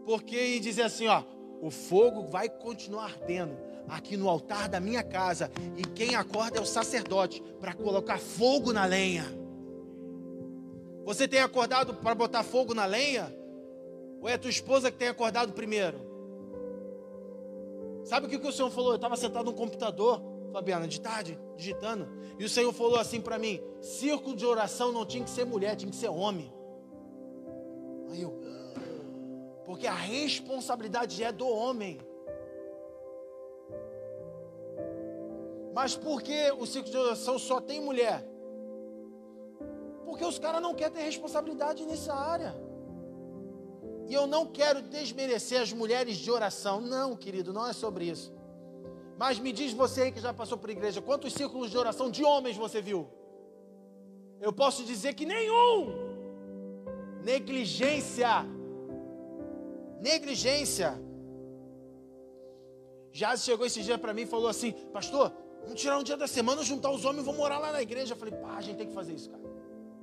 Porque 0.05 0.55
e 0.55 0.61
dizer 0.61 0.83
assim, 0.83 1.07
ó, 1.07 1.25
o 1.61 1.69
fogo 1.71 2.23
vai 2.23 2.49
continuar 2.49 3.05
ardendo 3.05 3.57
aqui 3.87 4.17
no 4.17 4.29
altar 4.29 4.67
da 4.67 4.79
minha 4.79 5.03
casa. 5.03 5.51
E 5.77 5.83
quem 5.83 6.15
acorda 6.15 6.57
é 6.57 6.61
o 6.61 6.65
sacerdote 6.65 7.41
para 7.59 7.73
colocar 7.73 8.19
fogo 8.19 8.73
na 8.73 8.85
lenha. 8.85 9.25
Você 11.05 11.27
tem 11.27 11.39
acordado 11.39 11.93
para 11.93 12.13
botar 12.13 12.43
fogo 12.43 12.73
na 12.73 12.85
lenha? 12.85 13.33
Ou 14.21 14.27
é 14.27 14.33
a 14.33 14.37
tua 14.37 14.49
esposa 14.49 14.91
que 14.91 14.97
tem 14.97 15.07
acordado 15.07 15.53
primeiro? 15.53 15.97
Sabe 18.03 18.25
o 18.25 18.29
que 18.29 18.35
o 18.47 18.51
Senhor 18.51 18.69
falou? 18.71 18.91
Eu 18.91 18.95
estava 18.95 19.15
sentado 19.15 19.45
no 19.45 19.53
computador, 19.53 20.21
Fabiana, 20.51 20.87
de 20.87 20.99
tarde, 20.99 21.37
digitando. 21.55 22.07
E 22.39 22.45
o 22.45 22.49
Senhor 22.49 22.71
falou 22.73 22.97
assim 22.97 23.21
para 23.21 23.37
mim: 23.37 23.61
círculo 23.81 24.35
de 24.35 24.45
oração 24.45 24.91
não 24.91 25.05
tinha 25.05 25.23
que 25.23 25.29
ser 25.29 25.45
mulher, 25.45 25.75
tinha 25.75 25.89
que 25.89 25.97
ser 25.97 26.09
homem. 26.09 26.51
Aí 28.09 28.21
eu, 28.21 28.33
porque 29.67 29.85
a 29.85 29.93
responsabilidade 29.93 31.21
é 31.21 31.29
do 31.29 31.45
homem. 31.45 31.99
Mas 35.73 35.93
por 35.93 36.21
que 36.21 36.49
o 36.53 36.65
círculo 36.65 36.93
de 36.93 36.97
oração 36.97 37.37
só 37.37 37.59
tem 37.59 37.81
mulher? 37.81 38.25
Porque 40.05 40.23
os 40.23 40.39
caras 40.39 40.61
não 40.61 40.73
querem 40.73 40.93
ter 40.93 41.01
responsabilidade 41.01 41.85
nessa 41.85 42.13
área. 42.13 42.55
E 44.07 44.13
eu 44.13 44.25
não 44.25 44.45
quero 44.45 44.81
desmerecer 44.81 45.61
as 45.61 45.73
mulheres 45.73 46.15
de 46.15 46.31
oração. 46.31 46.79
Não, 46.79 47.13
querido, 47.13 47.51
não 47.51 47.67
é 47.67 47.73
sobre 47.73 48.05
isso. 48.05 48.33
Mas 49.17 49.37
me 49.37 49.51
diz 49.51 49.73
você 49.73 50.03
aí 50.03 50.11
que 50.13 50.21
já 50.21 50.33
passou 50.33 50.57
por 50.57 50.69
igreja, 50.69 51.01
quantos 51.01 51.33
círculos 51.33 51.69
de 51.69 51.77
oração 51.77 52.09
de 52.09 52.23
homens 52.23 52.55
você 52.55 52.81
viu? 52.81 53.05
Eu 54.39 54.53
posso 54.53 54.85
dizer 54.85 55.13
que 55.13 55.25
nenhum. 55.25 55.93
Negligência. 57.21 58.55
Negligência. 60.01 60.99
Já 63.11 63.35
chegou 63.35 63.65
esse 63.65 63.81
dia 63.81 63.97
para 63.97 64.13
mim 64.13 64.21
e 64.21 64.27
falou 64.27 64.47
assim: 64.47 64.71
Pastor, 64.93 65.33
vamos 65.63 65.81
tirar 65.81 65.97
um 65.97 66.03
dia 66.03 66.15
da 66.15 66.27
semana, 66.27 66.63
juntar 66.63 66.91
os 66.91 67.03
homens 67.03 67.23
e 67.23 67.25
vamos 67.25 67.39
morar 67.39 67.57
lá 67.57 67.71
na 67.71 67.81
igreja. 67.81 68.13
Eu 68.13 68.17
falei: 68.17 68.33
Pá, 68.35 68.55
a 68.57 68.61
gente 68.61 68.77
tem 68.77 68.87
que 68.87 68.93
fazer 68.93 69.13
isso, 69.13 69.29
cara. 69.29 69.43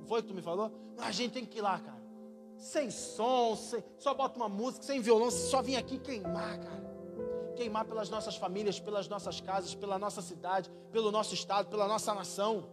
Foi 0.05 0.21
que 0.21 0.27
tu 0.27 0.33
me 0.33 0.41
falou? 0.41 0.71
A 0.97 1.11
gente 1.11 1.31
tem 1.31 1.45
que 1.45 1.57
ir 1.57 1.61
lá, 1.61 1.79
cara. 1.79 2.03
Sem 2.57 2.89
som, 2.89 3.55
sem, 3.55 3.83
só 3.97 4.13
bota 4.13 4.37
uma 4.37 4.47
música, 4.47 4.83
sem 4.83 5.01
violão, 5.01 5.29
só 5.29 5.61
vim 5.61 5.75
aqui 5.75 5.97
queimar, 5.97 6.59
cara. 6.59 6.85
Queimar 7.55 7.85
pelas 7.85 8.09
nossas 8.09 8.35
famílias, 8.35 8.79
pelas 8.79 9.07
nossas 9.07 9.39
casas, 9.39 9.73
pela 9.73 9.97
nossa 9.97 10.21
cidade, 10.21 10.69
pelo 10.91 11.11
nosso 11.11 11.33
estado, 11.33 11.69
pela 11.69 11.87
nossa 11.87 12.13
nação. 12.13 12.69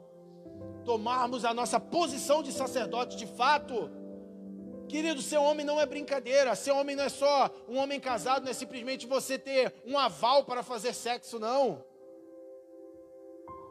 Tomarmos 0.85 1.45
a 1.45 1.55
nossa 1.55 1.79
posição 1.79 2.43
de 2.43 2.53
sacerdote 2.53 3.17
de 3.17 3.27
fato. 3.27 3.91
Querido, 4.93 5.23
ser 5.23 5.39
homem 5.39 5.65
não 5.65 5.81
é 5.81 5.87
brincadeira. 5.87 6.55
Ser 6.55 6.73
homem 6.73 6.95
não 6.95 7.05
é 7.05 7.09
só 7.09 7.51
um 7.67 7.79
homem 7.79 7.99
casado, 7.99 8.45
não 8.45 8.51
é 8.51 8.53
simplesmente 8.55 9.07
você 9.07 9.39
ter 9.39 9.73
um 9.87 9.97
aval 9.97 10.45
para 10.45 10.63
fazer 10.63 10.93
sexo, 10.93 11.39
não. 11.39 11.83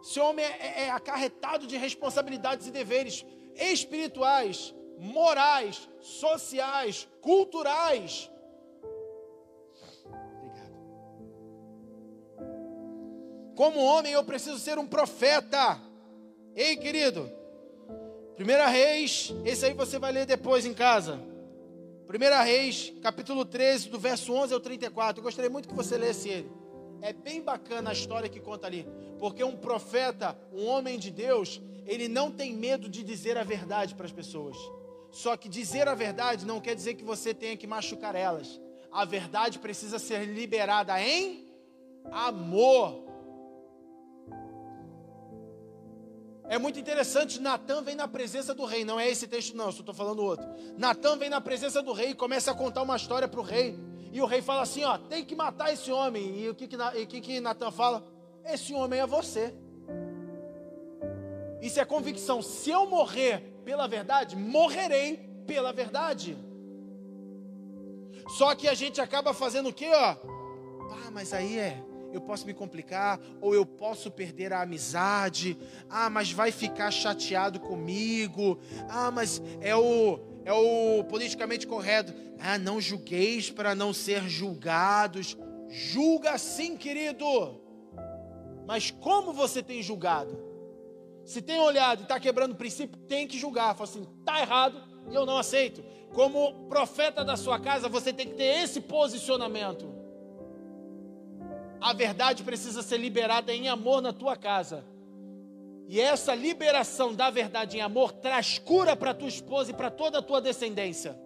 Ser 0.01 0.21
homem 0.21 0.43
é, 0.43 0.49
é, 0.49 0.81
é 0.85 0.89
acarretado 0.89 1.67
de 1.67 1.77
responsabilidades 1.77 2.65
e 2.65 2.71
deveres 2.71 3.23
espirituais, 3.55 4.73
morais, 4.97 5.87
sociais, 5.99 7.07
culturais. 7.21 8.31
Obrigado. 10.03 10.73
Como 13.55 13.79
homem, 13.79 14.13
eu 14.13 14.23
preciso 14.23 14.57
ser 14.57 14.79
um 14.79 14.87
profeta. 14.87 15.79
Ei, 16.55 16.75
querido. 16.75 17.40
Primeira 18.35 18.67
Reis, 18.67 19.33
esse 19.45 19.65
aí 19.65 19.73
você 19.73 19.99
vai 19.99 20.11
ler 20.11 20.25
depois 20.25 20.65
em 20.65 20.73
casa. 20.73 21.19
Primeira 22.07 22.41
Reis, 22.41 22.93
capítulo 23.01 23.45
13, 23.45 23.89
do 23.89 23.99
verso 23.99 24.33
11 24.33 24.53
ao 24.53 24.59
34. 24.59 25.19
Eu 25.19 25.23
gostaria 25.23 25.49
muito 25.49 25.67
que 25.67 25.75
você 25.75 25.97
lesse 25.97 26.29
ele. 26.29 26.51
É 27.01 27.13
bem 27.13 27.41
bacana 27.41 27.89
a 27.89 27.93
história 27.93 28.29
que 28.29 28.39
conta 28.39 28.67
ali, 28.67 28.87
porque 29.19 29.43
um 29.43 29.55
profeta, 29.55 30.37
um 30.53 30.65
homem 30.65 30.99
de 30.99 31.09
Deus, 31.09 31.61
ele 31.85 32.07
não 32.07 32.31
tem 32.31 32.53
medo 32.53 32.89
de 32.89 33.03
dizer 33.03 33.37
a 33.37 33.43
verdade 33.43 33.95
para 33.95 34.05
as 34.05 34.11
pessoas. 34.11 34.57
Só 35.11 35.35
que 35.35 35.49
dizer 35.49 35.87
a 35.87 35.95
verdade 35.95 36.45
não 36.45 36.61
quer 36.61 36.75
dizer 36.75 36.93
que 36.93 37.03
você 37.03 37.33
tenha 37.33 37.57
que 37.57 37.67
machucar 37.67 38.15
elas. 38.15 38.61
A 38.91 39.03
verdade 39.03 39.59
precisa 39.59 39.99
ser 39.99 40.25
liberada 40.25 40.99
em 41.01 41.47
amor. 42.11 43.10
É 46.47 46.57
muito 46.57 46.79
interessante, 46.79 47.39
Natan 47.39 47.81
vem 47.81 47.95
na 47.95 48.07
presença 48.07 48.53
do 48.53 48.65
rei, 48.65 48.83
não 48.83 48.99
é 48.99 49.09
esse 49.09 49.27
texto 49.27 49.55
não, 49.55 49.69
estou 49.69 49.93
falando 49.93 50.21
outro. 50.21 50.45
Natan 50.77 51.17
vem 51.17 51.29
na 51.29 51.39
presença 51.39 51.81
do 51.81 51.93
rei 51.93 52.09
e 52.09 52.15
começa 52.15 52.51
a 52.51 52.55
contar 52.55 52.81
uma 52.81 52.95
história 52.95 53.27
para 53.27 53.39
o 53.39 53.43
rei. 53.43 53.79
E 54.11 54.21
o 54.21 54.25
rei 54.25 54.41
fala 54.41 54.63
assim, 54.63 54.83
ó, 54.83 54.97
tem 54.97 55.23
que 55.23 55.35
matar 55.35 55.71
esse 55.71 55.91
homem. 55.91 56.39
E 56.39 56.49
o 56.49 56.55
que 56.55 56.67
que, 56.67 56.75
e 56.95 57.05
que, 57.05 57.21
que 57.21 57.39
Natan 57.39 57.71
fala? 57.71 58.05
Esse 58.43 58.73
homem 58.73 58.99
é 58.99 59.07
você. 59.07 59.53
Isso 61.61 61.79
é 61.79 61.85
convicção. 61.85 62.41
Se 62.41 62.69
eu 62.69 62.85
morrer 62.87 63.39
pela 63.63 63.87
verdade, 63.87 64.35
morrerei 64.35 65.17
pela 65.45 65.71
verdade. 65.71 66.37
Só 68.37 68.55
que 68.55 68.67
a 68.67 68.73
gente 68.73 68.99
acaba 68.99 69.33
fazendo 69.33 69.69
o 69.69 69.73
quê, 69.73 69.89
ó? 69.93 70.15
Ah, 70.91 71.11
mas 71.11 71.33
aí 71.33 71.57
é, 71.57 71.81
eu 72.11 72.21
posso 72.21 72.45
me 72.45 72.53
complicar, 72.53 73.19
ou 73.39 73.53
eu 73.53 73.65
posso 73.65 74.11
perder 74.11 74.53
a 74.53 74.61
amizade. 74.61 75.57
Ah, 75.89 76.09
mas 76.09 76.31
vai 76.31 76.51
ficar 76.51 76.91
chateado 76.91 77.59
comigo. 77.59 78.59
Ah, 78.89 79.11
mas 79.11 79.41
é 79.59 79.75
o 79.75 80.19
é 80.43 80.53
o 80.53 81.03
politicamente 81.03 81.67
correto. 81.67 82.13
Ah, 82.39 82.57
não 82.57 82.81
julgueis 82.81 83.49
para 83.49 83.75
não 83.75 83.93
ser 83.93 84.27
julgados. 84.27 85.37
Julga 85.69 86.37
sim, 86.37 86.75
querido. 86.75 87.61
Mas 88.65 88.91
como 88.91 89.31
você 89.33 89.61
tem 89.61 89.81
julgado? 89.81 90.51
Se 91.25 91.41
tem 91.41 91.59
olhado 91.59 91.99
e 91.99 92.03
está 92.03 92.19
quebrando 92.19 92.53
o 92.53 92.57
princípio, 92.57 92.97
tem 93.01 93.27
que 93.27 93.37
julgar. 93.37 93.75
Fala 93.75 93.89
assim, 93.89 94.07
está 94.19 94.41
errado 94.41 94.81
e 95.09 95.15
eu 95.15 95.25
não 95.25 95.37
aceito. 95.37 95.83
Como 96.13 96.67
profeta 96.67 97.23
da 97.23 97.37
sua 97.37 97.59
casa, 97.59 97.87
você 97.87 98.11
tem 98.11 98.27
que 98.27 98.35
ter 98.35 98.63
esse 98.63 98.81
posicionamento. 98.81 99.90
A 101.81 101.93
verdade 101.93 102.43
precisa 102.43 102.83
ser 102.83 102.97
liberada 102.97 103.51
em 103.51 103.67
amor 103.67 104.01
na 104.01 104.13
tua 104.13 104.35
casa. 104.35 104.85
E 105.87 105.99
essa 105.99 106.35
liberação 106.35 107.13
da 107.13 107.29
verdade 107.29 107.77
em 107.77 107.81
amor 107.81 108.13
traz 108.13 108.59
cura 108.59 108.95
para 108.95 109.13
tua 109.13 109.27
esposa 109.27 109.71
e 109.71 109.73
para 109.73 109.89
toda 109.89 110.19
a 110.19 110.21
tua 110.21 110.39
descendência. 110.39 111.19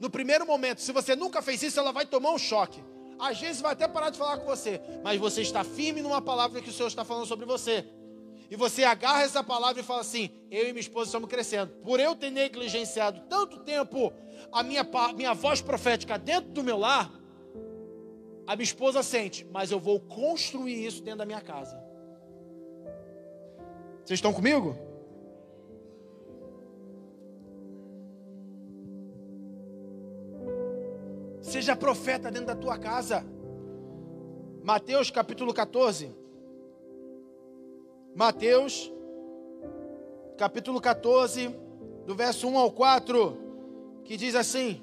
No 0.00 0.08
primeiro 0.08 0.46
momento, 0.46 0.80
se 0.80 0.92
você 0.92 1.14
nunca 1.14 1.42
fez 1.42 1.62
isso, 1.62 1.78
ela 1.78 1.92
vai 1.92 2.06
tomar 2.06 2.32
um 2.32 2.38
choque. 2.38 2.82
Às 3.18 3.38
vezes 3.38 3.60
vai 3.60 3.72
até 3.72 3.86
parar 3.86 4.10
de 4.10 4.18
falar 4.18 4.38
com 4.38 4.46
você, 4.46 4.80
mas 5.04 5.20
você 5.20 5.42
está 5.42 5.62
firme 5.62 6.00
numa 6.00 6.22
palavra 6.22 6.60
que 6.60 6.70
o 6.70 6.72
Senhor 6.72 6.88
está 6.88 7.04
falando 7.04 7.26
sobre 7.26 7.44
você. 7.44 7.84
E 8.50 8.56
você 8.56 8.84
agarra 8.84 9.22
essa 9.22 9.44
palavra 9.44 9.80
e 9.80 9.84
fala 9.84 10.00
assim: 10.00 10.30
eu 10.50 10.64
e 10.68 10.72
minha 10.72 10.80
esposa 10.80 11.08
estamos 11.08 11.28
crescendo. 11.28 11.72
Por 11.82 12.00
eu 12.00 12.16
ter 12.16 12.30
negligenciado 12.30 13.20
tanto 13.28 13.58
tempo 13.58 14.12
a 14.50 14.62
minha, 14.62 14.86
minha 15.14 15.34
voz 15.34 15.60
profética 15.60 16.18
dentro 16.18 16.50
do 16.50 16.64
meu 16.64 16.78
lar, 16.78 17.10
a 18.48 18.56
minha 18.56 18.64
esposa 18.64 19.02
sente, 19.02 19.46
mas 19.52 19.70
eu 19.70 19.78
vou 19.78 20.00
construir 20.00 20.86
isso 20.86 21.02
dentro 21.02 21.18
da 21.18 21.26
minha 21.26 21.40
casa. 21.42 21.78
Vocês 24.02 24.16
estão 24.16 24.32
comigo? 24.32 24.74
Seja 31.42 31.76
profeta 31.76 32.30
dentro 32.30 32.46
da 32.46 32.56
tua 32.56 32.78
casa. 32.78 33.22
Mateus 34.64 35.10
capítulo 35.10 35.52
14. 35.52 36.10
Mateus 38.16 38.90
capítulo 40.38 40.80
14, 40.80 41.54
do 42.06 42.14
verso 42.14 42.48
1 42.48 42.56
ao 42.56 42.72
4, 42.72 43.36
que 44.04 44.16
diz 44.16 44.34
assim: 44.34 44.80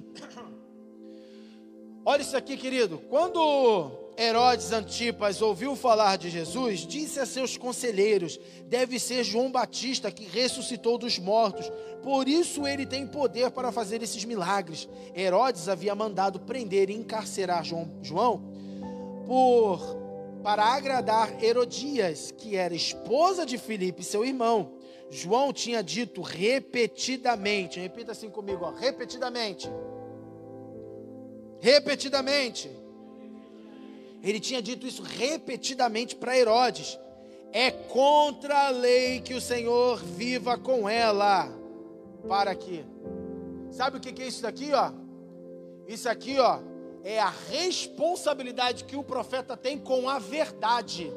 Olha 2.05 2.21
isso 2.21 2.37
aqui, 2.37 2.55
querido. 2.55 2.99
Quando 3.09 3.91
Herodes 4.15 4.71
Antipas 4.71 5.41
ouviu 5.41 5.75
falar 5.75 6.17
de 6.17 6.29
Jesus, 6.29 6.81
disse 6.81 7.19
a 7.19 7.25
seus 7.25 7.57
conselheiros: 7.57 8.39
Deve 8.67 8.99
ser 8.99 9.23
João 9.23 9.51
Batista 9.51 10.11
que 10.11 10.23
ressuscitou 10.23 10.99
dos 10.99 11.17
mortos, 11.17 11.71
por 12.03 12.27
isso 12.27 12.67
ele 12.67 12.85
tem 12.85 13.07
poder 13.07 13.49
para 13.49 13.71
fazer 13.71 14.03
esses 14.03 14.23
milagres. 14.23 14.87
Herodes 15.15 15.67
havia 15.67 15.95
mandado 15.95 16.39
prender 16.39 16.91
e 16.91 16.93
encarcerar 16.93 17.63
João, 17.63 17.91
João 18.03 18.53
por 19.25 20.05
para 20.43 20.63
agradar 20.63 21.43
Herodias, 21.43 22.29
que 22.29 22.55
era 22.55 22.75
esposa 22.75 23.47
de 23.47 23.57
Filipe, 23.57 24.03
seu 24.03 24.23
irmão. 24.23 24.73
João 25.09 25.51
tinha 25.51 25.81
dito 25.81 26.21
repetidamente, 26.21 27.79
repita 27.79 28.11
assim 28.11 28.29
comigo, 28.29 28.63
ó, 28.63 28.69
repetidamente. 28.69 29.67
Repetidamente 31.59 32.69
ele 34.25 34.39
tinha 34.39 34.59
dito 34.59 34.87
isso 34.87 35.03
repetidamente 35.03 36.15
para 36.15 36.35
Herodes. 36.35 36.97
É 37.51 37.69
contra 37.69 38.65
a 38.65 38.69
lei 38.71 39.21
que 39.21 39.35
o 39.35 39.39
Senhor 39.39 40.03
viva 40.03 40.57
com 40.57 40.89
ela. 40.89 41.47
Para 42.27 42.49
aqui. 42.49 42.83
Sabe 43.69 43.97
o 43.97 43.99
que 43.99 44.19
é 44.19 44.27
isso 44.27 44.41
daqui, 44.41 44.73
ó? 44.73 44.91
Isso 45.87 46.09
aqui, 46.09 46.39
ó, 46.39 46.57
é 47.03 47.19
a 47.19 47.29
responsabilidade 47.29 48.85
que 48.85 48.95
o 48.95 49.03
profeta 49.03 49.55
tem 49.55 49.77
com 49.77 50.09
a 50.09 50.17
verdade. 50.17 51.13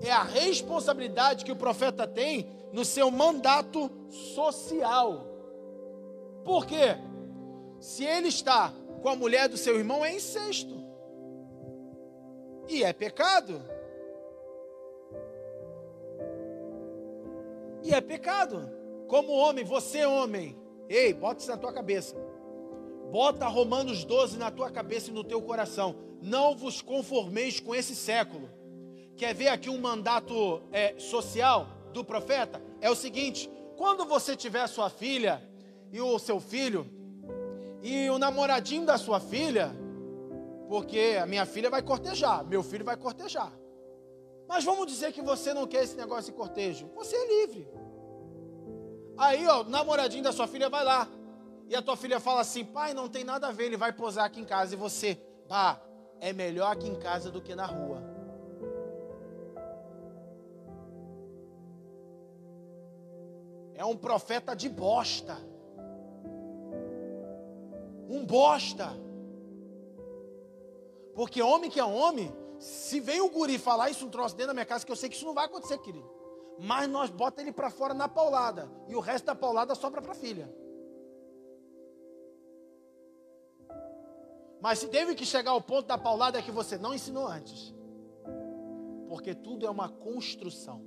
É 0.00 0.10
a 0.10 0.24
responsabilidade 0.24 1.44
que 1.44 1.52
o 1.52 1.56
profeta 1.56 2.04
tem 2.04 2.48
no 2.72 2.84
seu 2.84 3.12
mandato 3.12 3.88
social. 4.34 5.24
Por 6.44 6.66
quê? 6.66 6.96
Se 7.82 8.04
ele 8.04 8.28
está 8.28 8.72
com 9.02 9.08
a 9.08 9.16
mulher 9.16 9.48
do 9.48 9.56
seu 9.56 9.76
irmão, 9.76 10.04
é 10.04 10.14
incesto. 10.14 10.80
E 12.68 12.84
é 12.84 12.92
pecado. 12.92 13.60
E 17.82 17.92
é 17.92 18.00
pecado. 18.00 18.70
Como 19.08 19.32
homem, 19.32 19.64
você 19.64 20.06
homem, 20.06 20.56
ei, 20.88 21.12
bota 21.12 21.40
isso 21.40 21.50
na 21.50 21.56
tua 21.56 21.72
cabeça. 21.72 22.14
Bota 23.10 23.48
Romanos 23.48 24.04
12 24.04 24.38
na 24.38 24.52
tua 24.52 24.70
cabeça 24.70 25.10
e 25.10 25.12
no 25.12 25.24
teu 25.24 25.42
coração. 25.42 25.96
Não 26.22 26.54
vos 26.54 26.80
conformeis 26.80 27.58
com 27.58 27.74
esse 27.74 27.96
século. 27.96 28.48
Quer 29.16 29.34
ver 29.34 29.48
aqui 29.48 29.68
um 29.68 29.80
mandato 29.80 30.62
é, 30.70 30.94
social 31.00 31.66
do 31.92 32.04
profeta? 32.04 32.62
É 32.80 32.88
o 32.88 32.94
seguinte: 32.94 33.50
quando 33.76 34.04
você 34.04 34.36
tiver 34.36 34.68
sua 34.68 34.88
filha 34.88 35.42
e 35.90 36.00
o 36.00 36.16
seu 36.20 36.38
filho 36.38 37.01
e 37.82 38.08
o 38.08 38.18
namoradinho 38.18 38.86
da 38.86 38.96
sua 38.96 39.18
filha, 39.18 39.74
porque 40.68 41.18
a 41.20 41.26
minha 41.26 41.44
filha 41.44 41.68
vai 41.68 41.82
cortejar, 41.82 42.44
meu 42.44 42.62
filho 42.62 42.84
vai 42.84 42.96
cortejar. 42.96 43.52
Mas 44.46 44.64
vamos 44.64 44.86
dizer 44.86 45.12
que 45.12 45.20
você 45.20 45.52
não 45.52 45.66
quer 45.66 45.82
esse 45.82 45.96
negócio 45.96 46.30
de 46.30 46.38
cortejo. 46.38 46.88
Você 46.94 47.16
é 47.16 47.40
livre. 47.40 47.68
Aí, 49.18 49.46
ó, 49.46 49.62
o 49.62 49.64
namoradinho 49.64 50.22
da 50.22 50.32
sua 50.32 50.46
filha 50.46 50.68
vai 50.68 50.84
lá. 50.84 51.08
E 51.68 51.74
a 51.74 51.82
tua 51.82 51.96
filha 51.96 52.20
fala 52.20 52.40
assim: 52.42 52.64
pai, 52.64 52.94
não 52.94 53.08
tem 53.08 53.24
nada 53.24 53.48
a 53.48 53.52
ver, 53.52 53.64
ele 53.64 53.76
vai 53.76 53.92
posar 53.92 54.26
aqui 54.26 54.40
em 54.40 54.44
casa. 54.44 54.74
E 54.74 54.76
você, 54.76 55.16
pá, 55.48 55.80
é 56.20 56.32
melhor 56.32 56.70
aqui 56.70 56.88
em 56.88 56.94
casa 56.94 57.30
do 57.30 57.40
que 57.40 57.54
na 57.54 57.66
rua. 57.66 58.02
É 63.74 63.84
um 63.84 63.96
profeta 63.96 64.54
de 64.54 64.68
bosta. 64.68 65.36
Um 68.08 68.24
bosta. 68.24 68.90
Porque 71.14 71.42
homem 71.42 71.70
que 71.70 71.80
é 71.80 71.84
homem, 71.84 72.32
se 72.58 73.00
vem 73.00 73.20
o 73.20 73.30
guri 73.30 73.58
falar 73.58 73.90
isso 73.90 74.06
um 74.06 74.10
troço 74.10 74.34
dentro 74.34 74.48
da 74.48 74.54
minha 74.54 74.66
casa, 74.66 74.84
que 74.84 74.92
eu 74.92 74.96
sei 74.96 75.08
que 75.08 75.16
isso 75.16 75.26
não 75.26 75.34
vai 75.34 75.46
acontecer, 75.46 75.78
querido. 75.78 76.08
Mas 76.58 76.88
nós 76.88 77.10
bota 77.10 77.40
ele 77.40 77.52
para 77.52 77.70
fora 77.70 77.92
na 77.92 78.08
paulada. 78.08 78.70
E 78.88 78.94
o 78.94 79.00
resto 79.00 79.26
da 79.26 79.34
paulada 79.34 79.74
sobra 79.74 80.00
para 80.00 80.14
filha. 80.14 80.52
Mas 84.60 84.78
se 84.78 84.86
teve 84.86 85.16
que 85.16 85.26
chegar 85.26 85.50
ao 85.50 85.60
ponto 85.60 85.88
da 85.88 85.98
paulada 85.98 86.38
é 86.38 86.42
que 86.42 86.52
você 86.52 86.78
não 86.78 86.94
ensinou 86.94 87.26
antes. 87.26 87.74
Porque 89.08 89.34
tudo 89.34 89.66
é 89.66 89.70
uma 89.70 89.88
construção. 89.88 90.80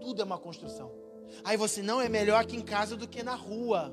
Tudo 0.00 0.22
é 0.22 0.24
uma 0.24 0.38
construção. 0.38 0.92
Aí 1.42 1.56
você 1.56 1.82
não 1.82 2.00
é 2.00 2.08
melhor 2.08 2.40
aqui 2.40 2.56
em 2.56 2.62
casa 2.62 2.96
do 2.96 3.08
que 3.08 3.22
na 3.22 3.34
rua. 3.34 3.92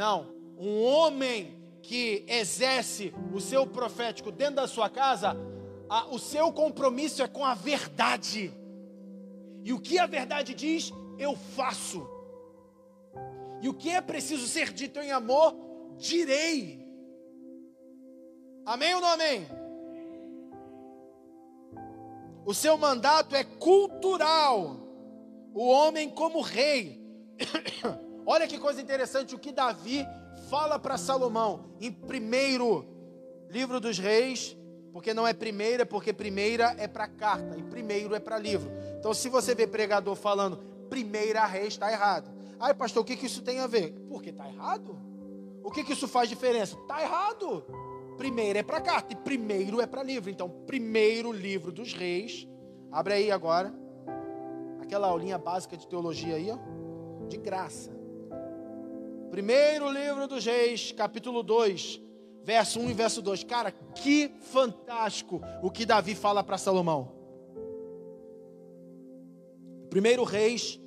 Não. 0.00 0.34
Um 0.56 0.82
homem 0.82 1.62
que 1.82 2.24
exerce 2.26 3.12
o 3.34 3.38
seu 3.38 3.66
profético 3.66 4.32
dentro 4.32 4.54
da 4.54 4.66
sua 4.66 4.88
casa, 4.88 5.36
a, 5.90 6.06
o 6.06 6.18
seu 6.18 6.50
compromisso 6.54 7.22
é 7.22 7.28
com 7.28 7.44
a 7.44 7.52
verdade. 7.52 8.50
E 9.62 9.74
o 9.74 9.78
que 9.78 9.98
a 9.98 10.06
verdade 10.06 10.54
diz, 10.54 10.90
eu 11.18 11.36
faço. 11.36 12.08
E 13.60 13.68
o 13.68 13.74
que 13.74 13.90
é 13.90 14.00
preciso 14.00 14.48
ser 14.48 14.72
dito 14.72 14.98
em 15.00 15.10
amor, 15.10 15.54
direi. 15.98 16.82
Amém 18.64 18.94
ou 18.94 19.02
não 19.02 19.08
amém? 19.08 19.46
O 22.46 22.54
seu 22.54 22.78
mandato 22.78 23.36
é 23.36 23.44
cultural. 23.44 24.78
O 25.52 25.68
homem 25.68 26.08
como 26.08 26.40
rei. 26.40 26.98
Olha 28.26 28.46
que 28.46 28.58
coisa 28.58 28.80
interessante 28.80 29.34
o 29.34 29.38
que 29.38 29.52
Davi 29.52 30.06
fala 30.48 30.78
para 30.78 30.96
Salomão 30.96 31.64
em 31.80 31.90
primeiro 31.90 32.86
livro 33.48 33.80
dos 33.80 33.98
reis, 33.98 34.56
porque 34.92 35.14
não 35.14 35.26
é 35.26 35.32
primeira, 35.32 35.84
porque 35.86 36.12
primeira 36.12 36.74
é 36.78 36.86
para 36.86 37.08
carta 37.08 37.56
e 37.56 37.62
primeiro 37.62 38.14
é 38.14 38.20
para 38.20 38.38
livro. 38.38 38.70
Então, 38.98 39.14
se 39.14 39.28
você 39.28 39.54
vê 39.54 39.66
pregador 39.66 40.14
falando 40.14 40.58
primeira 40.88 41.44
reis, 41.46 41.68
está 41.68 41.90
errado. 41.90 42.30
Ai, 42.58 42.74
pastor, 42.74 43.02
o 43.02 43.04
que, 43.04 43.16
que 43.16 43.26
isso 43.26 43.42
tem 43.42 43.60
a 43.60 43.66
ver? 43.66 43.92
Porque 44.08 44.30
está 44.30 44.46
errado. 44.48 44.98
O 45.62 45.70
que, 45.70 45.84
que 45.84 45.92
isso 45.92 46.08
faz 46.08 46.28
diferença? 46.28 46.76
Está 46.76 47.02
errado. 47.02 47.64
Primeiro 48.16 48.58
é 48.58 48.62
para 48.62 48.80
carta 48.80 49.12
e 49.12 49.16
primeiro 49.16 49.80
é 49.80 49.86
para 49.86 50.02
livro. 50.02 50.28
Então, 50.30 50.48
primeiro 50.66 51.32
livro 51.32 51.72
dos 51.72 51.94
reis. 51.94 52.46
Abre 52.92 53.14
aí 53.14 53.30
agora. 53.30 53.72
Aquela 54.80 55.08
aulinha 55.08 55.38
básica 55.38 55.76
de 55.76 55.86
teologia 55.86 56.34
aí, 56.34 56.50
ó. 56.50 56.58
De 57.28 57.36
graça. 57.36 57.99
Primeiro 59.30 59.88
livro 59.88 60.26
dos 60.26 60.44
Reis, 60.44 60.90
capítulo 60.90 61.44
2, 61.44 62.00
verso 62.42 62.80
1 62.80 62.90
e 62.90 62.92
verso 62.92 63.22
2. 63.22 63.44
Cara, 63.44 63.70
que 63.70 64.28
fantástico 64.40 65.40
o 65.62 65.70
que 65.70 65.86
Davi 65.86 66.16
fala 66.16 66.42
para 66.42 66.58
Salomão. 66.58 67.12
Primeiro 69.88 70.24
Reis, 70.24 70.80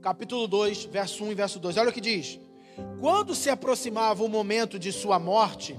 capítulo 0.00 0.48
2, 0.48 0.84
verso 0.86 1.22
1 1.22 1.32
e 1.32 1.34
verso 1.34 1.58
2. 1.58 1.76
Olha 1.76 1.90
o 1.90 1.92
que 1.92 2.00
diz. 2.00 2.40
Quando 2.98 3.34
se 3.34 3.50
aproximava 3.50 4.24
o 4.24 4.28
momento 4.28 4.78
de 4.78 4.90
sua 4.90 5.18
morte, 5.18 5.76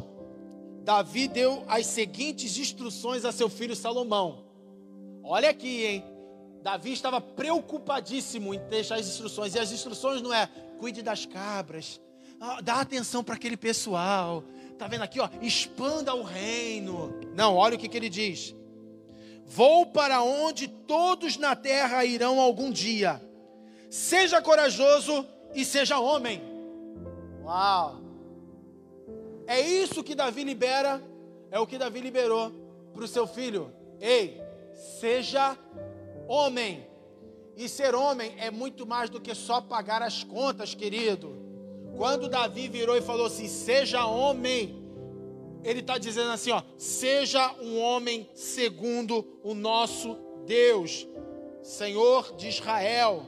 Davi 0.84 1.28
deu 1.28 1.64
as 1.68 1.88
seguintes 1.88 2.60
instruções 2.60 3.26
a 3.26 3.32
seu 3.32 3.50
filho 3.50 3.76
Salomão. 3.76 4.46
Olha 5.24 5.50
aqui, 5.50 5.84
hein? 5.84 6.04
Davi 6.62 6.94
estava 6.94 7.22
preocupadíssimo 7.22 8.54
em 8.54 8.60
deixar 8.70 8.96
as 8.96 9.08
instruções. 9.08 9.54
E 9.56 9.60
as 9.60 9.72
instruções 9.72 10.22
não 10.22 10.34
é 10.34 10.50
cuide 10.80 11.02
das 11.02 11.26
cabras, 11.26 12.00
ah, 12.40 12.62
dá 12.62 12.82
atenção 12.82 13.24
para 13.24 13.36
aquele 13.36 13.58
pessoal. 13.58 14.44
Tá 14.78 14.88
vendo 14.88 15.04
aqui, 15.04 15.20
ó? 15.20 15.30
Expanda 15.42 16.14
o 16.14 16.24
reino. 16.24 17.14
Não, 17.34 17.56
olha 17.56 17.76
o 17.76 17.80
que, 17.80 17.88
que 17.88 17.98
ele 17.98 18.10
diz. 18.10 18.54
Vou 19.46 19.86
para 19.86 20.22
onde 20.22 20.68
todos 20.68 21.38
na 21.38 21.56
terra 21.56 22.04
irão 22.04 22.40
algum 22.40 22.72
dia. 22.72 23.22
Seja 23.90 24.42
corajoso 24.42 25.26
e 25.54 25.64
seja 25.64 26.00
homem. 26.00 26.42
Uau! 27.44 28.02
É 29.48 29.62
isso 29.62 30.04
que 30.04 30.16
Davi 30.16 30.44
libera, 30.44 31.02
é 31.52 31.60
o 31.60 31.68
que 31.68 31.78
Davi 31.78 32.02
liberou 32.02 32.52
para 32.94 33.04
o 33.04 33.08
seu 33.08 33.28
filho. 33.28 33.72
Ei, 34.02 34.42
seja 35.00 35.58
homem. 36.28 36.86
E 37.58 37.70
ser 37.70 37.96
homem 37.96 38.34
é 38.38 38.52
muito 38.52 38.86
mais 38.86 39.10
do 39.10 39.22
que 39.22 39.34
só 39.34 39.62
pagar 39.62 40.02
as 40.02 40.24
contas, 40.24 40.76
querido. 40.76 41.36
Quando 41.96 42.28
Davi 42.28 42.68
virou 42.68 42.98
e 42.98 43.02
falou 43.02 43.28
assim: 43.28 43.48
seja 43.48 44.06
homem, 44.06 44.84
ele 45.64 45.80
está 45.80 45.98
dizendo 45.98 46.32
assim: 46.32 46.52
ó, 46.52 46.62
seja 46.78 47.54
um 47.62 47.80
homem 47.80 48.30
segundo 48.34 49.40
o 49.44 49.54
nosso 49.54 50.18
Deus, 50.46 51.08
Senhor 51.62 52.36
de 52.36 52.50
Israel. 52.50 53.26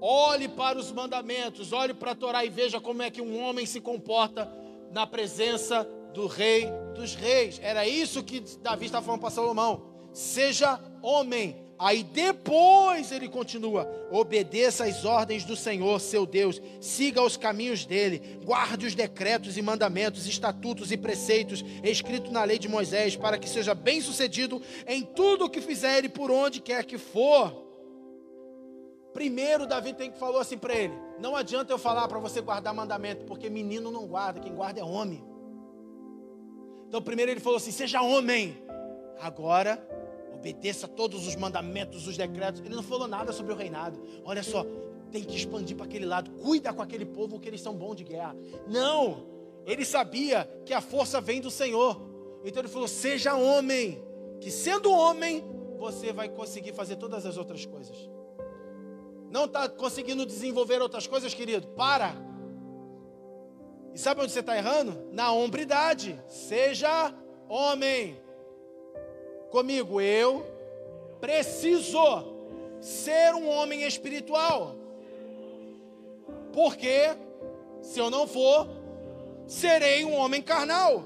Olhe 0.00 0.48
para 0.48 0.78
os 0.78 0.90
mandamentos, 0.90 1.72
olhe 1.72 1.94
para 1.94 2.10
a 2.10 2.14
Torá 2.14 2.44
e 2.44 2.48
veja 2.48 2.80
como 2.80 3.02
é 3.02 3.10
que 3.10 3.22
um 3.22 3.40
homem 3.40 3.64
se 3.64 3.80
comporta 3.80 4.50
na 4.90 5.06
presença 5.06 5.84
do 6.12 6.26
Rei 6.26 6.66
dos 6.94 7.14
Reis. 7.14 7.60
Era 7.62 7.86
isso 7.86 8.22
que 8.22 8.40
Davi 8.60 8.86
estava 8.86 9.04
falando 9.04 9.20
para 9.20 9.30
Salomão. 9.30 9.82
Seja 10.12 10.80
homem, 11.00 11.61
Aí 11.82 12.04
depois 12.04 13.10
ele 13.10 13.28
continua: 13.28 13.90
obedeça 14.08 14.84
às 14.84 15.04
ordens 15.04 15.44
do 15.44 15.56
Senhor, 15.56 16.00
seu 16.00 16.24
Deus, 16.24 16.62
siga 16.80 17.20
os 17.20 17.36
caminhos 17.36 17.84
dele, 17.84 18.38
guarde 18.44 18.86
os 18.86 18.94
decretos 18.94 19.58
e 19.58 19.62
mandamentos, 19.62 20.28
estatutos 20.28 20.92
e 20.92 20.96
preceitos 20.96 21.64
escritos 21.82 22.30
na 22.30 22.44
lei 22.44 22.56
de 22.56 22.68
Moisés, 22.68 23.16
para 23.16 23.36
que 23.36 23.48
seja 23.48 23.74
bem-sucedido 23.74 24.62
em 24.86 25.02
tudo 25.02 25.46
o 25.46 25.50
que 25.50 25.60
fizer 25.60 26.04
e 26.04 26.08
por 26.08 26.30
onde 26.30 26.60
quer 26.60 26.84
que 26.84 26.96
for. 26.96 27.52
Primeiro, 29.12 29.66
Davi 29.66 29.92
tem 29.92 30.12
que 30.12 30.18
falou 30.20 30.40
assim 30.40 30.56
para 30.56 30.76
ele: 30.76 30.94
não 31.18 31.34
adianta 31.34 31.72
eu 31.72 31.78
falar 31.78 32.06
para 32.06 32.20
você 32.20 32.40
guardar 32.40 32.72
mandamento, 32.72 33.24
porque 33.24 33.50
menino 33.50 33.90
não 33.90 34.06
guarda, 34.06 34.38
quem 34.38 34.54
guarda 34.54 34.78
é 34.78 34.84
homem. 34.84 35.24
Então, 36.86 37.02
primeiro 37.02 37.32
ele 37.32 37.40
falou 37.40 37.56
assim: 37.56 37.72
seja 37.72 38.02
homem. 38.02 38.56
Agora, 39.20 39.84
obedeça 40.42 40.88
todos 40.88 41.28
os 41.28 41.36
mandamentos, 41.36 42.08
os 42.08 42.16
decretos. 42.16 42.60
Ele 42.60 42.74
não 42.74 42.82
falou 42.82 43.06
nada 43.06 43.32
sobre 43.32 43.52
o 43.52 43.56
reinado. 43.56 44.02
Olha 44.24 44.42
só, 44.42 44.66
tem 45.12 45.22
que 45.22 45.36
expandir 45.36 45.76
para 45.76 45.86
aquele 45.86 46.04
lado. 46.04 46.32
Cuida 46.32 46.72
com 46.72 46.82
aquele 46.82 47.06
povo 47.06 47.38
que 47.38 47.48
eles 47.48 47.60
são 47.60 47.72
bons 47.72 47.94
de 47.94 48.02
guerra. 48.02 48.34
Não! 48.66 49.24
Ele 49.64 49.84
sabia 49.84 50.50
que 50.66 50.74
a 50.74 50.80
força 50.80 51.20
vem 51.20 51.40
do 51.40 51.50
Senhor. 51.50 52.02
Então 52.44 52.60
ele 52.60 52.68
falou: 52.68 52.88
seja 52.88 53.34
homem. 53.34 54.02
Que 54.40 54.50
sendo 54.50 54.90
homem, 54.90 55.44
você 55.78 56.12
vai 56.12 56.28
conseguir 56.28 56.72
fazer 56.72 56.96
todas 56.96 57.24
as 57.24 57.36
outras 57.36 57.64
coisas. 57.64 57.96
Não 59.30 59.44
está 59.44 59.68
conseguindo 59.68 60.26
desenvolver 60.26 60.82
outras 60.82 61.06
coisas, 61.06 61.32
querido? 61.32 61.68
Para. 61.68 62.16
E 63.94 63.98
sabe 63.98 64.22
onde 64.22 64.32
você 64.32 64.40
está 64.40 64.56
errando? 64.56 65.08
Na 65.12 65.30
hombridade. 65.30 66.20
Seja 66.26 67.14
homem 67.48 68.20
comigo, 69.52 70.00
eu 70.00 70.46
preciso 71.20 72.00
ser 72.80 73.34
um 73.34 73.48
homem 73.48 73.82
espiritual. 73.82 74.74
Porque 76.52 77.14
se 77.82 78.00
eu 78.00 78.10
não 78.10 78.26
for, 78.26 78.66
serei 79.46 80.04
um 80.04 80.16
homem 80.16 80.40
carnal. 80.40 81.04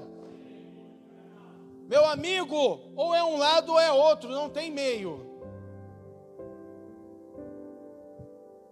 Meu 1.89 2.05
amigo, 2.05 2.79
ou 2.95 3.13
é 3.13 3.23
um 3.23 3.37
lado 3.37 3.73
ou 3.73 3.79
é 3.79 3.91
outro, 3.91 4.29
não 4.29 4.49
tem 4.49 4.71
meio. 4.71 5.25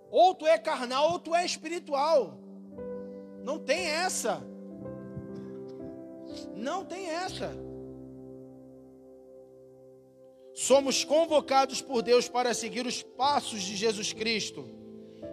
Ou 0.10 0.34
tu 0.34 0.48
é 0.48 0.58
carnal 0.58 1.12
ou 1.12 1.20
tu 1.20 1.36
é 1.36 1.46
espiritual. 1.46 2.38
Não 3.44 3.60
tem 3.60 3.88
essa. 3.88 4.42
Não 6.56 6.86
tem 6.86 7.10
essa. 7.10 7.75
Somos 10.56 11.04
convocados 11.04 11.82
por 11.82 12.02
Deus 12.02 12.30
para 12.30 12.54
seguir 12.54 12.88
os 12.88 13.04
passos 13.04 13.62
de 13.62 13.76
Jesus 13.76 14.14
Cristo. 14.14 14.66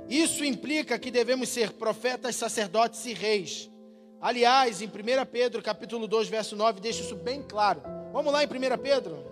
Isso 0.08 0.44
implica 0.44 0.98
que 0.98 1.12
devemos 1.12 1.48
ser 1.48 1.72
profetas, 1.74 2.35
sacerdotes 2.35 3.06
e 3.06 3.14
reis. 3.14 3.70
Aliás, 4.20 4.82
em 4.82 4.87
1 4.87 4.90
Pedro, 5.30 5.62
capítulo 5.62 6.08
2, 6.08 6.26
verso 6.26 6.56
9, 6.56 6.80
deixa 6.80 7.02
isso 7.02 7.14
bem 7.14 7.40
claro. 7.40 7.80
Vamos 8.12 8.32
lá 8.32 8.42
em 8.42 8.48
1 8.48 8.78
Pedro? 8.82 9.24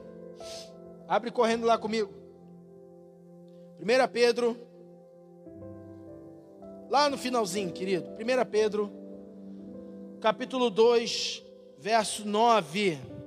Abre 1.09 1.33
correndo 1.33 1.67
lá 1.67 1.77
comigo. 1.77 2.15
1 3.81 4.13
Pedro, 4.13 4.57
lá 6.89 7.11
no 7.11 7.19
finalzinho, 7.19 7.73
querido. 7.73 8.09
1 8.13 8.49
Pedro, 8.49 8.93
capítulo 10.21 10.71
2, 10.71 11.45
verso 11.79 12.25
9. 12.25 13.20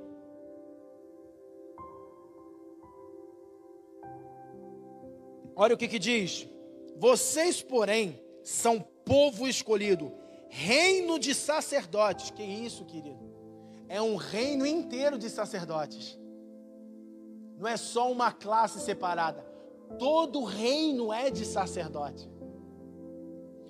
Olha 5.55 5.75
o 5.75 5.77
que, 5.77 5.87
que 5.87 5.99
diz: 5.99 6.47
Vocês, 6.97 7.61
porém, 7.61 8.19
são 8.43 8.79
povo 9.05 9.47
escolhido, 9.47 10.11
reino 10.49 11.19
de 11.19 11.33
sacerdotes. 11.33 12.31
Que 12.31 12.43
isso, 12.43 12.85
querido? 12.85 13.31
É 13.87 14.01
um 14.01 14.15
reino 14.15 14.65
inteiro 14.65 15.17
de 15.17 15.29
sacerdotes. 15.29 16.17
Não 17.57 17.67
é 17.67 17.77
só 17.77 18.11
uma 18.11 18.31
classe 18.31 18.79
separada. 18.79 19.45
Todo 19.99 20.43
reino 20.43 21.13
é 21.13 21.29
de 21.29 21.45
sacerdote. 21.45 22.29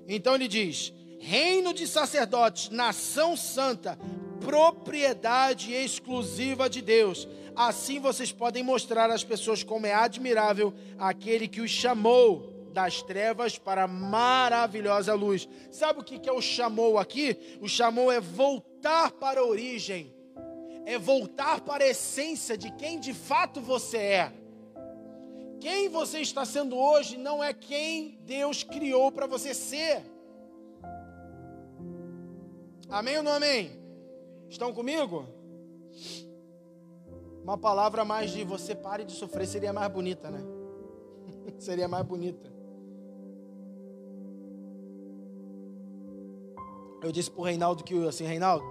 Então 0.07 0.35
ele 0.35 0.47
diz: 0.47 0.93
reino 1.19 1.73
de 1.73 1.87
sacerdotes, 1.87 2.69
nação 2.69 3.35
santa, 3.35 3.97
propriedade 4.39 5.73
exclusiva 5.73 6.69
de 6.69 6.81
Deus 6.81 7.27
Assim 7.55 7.99
vocês 7.99 8.31
podem 8.31 8.63
mostrar 8.63 9.09
às 9.11 9.23
pessoas 9.23 9.63
como 9.63 9.85
é 9.85 9.93
admirável 9.93 10.73
aquele 10.97 11.47
que 11.47 11.61
os 11.61 11.69
chamou 11.69 12.51
das 12.73 13.01
trevas 13.03 13.57
para 13.57 13.83
a 13.83 13.87
maravilhosa 13.87 15.13
luz. 15.13 15.47
Sabe 15.71 15.99
o 15.99 16.03
que 16.03 16.27
é 16.27 16.33
o 16.33 16.41
chamou 16.41 16.97
aqui? 16.97 17.37
O 17.61 17.69
chamou 17.69 18.11
é 18.11 18.19
voltar 18.19 19.11
para 19.11 19.39
a 19.39 19.45
origem, 19.45 20.13
é 20.85 20.97
voltar 20.97 21.61
para 21.61 21.83
a 21.83 21.87
essência 21.87 22.57
de 22.57 22.71
quem 22.71 22.99
de 22.99 23.13
fato 23.13 23.61
você 23.61 23.97
é. 23.97 24.33
Quem 25.61 25.87
você 25.87 26.19
está 26.19 26.43
sendo 26.43 26.75
hoje 26.75 27.17
não 27.17 27.41
é 27.41 27.53
quem 27.53 28.19
Deus 28.25 28.63
criou 28.63 29.11
para 29.11 29.27
você 29.27 29.53
ser. 29.53 30.03
Amém 32.89 33.17
ou 33.17 33.23
não 33.23 33.31
amém? 33.31 33.71
Estão 34.49 34.73
comigo? 34.73 35.25
Uma 37.43 37.57
palavra 37.57 38.05
mais 38.05 38.31
de 38.31 38.43
você 38.45 38.73
pare 38.73 39.03
de 39.03 39.11
sofrer 39.11 39.45
seria 39.45 39.73
mais 39.73 39.91
bonita, 39.91 40.31
né? 40.31 40.39
seria 41.59 41.89
mais 41.89 42.05
bonita. 42.05 42.51
Eu 47.01 47.11
disse 47.11 47.29
para 47.29 47.41
o 47.41 47.43
Reinaldo 47.43 47.83
que, 47.83 48.07
assim, 48.07 48.23
Reinaldo, 48.23 48.63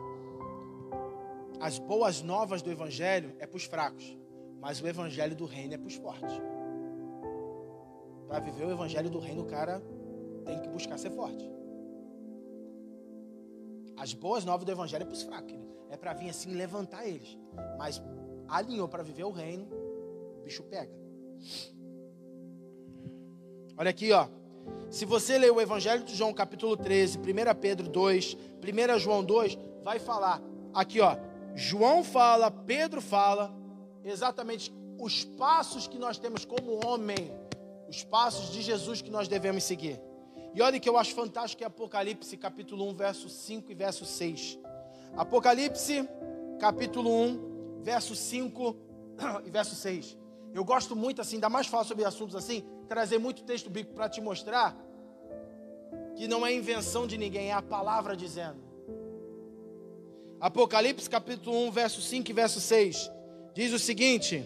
as 1.61 1.79
boas 1.79 2.23
novas 2.23 2.63
do 2.63 2.71
Evangelho 2.71 3.37
é 3.39 3.47
para 3.47 3.59
os 3.59 3.65
fracos, 3.65 4.19
mas 4.59 4.81
o 4.81 4.89
Evangelho 4.89 5.37
do 5.37 5.45
Reino 5.45 5.75
é 5.75 5.79
para 5.79 5.87
os 5.87 5.95
fortes. 5.97 6.33
Para 8.27 8.41
viver 8.41 8.65
o 8.65 8.71
Evangelho 8.71 9.11
do 9.11 9.19
Reino, 9.19 9.43
o 9.43 9.47
cara 9.47 9.83
tem 10.47 10.59
que 10.61 10.69
buscar 10.71 10.97
ser 10.97 11.11
forte. 11.11 11.45
As 13.99 14.15
boas 14.15 14.47
novas 14.47 14.65
do 14.65 14.73
Evangelho 14.73 15.03
é 15.03 15.07
para 15.07 15.15
os 15.15 15.23
fracos, 15.23 15.53
né? 15.53 15.67
é 15.91 15.97
para 15.99 16.15
vir 16.15 16.31
assim 16.31 16.55
levantar 16.55 17.07
eles. 17.07 17.39
Mas 17.77 18.03
alinhou 18.53 18.87
para 18.87 19.03
viver 19.03 19.25
o 19.25 19.31
reino, 19.31 19.67
o 20.39 20.43
bicho 20.45 20.63
pega. 20.65 20.93
Olha 23.79 23.91
aqui, 23.91 24.13
ó. 24.13 24.29
Se 24.91 25.07
você 25.07 25.39
ler 25.39 25.51
o 25.51 25.61
Evangelho 25.61 26.05
de 26.05 26.15
João, 26.15 26.35
capítulo 26.35 26.77
13, 26.77 27.19
1 27.19 27.23
Pedro 27.61 27.89
2, 27.89 28.37
1 28.63 28.99
João 28.99 29.25
2, 29.25 29.59
vai 29.83 29.99
falar. 29.99 30.43
Aqui, 30.75 31.01
ó. 31.01 31.17
João 31.55 32.05
fala, 32.05 32.51
Pedro 32.51 33.01
fala, 33.01 33.53
exatamente 34.05 34.73
os 35.01 35.25
passos 35.25 35.89
que 35.89 35.99
nós 35.99 36.19
temos 36.19 36.45
como 36.45 36.87
homem, 36.87 37.33
os 37.89 38.05
passos 38.05 38.53
de 38.53 38.61
Jesus 38.61 39.01
que 39.01 39.11
nós 39.11 39.29
devemos 39.29 39.65
seguir. 39.65 39.99
E 40.55 40.61
olha 40.61 40.79
que 40.79 40.89
eu 40.89 40.99
acho 40.99 41.15
fantástico 41.15 41.63
é 41.63 41.67
Apocalipse, 41.67 42.37
capítulo 42.37 42.87
1, 42.91 42.95
verso 42.95 43.29
5 43.31 43.73
e 43.73 43.75
verso 43.75 44.05
6. 44.05 44.59
Apocalipse, 45.17 46.07
capítulo 46.61 47.11
1, 47.11 47.52
verso 47.83 48.15
5 48.15 48.77
e 49.45 49.51
verso 49.51 49.75
6. 49.75 50.17
Eu 50.55 50.65
gosto 50.65 50.95
muito 50.95 51.21
assim, 51.21 51.37
ainda 51.37 51.49
mais 51.49 51.67
falar 51.67 51.85
sobre 51.85 52.05
assuntos 52.05 52.37
assim, 52.37 52.65
trazer 52.89 53.19
muito 53.19 53.43
texto 53.43 53.71
bíblico 53.71 53.95
para 53.95 54.09
te 54.09 54.21
mostrar 54.21 54.77
que 56.15 56.29
não 56.29 56.47
é 56.47 56.53
invenção 56.53 57.07
de 57.07 57.17
ninguém, 57.17 57.49
é 57.49 57.53
a 57.53 57.63
palavra 57.63 58.17
dizendo. 58.17 58.59
Apocalipse 60.39 61.09
capítulo 61.09 61.57
1, 61.69 61.71
verso 61.71 62.03
5 62.03 62.31
e 62.31 62.35
verso 62.35 62.61
6. 62.61 63.11
Diz 63.55 63.73
o 63.73 63.79
seguinte: 63.79 64.45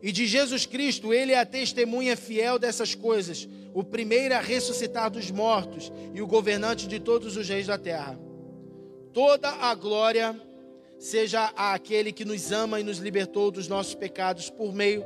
E 0.00 0.12
de 0.12 0.26
Jesus 0.26 0.64
Cristo, 0.64 1.12
ele 1.12 1.32
é 1.32 1.40
a 1.40 1.44
testemunha 1.44 2.16
fiel 2.16 2.58
dessas 2.58 2.94
coisas, 2.94 3.48
o 3.74 3.84
primeiro 3.84 4.34
a 4.34 4.40
ressuscitar 4.40 5.10
dos 5.10 5.30
mortos 5.30 5.92
e 6.14 6.22
o 6.22 6.26
governante 6.26 6.86
de 6.86 6.98
todos 6.98 7.36
os 7.36 7.48
reis 7.48 7.66
da 7.66 7.76
terra. 7.76 8.18
Toda 9.12 9.50
a 9.50 9.74
glória 9.74 10.47
seja 10.98 11.52
àquele 11.56 12.12
que 12.12 12.24
nos 12.24 12.50
ama 12.50 12.80
e 12.80 12.84
nos 12.84 12.98
libertou 12.98 13.50
dos 13.50 13.68
nossos 13.68 13.94
pecados 13.94 14.50
por 14.50 14.74
meio 14.74 15.04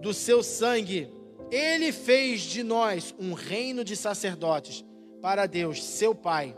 do 0.00 0.14
seu 0.14 0.42
sangue. 0.42 1.10
Ele 1.50 1.92
fez 1.92 2.42
de 2.42 2.62
nós 2.62 3.14
um 3.18 3.32
reino 3.34 3.84
de 3.84 3.96
sacerdotes 3.96 4.84
para 5.20 5.46
Deus, 5.46 5.82
seu 5.82 6.14
Pai. 6.14 6.56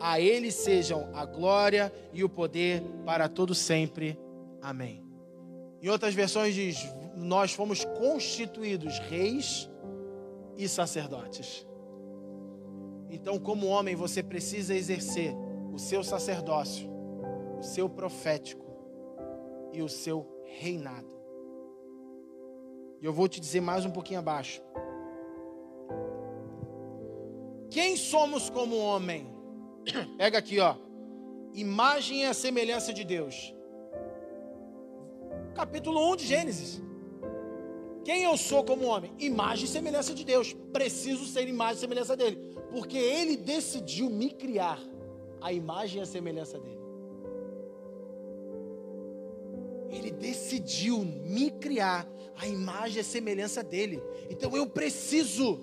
A 0.00 0.18
ele 0.18 0.50
sejam 0.50 1.08
a 1.14 1.24
glória 1.24 1.92
e 2.12 2.24
o 2.24 2.28
poder 2.28 2.82
para 3.04 3.28
todo 3.28 3.54
sempre. 3.54 4.18
Amém. 4.60 5.04
Em 5.80 5.88
outras 5.88 6.14
versões 6.14 6.54
diz: 6.54 6.78
nós 7.16 7.52
fomos 7.52 7.84
constituídos 7.84 8.98
reis 8.98 9.70
e 10.56 10.68
sacerdotes. 10.68 11.66
Então, 13.10 13.38
como 13.38 13.66
homem, 13.66 13.94
você 13.94 14.22
precisa 14.22 14.74
exercer 14.74 15.34
o 15.72 15.78
seu 15.78 16.02
sacerdócio 16.02 16.91
seu 17.62 17.88
profético 17.88 18.64
e 19.72 19.82
o 19.82 19.88
seu 19.88 20.26
reinado. 20.44 21.12
E 23.00 23.04
eu 23.04 23.12
vou 23.12 23.28
te 23.28 23.40
dizer 23.40 23.60
mais 23.60 23.84
um 23.84 23.90
pouquinho 23.90 24.20
abaixo. 24.20 24.62
Quem 27.70 27.96
somos 27.96 28.50
como 28.50 28.76
homem? 28.76 29.26
Pega 30.18 30.38
aqui, 30.38 30.60
ó. 30.60 30.76
Imagem 31.54 32.22
e 32.22 32.26
a 32.26 32.34
semelhança 32.34 32.92
de 32.92 33.04
Deus. 33.04 33.54
Capítulo 35.54 36.12
1 36.12 36.16
de 36.16 36.26
Gênesis. 36.26 36.82
Quem 38.04 38.24
eu 38.24 38.36
sou 38.36 38.64
como 38.64 38.84
homem? 38.86 39.12
Imagem 39.18 39.64
e 39.64 39.68
semelhança 39.68 40.14
de 40.14 40.24
Deus. 40.24 40.52
Preciso 40.72 41.24
ser 41.24 41.48
imagem 41.48 41.76
e 41.76 41.80
semelhança 41.80 42.16
dele. 42.16 42.56
Porque 42.70 42.96
ele 42.98 43.36
decidiu 43.36 44.10
me 44.10 44.30
criar 44.30 44.78
a 45.40 45.52
imagem 45.52 46.00
e 46.00 46.02
a 46.02 46.06
semelhança 46.06 46.58
dele. 46.58 46.81
Ele 49.92 50.10
decidiu 50.10 50.98
me 51.04 51.50
criar 51.50 52.08
a 52.36 52.46
imagem 52.48 52.96
e 52.96 53.00
a 53.00 53.04
semelhança 53.04 53.62
dele. 53.62 54.02
Então 54.30 54.56
eu 54.56 54.66
preciso 54.66 55.60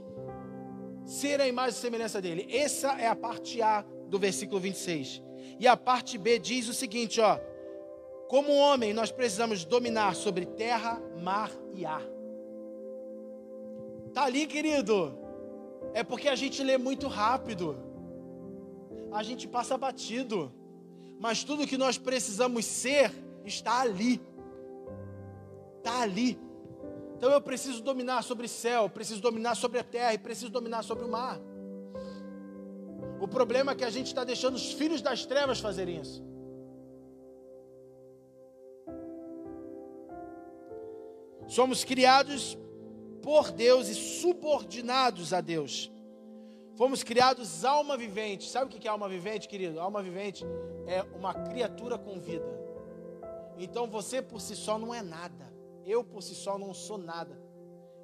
ser 1.04 1.42
a 1.42 1.48
imagem 1.48 1.78
e 1.78 1.82
semelhança 1.82 2.22
dele. 2.22 2.48
Essa 2.50 2.94
é 3.02 3.08
a 3.08 3.16
parte 3.16 3.62
A 3.62 3.84
do 4.08 4.20
versículo 4.20 4.60
26. 4.60 5.24
E 5.60 5.68
a 5.68 5.76
parte 5.76 6.18
B 6.18 6.38
diz 6.38 6.70
o 6.70 6.74
seguinte, 6.74 7.20
ó: 7.20 7.40
Como 8.28 8.54
homem, 8.54 8.94
nós 8.94 9.12
precisamos 9.12 9.66
dominar 9.66 10.16
sobre 10.16 10.46
terra, 10.46 11.02
mar 11.22 11.52
e 11.74 11.86
ar. 11.86 12.04
Tá 14.14 14.24
ali, 14.26 14.46
querido. 14.46 15.18
É 15.94 16.04
porque 16.04 16.28
a 16.28 16.36
gente 16.36 16.62
lê 16.62 16.78
muito 16.78 17.08
rápido. 17.08 17.78
A 19.12 19.24
gente 19.24 19.48
passa 19.48 19.78
batido. 19.78 20.54
Mas 21.20 21.44
tudo 21.44 21.68
que 21.68 21.78
nós 21.78 21.98
precisamos 21.98 22.66
ser 22.66 23.12
está 23.46 23.82
ali. 23.82 24.22
Está 25.78 26.02
ali. 26.02 26.40
Então 27.18 27.32
eu 27.32 27.42
preciso 27.42 27.84
dominar 27.84 28.24
sobre 28.24 28.46
o 28.46 28.50
céu, 28.50 28.90
preciso 28.90 29.22
dominar 29.22 29.56
sobre 29.56 29.80
a 29.80 29.84
terra 29.84 30.14
e 30.14 30.18
preciso 30.18 30.50
dominar 30.50 30.84
sobre 30.84 31.04
o 31.04 31.10
mar. 31.10 31.40
O 33.20 33.28
problema 33.28 33.74
é 33.74 33.76
que 33.76 33.84
a 33.84 33.90
gente 33.90 34.08
está 34.08 34.24
deixando 34.24 34.56
os 34.56 34.72
filhos 34.72 35.02
das 35.02 35.26
trevas 35.26 35.60
fazerem 35.60 36.00
isso. 36.00 36.24
Somos 41.48 41.84
criados 41.84 42.58
por 43.22 43.52
Deus 43.52 43.90
e 43.90 43.96
subordinados 43.96 45.34
a 45.34 45.42
Deus. 45.42 45.92
Fomos 46.76 47.04
criados 47.04 47.66
alma 47.66 47.98
vivente. 47.98 48.48
Sabe 48.48 48.74
o 48.74 48.80
que 48.80 48.88
é 48.88 48.92
alma 48.92 49.10
vivente, 49.10 49.50
querido? 49.50 49.82
Alma 49.82 50.02
vivente 50.02 50.46
é 50.88 51.04
uma 51.18 51.34
criatura 51.34 51.98
com 51.98 52.18
vida. 52.22 52.69
Então 53.60 53.88
você 53.88 54.22
por 54.22 54.40
si 54.40 54.56
só 54.56 54.80
não 54.80 54.96
é 54.96 55.02
nada. 55.02 55.54
Eu 55.86 56.04
por 56.04 56.24
si 56.24 56.34
só 56.34 56.58
não 56.58 56.74
sou 56.74 56.98
nada. 56.98 57.38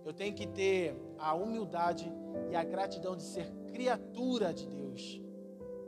Eu 0.03 0.13
tenho 0.13 0.35
que 0.35 0.45
ter 0.45 0.95
a 1.17 1.33
humildade 1.33 2.11
e 2.51 2.55
a 2.55 2.63
gratidão 2.63 3.15
de 3.15 3.23
ser 3.23 3.49
criatura 3.67 4.53
de 4.53 4.67
Deus. 4.67 5.21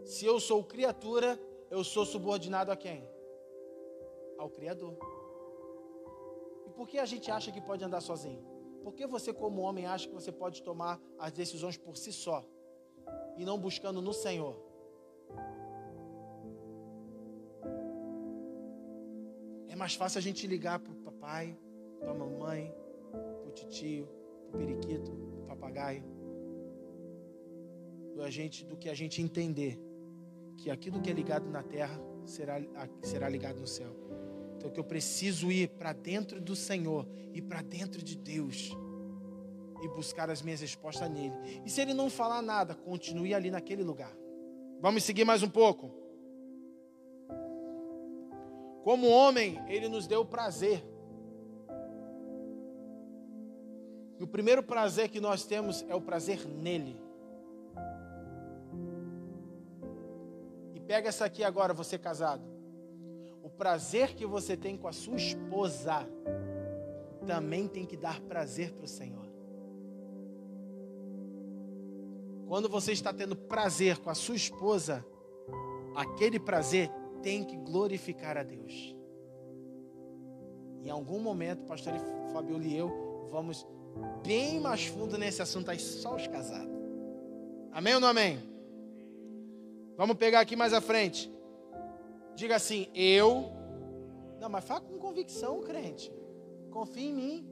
Se 0.05 0.25
eu 0.25 0.39
sou 0.39 0.63
criatura, 0.63 1.39
eu 1.69 1.83
sou 1.83 2.05
subordinado 2.05 2.71
a 2.71 2.77
quem? 2.77 3.07
Ao 4.37 4.49
Criador. 4.49 4.97
E 6.65 6.69
por 6.69 6.87
que 6.87 6.97
a 6.97 7.05
gente 7.05 7.29
acha 7.29 7.51
que 7.51 7.59
pode 7.59 7.83
andar 7.83 8.01
sozinho? 8.01 8.41
Por 8.83 8.93
que 8.93 9.05
você, 9.05 9.33
como 9.33 9.61
homem, 9.63 9.85
acha 9.85 10.07
que 10.07 10.13
você 10.13 10.31
pode 10.31 10.63
tomar 10.63 11.01
as 11.19 11.33
decisões 11.33 11.77
por 11.77 11.97
si 11.97 12.13
só 12.13 12.45
e 13.35 13.43
não 13.43 13.59
buscando 13.59 14.01
no 14.01 14.13
Senhor? 14.13 14.66
Mais 19.77 19.95
fácil 19.95 20.19
a 20.19 20.21
gente 20.21 20.45
ligar 20.47 20.79
para 20.79 20.91
o 20.91 20.95
papai, 20.95 21.57
a 22.01 22.13
mamãe, 22.13 22.73
para 23.11 23.49
o 23.49 23.51
titio, 23.51 24.07
para 24.49 24.57
o 24.57 24.59
periquito, 24.59 25.11
para 25.11 25.43
o 25.43 25.47
papagaio, 25.47 26.03
do, 28.13 28.23
a 28.23 28.29
gente, 28.29 28.65
do 28.65 28.75
que 28.75 28.89
a 28.89 28.93
gente 28.93 29.21
entender 29.21 29.79
que 30.57 30.71
aquilo 30.71 31.01
que 31.01 31.09
é 31.09 31.13
ligado 31.13 31.49
na 31.49 31.61
terra 31.61 31.99
será, 32.25 32.59
será 33.01 33.29
ligado 33.29 33.59
no 33.59 33.67
céu. 33.67 33.95
Então 34.55 34.71
que 34.71 34.79
eu 34.79 34.83
preciso 34.83 35.51
ir 35.51 35.69
para 35.69 35.93
dentro 35.93 36.41
do 36.41 36.55
Senhor 36.55 37.07
e 37.33 37.41
para 37.41 37.61
dentro 37.61 38.01
de 38.01 38.17
Deus 38.17 38.75
e 39.83 39.87
buscar 39.89 40.29
as 40.29 40.41
minhas 40.41 40.61
respostas 40.61 41.09
nele. 41.09 41.35
E 41.63 41.69
se 41.69 41.79
ele 41.79 41.93
não 41.93 42.09
falar 42.09 42.41
nada, 42.41 42.73
continue 42.73 43.33
ali 43.33 43.51
naquele 43.51 43.83
lugar. 43.83 44.15
Vamos 44.81 45.03
seguir 45.03 45.23
mais 45.23 45.43
um 45.43 45.49
pouco. 45.49 46.06
Como 48.87 49.09
homem, 49.09 49.61
ele 49.67 49.89
nos 49.89 50.07
deu 50.07 50.23
prazer. 50.23 50.81
E 54.17 54.23
o 54.23 54.27
primeiro 54.27 54.63
prazer 54.63 55.09
que 55.09 55.19
nós 55.19 55.43
temos 55.43 55.83
é 55.89 55.93
o 55.93 55.99
prazer 55.99 56.47
nele. 56.47 56.97
E 60.73 60.79
pega 60.79 61.09
essa 61.09 61.25
aqui 61.25 61.43
agora, 61.43 61.73
você 61.73 61.99
casado. 61.99 62.41
O 63.43 63.49
prazer 63.49 64.15
que 64.15 64.25
você 64.25 64.55
tem 64.55 64.77
com 64.77 64.87
a 64.87 64.93
sua 64.93 65.17
esposa 65.17 66.07
também 67.25 67.67
tem 67.67 67.85
que 67.85 67.97
dar 67.97 68.21
prazer 68.21 68.71
para 68.71 68.85
o 68.85 68.87
Senhor. 68.87 69.27
Quando 72.47 72.69
você 72.69 72.93
está 72.93 73.11
tendo 73.11 73.35
prazer 73.35 73.97
com 73.97 74.09
a 74.09 74.15
sua 74.15 74.37
esposa, 74.37 75.05
aquele 75.93 76.39
prazer 76.39 76.89
tem 77.21 77.43
que 77.43 77.57
glorificar 77.57 78.37
a 78.37 78.43
Deus. 78.43 78.95
Em 80.83 80.89
algum 80.89 81.19
momento, 81.19 81.65
pastor 81.65 81.93
Fabiola 82.31 82.63
e 82.63 82.77
eu 82.77 83.27
vamos 83.29 83.65
bem 84.25 84.59
mais 84.59 84.85
fundo 84.85 85.17
nesse 85.17 85.41
assunto 85.41 85.69
aí, 85.69 85.79
só 85.79 86.15
os 86.15 86.27
casados. 86.27 86.75
Amém 87.71 87.95
ou 87.95 87.99
não 87.99 88.07
amém? 88.07 88.39
Vamos 89.95 90.15
pegar 90.17 90.39
aqui 90.39 90.55
mais 90.55 90.73
à 90.73 90.81
frente. 90.81 91.31
Diga 92.35 92.55
assim, 92.55 92.87
eu. 92.93 93.51
Não, 94.39 94.49
mas 94.49 94.63
fala 94.63 94.81
com 94.81 94.97
convicção, 94.97 95.61
crente. 95.61 96.11
Confia 96.71 97.09
em 97.09 97.13
mim. 97.13 97.47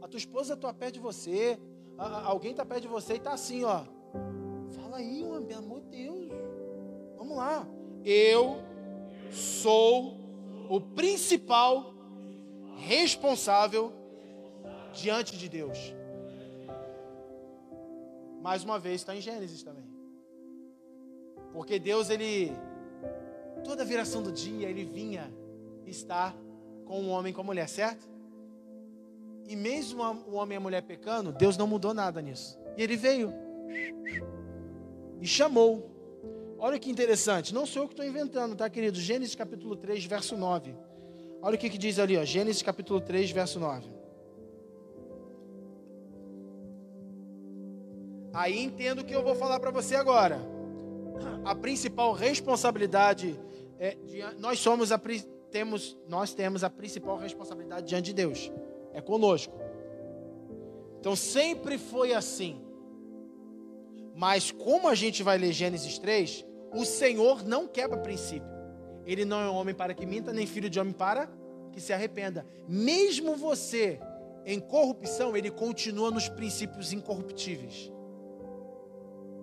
A 0.00 0.08
tua 0.08 0.18
esposa 0.18 0.54
está 0.54 0.72
perto 0.72 0.94
de 0.94 1.00
você. 1.00 1.58
alguém 2.24 2.52
está 2.52 2.64
perto 2.64 2.82
de 2.82 2.88
você 2.88 3.14
e 3.14 3.16
está 3.16 3.32
assim, 3.32 3.64
ó. 3.64 3.84
Fala 4.70 4.98
aí, 4.98 5.24
mano, 5.24 5.46
pelo 5.46 5.58
amor 5.60 5.80
de 5.82 5.88
Deus. 5.88 6.28
Vamos 7.16 7.36
lá. 7.36 7.68
Eu 8.04 8.56
sou 9.30 10.18
o 10.68 10.80
principal 10.80 11.94
responsável 12.76 13.92
diante 14.92 15.36
de 15.36 15.48
Deus. 15.48 15.78
Mais 18.40 18.64
uma 18.64 18.78
vez, 18.78 19.00
está 19.00 19.14
em 19.14 19.20
Gênesis 19.20 19.62
também. 19.62 19.84
Porque 21.52 21.78
Deus, 21.78 22.10
ele, 22.10 22.52
toda 23.64 23.84
viração 23.84 24.22
do 24.22 24.30
dia, 24.30 24.68
ele 24.68 24.84
vinha 24.84 25.32
estar 25.86 26.36
com 26.84 27.00
um 27.00 27.10
homem 27.10 27.32
e 27.32 27.34
com 27.34 27.40
a 27.40 27.44
mulher, 27.44 27.68
certo? 27.68 28.08
E 29.46 29.56
mesmo 29.56 30.02
o 30.02 30.34
homem 30.34 30.54
e 30.54 30.58
a 30.58 30.60
mulher 30.60 30.82
pecando, 30.82 31.32
Deus 31.32 31.56
não 31.56 31.66
mudou 31.66 31.94
nada 31.94 32.20
nisso. 32.20 32.58
E 32.76 32.82
ele 32.82 32.96
veio 32.96 33.32
e 35.20 35.26
chamou. 35.26 35.97
Olha 36.60 36.78
que 36.78 36.90
interessante, 36.90 37.54
não 37.54 37.64
sou 37.64 37.82
eu 37.82 37.88
que 37.88 37.94
estou 37.94 38.04
inventando, 38.04 38.56
tá, 38.56 38.68
querido? 38.68 38.98
Gênesis 38.98 39.34
capítulo 39.36 39.76
3, 39.76 40.04
verso 40.06 40.36
9. 40.36 40.74
Olha 41.40 41.54
o 41.54 41.58
que, 41.58 41.70
que 41.70 41.78
diz 41.78 42.00
ali, 42.00 42.16
ó. 42.16 42.24
Gênesis 42.24 42.62
capítulo 42.62 43.00
3, 43.00 43.30
verso 43.30 43.60
9. 43.60 43.88
Aí 48.32 48.58
entendo 48.58 49.00
o 49.00 49.04
que 49.04 49.14
eu 49.14 49.22
vou 49.22 49.36
falar 49.36 49.60
para 49.60 49.70
você 49.70 49.94
agora. 49.94 50.40
A 51.44 51.54
principal 51.54 52.12
responsabilidade 52.12 53.38
é 53.78 53.94
de, 53.94 54.22
nós 54.38 54.58
somos 54.58 54.90
a 54.90 55.00
temos 55.50 55.96
nós 56.08 56.34
temos 56.34 56.62
a 56.62 56.68
principal 56.68 57.16
responsabilidade 57.16 57.86
diante 57.86 58.06
de 58.06 58.12
Deus. 58.12 58.50
É 58.92 59.00
conosco. 59.00 59.54
Então 60.98 61.14
sempre 61.14 61.78
foi 61.78 62.12
assim. 62.12 62.60
Mas 64.14 64.50
como 64.50 64.88
a 64.88 64.94
gente 64.96 65.22
vai 65.22 65.38
ler 65.38 65.52
Gênesis 65.52 65.98
3, 65.98 66.44
o 66.72 66.84
Senhor 66.84 67.44
não 67.44 67.66
quebra 67.66 67.98
princípio. 67.98 68.48
Ele 69.04 69.24
não 69.24 69.40
é 69.40 69.48
homem 69.48 69.74
para 69.74 69.94
que 69.94 70.04
minta, 70.04 70.32
nem 70.32 70.46
filho 70.46 70.68
de 70.68 70.78
homem 70.78 70.92
para 70.92 71.28
que 71.72 71.80
se 71.80 71.92
arrependa. 71.92 72.46
Mesmo 72.68 73.36
você 73.36 74.00
em 74.44 74.60
corrupção, 74.60 75.36
ele 75.36 75.50
continua 75.50 76.10
nos 76.10 76.28
princípios 76.28 76.92
incorruptíveis. 76.92 77.92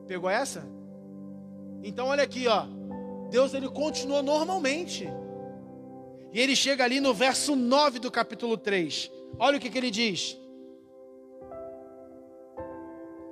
Pegou 0.07 0.29
essa? 0.29 0.63
Então 1.83 2.07
olha 2.07 2.23
aqui, 2.23 2.47
ó. 2.47 2.65
Deus 3.29 3.53
ele 3.53 3.69
continua 3.69 4.21
normalmente. 4.21 5.07
E 6.31 6.39
ele 6.39 6.55
chega 6.55 6.83
ali 6.83 6.99
no 6.99 7.13
verso 7.13 7.55
9 7.55 7.99
do 7.99 8.11
capítulo 8.11 8.57
3. 8.57 9.11
Olha 9.39 9.57
o 9.57 9.59
que, 9.59 9.69
que 9.69 9.77
ele 9.77 9.91
diz. 9.91 10.37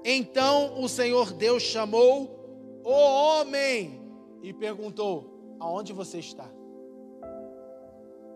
Então 0.04 0.82
o 0.82 0.89
Senhor 0.89 1.32
Deus 1.32 1.64
chamou 1.64 2.43
o 2.84 2.92
homem 2.92 4.02
e 4.42 4.54
perguntou: 4.54 5.58
Aonde 5.60 5.94
você 5.94 6.20
está? 6.20 6.50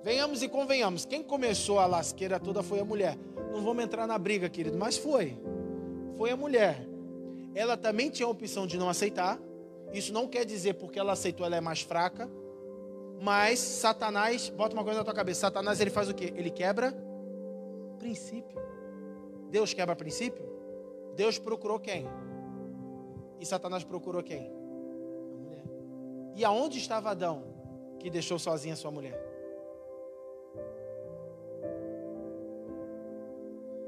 Venhamos 0.04 0.42
e 0.42 0.48
convenhamos, 0.48 1.06
quem 1.06 1.22
começou 1.22 1.80
a 1.80 1.86
lasqueira 1.86 2.40
toda 2.40 2.64
foi 2.64 2.80
a 2.80 2.86
mulher. 2.86 3.18
Não 3.52 3.62
vamos 3.62 3.84
entrar 3.84 4.08
na 4.08 4.18
briga, 4.18 4.50
querido, 4.50 4.78
mas 4.78 4.98
foi. 4.98 5.38
Foi 6.18 6.32
a 6.32 6.38
mulher. 6.38 6.88
Ela 7.54 7.76
também 7.76 8.10
tinha 8.10 8.26
a 8.26 8.30
opção 8.30 8.66
de 8.66 8.78
não 8.78 8.88
aceitar. 8.90 9.40
Isso 9.92 10.14
não 10.14 10.28
quer 10.28 10.46
dizer 10.46 10.76
porque 10.76 11.00
ela 11.00 11.14
aceitou, 11.14 11.46
ela 11.46 11.56
é 11.56 11.62
mais 11.62 11.82
fraca. 11.82 12.30
Mas 13.20 13.60
Satanás, 13.60 14.50
bota 14.50 14.74
uma 14.74 14.84
coisa 14.84 15.00
na 15.00 15.04
tua 15.04 15.14
cabeça: 15.14 15.42
Satanás 15.42 15.82
ele 15.82 15.90
faz 15.90 16.08
o 16.08 16.14
quê? 16.14 16.32
Ele 16.36 16.52
quebra 16.52 16.96
princípio. 17.98 18.62
Deus 19.50 19.74
quebra 19.74 19.96
princípio? 19.96 20.46
Deus 21.16 21.40
procurou 21.40 21.80
quem? 21.80 22.08
E 23.40 23.46
Satanás 23.46 23.84
procurou 23.84 24.24
quem? 24.24 24.52
A 25.34 25.38
mulher. 25.38 25.64
E 26.36 26.46
aonde 26.46 26.78
estava 26.78 27.12
Adão 27.12 27.44
que 28.00 28.10
deixou 28.10 28.38
sozinha 28.38 28.76
sua 28.76 28.92
mulher? 28.92 29.28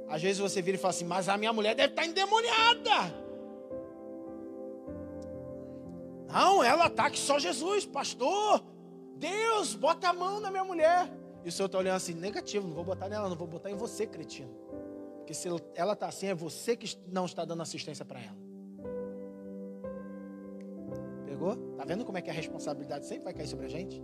Às 0.07 0.21
vezes 0.23 0.39
você 0.39 0.61
vira 0.61 0.75
e 0.75 0.79
fala 0.79 0.89
assim, 0.89 1.05
mas 1.05 1.29
a 1.29 1.37
minha 1.37 1.53
mulher 1.53 1.75
deve 1.75 1.93
estar 1.93 2.05
endemoniada. 2.05 3.13
Não, 6.27 6.63
ela 6.63 6.87
está 6.87 7.09
que 7.09 7.19
só 7.19 7.37
Jesus, 7.37 7.85
pastor. 7.85 8.63
Deus, 9.17 9.75
bota 9.75 10.09
a 10.09 10.13
mão 10.13 10.39
na 10.39 10.49
minha 10.49 10.63
mulher. 10.63 11.11
E 11.43 11.49
o 11.49 11.51
senhor 11.51 11.67
está 11.67 11.77
olhando 11.77 11.95
assim, 11.95 12.13
negativo, 12.13 12.67
não 12.67 12.75
vou 12.75 12.83
botar 12.83 13.07
nela, 13.07 13.29
não 13.29 13.35
vou 13.35 13.47
botar 13.47 13.69
em 13.69 13.75
você, 13.75 14.07
cretino. 14.07 14.53
Porque 15.17 15.33
se 15.33 15.47
ela 15.75 15.93
está 15.93 16.07
assim, 16.07 16.27
é 16.27 16.33
você 16.33 16.75
que 16.75 16.97
não 17.07 17.25
está 17.25 17.45
dando 17.45 17.61
assistência 17.61 18.03
para 18.03 18.19
ela. 18.19 18.48
Pegou? 21.39 21.55
Tá 21.77 21.85
vendo 21.85 22.03
como 22.03 22.17
é 22.17 22.21
que 22.21 22.29
a 22.29 22.33
responsabilidade 22.33 23.05
sempre 23.05 23.23
vai 23.23 23.33
cair 23.33 23.47
sobre 23.47 23.65
a 23.65 23.69
gente? 23.69 24.03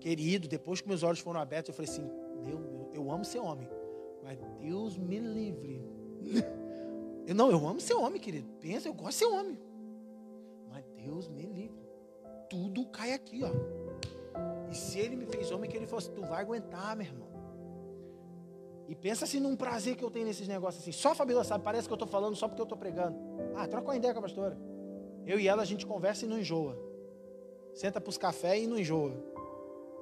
Querido, 0.00 0.48
depois 0.48 0.80
que 0.80 0.88
meus 0.88 1.04
olhos 1.04 1.20
foram 1.20 1.38
abertos, 1.38 1.68
eu 1.68 1.74
falei 1.74 1.88
assim: 1.88 2.10
meu 2.44 2.58
Deus, 2.58 2.88
eu 2.92 3.10
amo 3.10 3.24
ser 3.24 3.38
homem. 3.38 3.68
Mas 4.24 4.36
Deus 4.58 4.98
me 4.98 5.20
livre. 5.20 5.80
Eu 7.26 7.34
não, 7.34 7.48
eu 7.48 7.68
amo 7.68 7.80
ser 7.80 7.94
homem, 7.94 8.18
querido. 8.18 8.48
Pensa, 8.60 8.88
eu 8.88 8.94
gosto 8.94 9.10
de 9.10 9.14
ser 9.16 9.26
homem. 9.26 9.56
Mas 10.68 10.84
Deus 10.96 11.28
me 11.28 11.46
livre. 11.46 11.78
Tudo 12.48 12.84
cai 12.86 13.12
aqui, 13.12 13.42
ó. 13.44 13.50
E 14.68 14.74
se 14.74 14.98
ele 14.98 15.14
me 15.14 15.26
fez 15.26 15.52
homem, 15.52 15.70
que 15.70 15.76
ele 15.76 15.86
fosse, 15.86 16.10
tu 16.10 16.22
vai 16.22 16.40
aguentar, 16.40 16.96
meu 16.96 17.06
irmão. 17.06 17.28
E 18.88 18.96
pensa 18.96 19.26
assim 19.26 19.38
num 19.38 19.54
prazer 19.54 19.94
que 19.94 20.02
eu 20.02 20.10
tenho 20.10 20.26
nesses 20.26 20.48
negócios 20.48 20.82
assim. 20.82 20.90
Só 20.90 21.12
a 21.12 21.14
Fabíola 21.14 21.44
sabe, 21.44 21.62
parece 21.62 21.86
que 21.86 21.92
eu 21.92 21.96
estou 21.96 22.08
falando 22.08 22.34
só 22.34 22.48
porque 22.48 22.62
eu 22.62 22.64
estou 22.64 22.78
pregando. 22.78 23.16
Ah, 23.54 23.68
troca 23.68 23.86
uma 23.86 23.96
ideia 23.96 24.12
com 24.12 24.18
a 24.18 24.22
pastora. 24.22 24.58
Eu 25.26 25.38
e 25.38 25.46
ela, 25.46 25.62
a 25.62 25.64
gente 25.64 25.86
conversa 25.86 26.24
e 26.24 26.28
não 26.28 26.38
enjoa. 26.38 26.76
Senta 27.74 28.00
para 28.00 28.10
os 28.10 28.18
cafés 28.18 28.64
e 28.64 28.66
não 28.66 28.78
enjoa. 28.78 29.12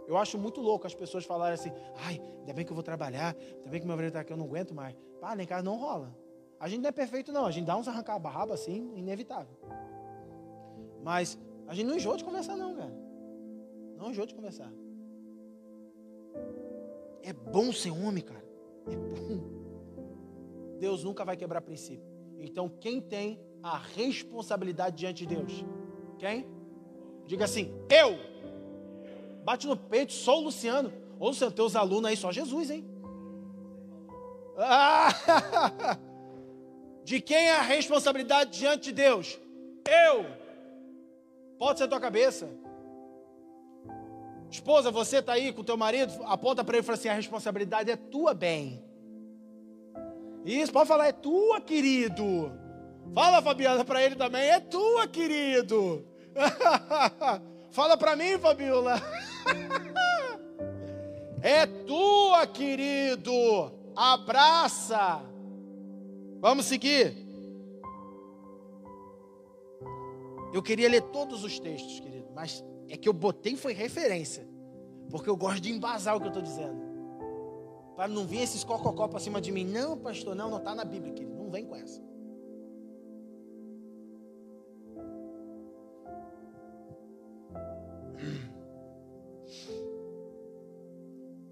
Eu 0.06 0.16
acho 0.16 0.38
muito 0.38 0.60
louco 0.60 0.86
as 0.86 0.94
pessoas 0.94 1.24
falarem 1.24 1.54
assim, 1.54 1.70
ai, 1.96 2.20
ainda 2.40 2.52
bem 2.54 2.64
que 2.64 2.72
eu 2.72 2.74
vou 2.74 2.82
trabalhar, 2.82 3.36
ainda 3.58 3.70
bem 3.70 3.80
que 3.80 3.86
meu 3.86 3.94
marido 3.94 4.08
está 4.08 4.20
aqui, 4.20 4.32
eu 4.32 4.36
não 4.36 4.46
aguento 4.46 4.74
mais. 4.74 4.96
Pá, 5.20 5.36
nem 5.36 5.46
casa 5.46 5.62
não 5.62 5.76
rola. 5.76 6.16
A 6.58 6.68
gente 6.68 6.80
não 6.80 6.88
é 6.88 6.92
perfeito, 6.92 7.30
não. 7.30 7.44
A 7.44 7.50
gente 7.50 7.66
dá 7.66 7.76
uns 7.76 7.86
arrancar 7.86 8.14
a 8.14 8.18
barraba 8.18 8.54
assim, 8.54 8.92
inevitável. 8.96 9.54
Mas 11.02 11.38
a 11.66 11.74
gente 11.74 11.86
não 11.86 11.96
enjoa 11.96 12.16
de 12.16 12.24
conversar, 12.24 12.56
não, 12.56 12.74
cara. 12.74 12.92
Não 13.96 14.10
enjoa 14.10 14.26
de 14.26 14.34
conversar. 14.34 14.72
É 17.22 17.32
bom 17.32 17.72
ser 17.72 17.90
homem, 17.90 18.22
cara. 18.22 18.44
É 18.86 18.96
bom. 18.96 19.58
Deus 20.78 21.04
nunca 21.04 21.24
vai 21.24 21.36
quebrar 21.36 21.60
princípio. 21.60 22.06
Então, 22.38 22.68
quem 22.68 23.00
tem 23.00 23.40
a 23.62 23.78
responsabilidade 23.78 24.96
diante 24.96 25.26
de 25.26 25.34
Deus? 25.34 25.64
Quem? 26.18 26.46
Diga 27.26 27.44
assim, 27.44 27.72
eu 27.90 28.18
bate 29.44 29.66
no 29.66 29.76
peito, 29.76 30.12
só 30.12 30.38
o 30.38 30.44
Luciano. 30.44 30.92
Ô 31.18 31.28
Luciano, 31.28 31.52
teus 31.52 31.74
alunos 31.74 32.10
aí, 32.10 32.16
só 32.16 32.30
Jesus, 32.30 32.70
hein? 32.70 32.84
Ah! 34.56 35.08
De 37.04 37.22
quem 37.22 37.48
é 37.48 37.56
a 37.56 37.62
responsabilidade 37.62 38.58
diante 38.58 38.84
de 38.84 38.92
Deus? 38.92 39.40
Eu. 39.86 40.26
Pode 41.58 41.78
ser 41.78 41.84
a 41.84 41.88
tua 41.88 42.00
cabeça. 42.00 42.46
Esposa, 44.50 44.90
você 44.90 45.18
está 45.18 45.32
aí 45.32 45.50
com 45.50 45.64
teu 45.64 45.76
marido, 45.76 46.12
aponta 46.24 46.62
para 46.62 46.76
ele 46.76 46.82
e 46.82 46.84
fala 46.84 46.98
assim: 46.98 47.08
a 47.08 47.14
responsabilidade 47.14 47.90
é 47.90 47.96
tua, 47.96 48.34
bem. 48.34 48.84
Isso, 50.44 50.70
pode 50.70 50.88
falar, 50.88 51.08
é 51.08 51.12
tua, 51.12 51.60
querido. 51.62 52.52
Fala, 53.14 53.42
Fabiana, 53.42 53.84
para 53.84 54.02
ele 54.02 54.16
também, 54.16 54.42
é 54.42 54.60
tua, 54.60 55.06
querido. 55.06 56.04
Fala 57.70 57.96
para 57.96 58.16
mim, 58.16 58.38
Fabiola. 58.38 59.00
É 61.40 61.66
tua, 61.66 62.46
querido. 62.46 63.32
Abraça. 63.94 65.22
Vamos 66.40 66.66
seguir. 66.66 67.16
Eu 70.52 70.62
queria 70.62 70.88
ler 70.88 71.02
todos 71.02 71.44
os 71.44 71.58
textos, 71.58 72.00
querido, 72.00 72.28
mas 72.34 72.64
é 72.88 72.96
que 72.96 73.08
eu 73.08 73.12
botei 73.12 73.56
foi 73.56 73.72
referência. 73.72 74.48
Porque 75.10 75.28
eu 75.28 75.36
gosto 75.36 75.60
de 75.60 75.72
embasar 75.72 76.16
o 76.16 76.20
que 76.20 76.26
eu 76.26 76.30
estou 76.30 76.42
dizendo. 76.42 76.82
Para 77.96 78.08
não 78.08 78.26
vir 78.26 78.42
esses 78.42 78.64
cococó 78.64 79.08
para 79.08 79.18
cima 79.18 79.40
de 79.40 79.50
mim. 79.50 79.64
Não, 79.64 79.96
pastor, 79.96 80.34
não, 80.34 80.50
não 80.50 80.58
está 80.58 80.74
na 80.74 80.84
Bíblia, 80.84 81.12
querido. 81.12 81.34
Não 81.34 81.50
vem 81.50 81.64
com 81.64 81.74
essa. 81.74 82.02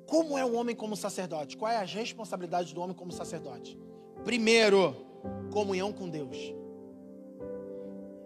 Como 0.07 0.39
é 0.39 0.45
o 0.45 0.55
homem 0.55 0.75
como 0.75 0.97
sacerdote? 0.97 1.57
Qual 1.57 1.71
é 1.71 1.77
a 1.77 1.85
responsabilidade 1.85 2.73
do 2.73 2.81
homem 2.81 2.95
como 2.95 3.11
sacerdote? 3.11 3.79
Primeiro, 4.25 4.95
comunhão 5.53 5.93
com 5.93 6.09
Deus. 6.09 6.37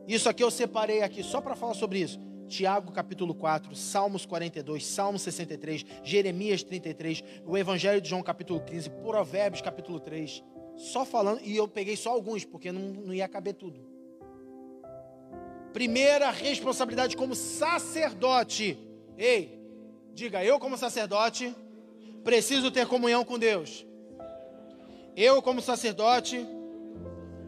Isso 0.07 0.29
aqui 0.29 0.43
eu 0.43 0.51
separei 0.51 1.03
aqui 1.03 1.23
só 1.23 1.41
para 1.41 1.57
falar 1.57 1.75
sobre 1.75 2.01
isso. 2.01 2.21
Tiago 2.49 2.91
capítulo 2.91 3.33
4, 3.33 3.75
Salmos 3.77 4.27
42, 4.27 4.85
Salmos 4.85 5.23
63, 5.23 5.87
Jeremias 6.03 6.65
33, 6.65 7.23
o 7.47 7.57
Evangelho 7.57 8.01
de 8.01 8.09
João 8.09 8.23
capítulo 8.23 8.61
15, 8.61 8.91
Provérbios 8.91 9.63
capítulo 9.63 10.01
3. 10.01 10.43
Só 10.77 11.05
falando, 11.05 11.41
e 11.45 11.57
eu 11.57 11.69
peguei 11.69 11.97
só 11.97 12.11
alguns, 12.11 12.45
porque 12.45 12.73
não, 12.73 12.81
não 12.81 13.15
ia 13.15 13.29
caber 13.29 13.55
tudo. 13.55 13.90
Primeira 15.73 16.31
responsabilidade 16.31 17.17
como 17.17 17.35
sacerdote. 17.35 18.79
Ei, 19.17 19.61
diga, 20.13 20.45
eu 20.45 20.59
como 20.59 20.77
sacerdote 20.77 21.55
preciso 22.25 22.71
ter 22.71 22.87
comunhão 22.87 23.25
com 23.25 23.39
Deus. 23.39 23.87
Eu, 25.17 25.43
como 25.43 25.61
sacerdote, 25.61 26.47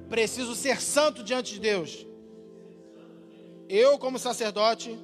preciso 0.09 0.55
ser 0.55 0.81
santo 0.81 1.23
diante 1.23 1.55
de 1.55 1.61
Deus. 1.61 2.07
Eu, 3.69 3.99
como 3.99 4.19
sacerdote, 4.19 4.99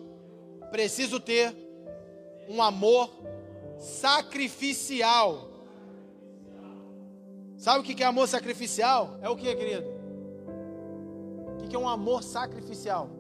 preciso 0.71 1.19
ter 1.19 1.55
um 2.49 2.63
amor 2.63 3.11
sacrificial. 3.79 5.49
Sabe 7.57 7.81
o 7.81 7.83
que 7.83 8.03
é 8.03 8.07
amor 8.07 8.29
sacrificial? 8.29 9.19
É 9.23 9.29
o 9.29 9.37
que, 9.37 9.55
querido? 9.55 9.98
O 11.59 11.69
que 11.69 11.77
é 11.77 11.79
um 11.79 11.89
amor 11.89 12.23
sacrificial? 12.23 13.11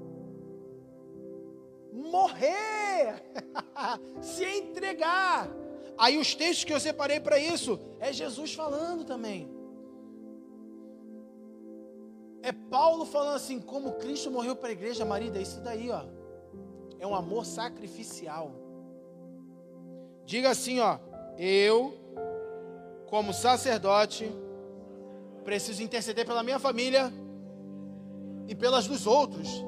Morrer, 1.93 3.23
se 4.23 4.45
entregar. 4.45 5.49
Aí 5.97 6.17
os 6.17 6.35
textos 6.35 6.65
que 6.65 6.73
eu 6.73 6.79
separei 6.79 7.19
para 7.19 7.39
isso 7.39 7.79
é 7.99 8.13
Jesus 8.13 8.55
falando 8.55 9.05
também. 9.05 9.49
É 12.43 12.53
Paulo 12.53 13.05
falando 13.05 13.35
assim, 13.35 13.61
como 13.61 13.95
Cristo 13.95 14.31
morreu 14.31 14.55
para 14.55 14.69
a 14.69 14.73
igreja, 14.73 15.05
marido, 15.05 15.37
é 15.37 15.43
isso 15.43 15.61
daí, 15.61 15.91
ó. 15.91 16.05
É 17.01 17.07
um 17.07 17.15
amor 17.15 17.45
sacrificial. 17.45 18.53
Diga 20.25 20.51
assim, 20.51 20.79
ó, 20.81 20.99
eu, 21.37 21.95
como 23.07 23.33
sacerdote, 23.33 24.31
preciso 25.45 25.83
interceder 25.83 26.27
pela 26.27 26.43
minha 26.43 26.59
família 26.59 27.13
e 28.49 28.55
pelas 28.55 28.89
dos 28.89 29.07
outros. 29.07 29.65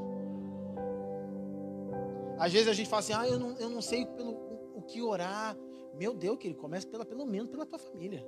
Às 2.38 2.52
vezes 2.52 2.68
a 2.68 2.72
gente 2.72 2.88
fala 2.88 3.00
assim, 3.00 3.12
ah, 3.12 3.28
eu 3.28 3.38
não, 3.38 3.52
eu 3.58 3.68
não 3.68 3.82
sei 3.82 4.06
pelo 4.06 4.32
o, 4.32 4.78
o 4.78 4.82
que 4.82 5.02
orar. 5.02 5.54
Meu 5.94 6.14
Deus, 6.14 6.38
que 6.38 6.48
ele 6.48 6.54
comece 6.54 6.86
pela, 6.86 7.04
pelo 7.04 7.26
menos 7.26 7.50
pela 7.50 7.66
tua 7.66 7.78
família. 7.78 8.26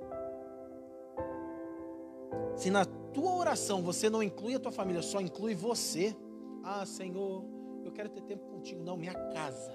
Se 2.55 2.69
na 2.69 2.85
tua 2.85 3.35
oração 3.35 3.81
você 3.81 4.11
não 4.11 4.21
inclui 4.21 4.53
a 4.53 4.59
tua 4.59 4.71
família, 4.71 5.01
só 5.01 5.19
inclui 5.19 5.55
você. 5.55 6.15
Ah, 6.63 6.85
Senhor, 6.85 7.43
eu 7.83 7.91
quero 7.91 8.09
ter 8.09 8.21
tempo 8.21 8.45
contigo. 8.45 8.83
Não, 8.83 8.95
minha 8.95 9.15
casa. 9.15 9.71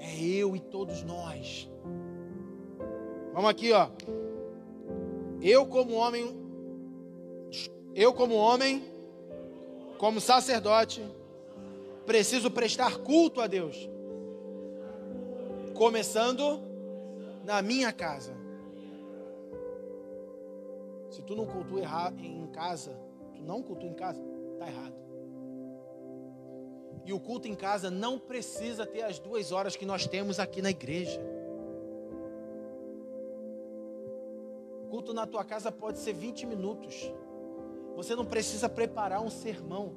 É 0.00 0.18
eu 0.18 0.56
e 0.56 0.60
todos 0.60 1.02
nós. 1.02 1.70
Vamos 3.34 3.50
aqui, 3.50 3.72
ó. 3.72 3.90
Eu 5.42 5.66
como 5.66 5.94
homem, 5.94 6.34
eu 7.94 8.14
como 8.14 8.34
homem, 8.34 8.82
como 9.98 10.20
sacerdote, 10.20 11.04
preciso 12.06 12.50
prestar 12.50 12.98
culto 12.98 13.40
a 13.40 13.46
Deus. 13.46 13.88
Começando 15.74 16.62
na 17.44 17.60
minha 17.60 17.92
casa. 17.92 18.32
Se 21.10 21.20
tu 21.22 21.34
não 21.34 21.46
cultua 21.46 21.80
em 22.20 22.46
casa, 22.46 22.96
tu 23.34 23.42
não 23.42 23.62
cultua 23.62 23.88
em 23.88 23.94
casa, 23.94 24.20
tá 24.58 24.68
errado. 24.68 24.94
E 27.04 27.12
o 27.12 27.18
culto 27.18 27.48
em 27.48 27.54
casa 27.54 27.90
não 27.90 28.18
precisa 28.18 28.86
ter 28.86 29.02
as 29.02 29.18
duas 29.18 29.50
horas 29.50 29.74
que 29.74 29.86
nós 29.86 30.06
temos 30.06 30.38
aqui 30.38 30.60
na 30.62 30.70
igreja. 30.70 31.20
O 34.84 34.88
culto 34.90 35.12
na 35.12 35.26
tua 35.26 35.44
casa 35.44 35.72
pode 35.72 35.98
ser 35.98 36.12
20 36.12 36.46
minutos. 36.46 37.10
Você 37.98 38.14
não 38.14 38.24
precisa 38.24 38.68
preparar 38.68 39.20
um 39.20 39.28
sermão. 39.28 39.92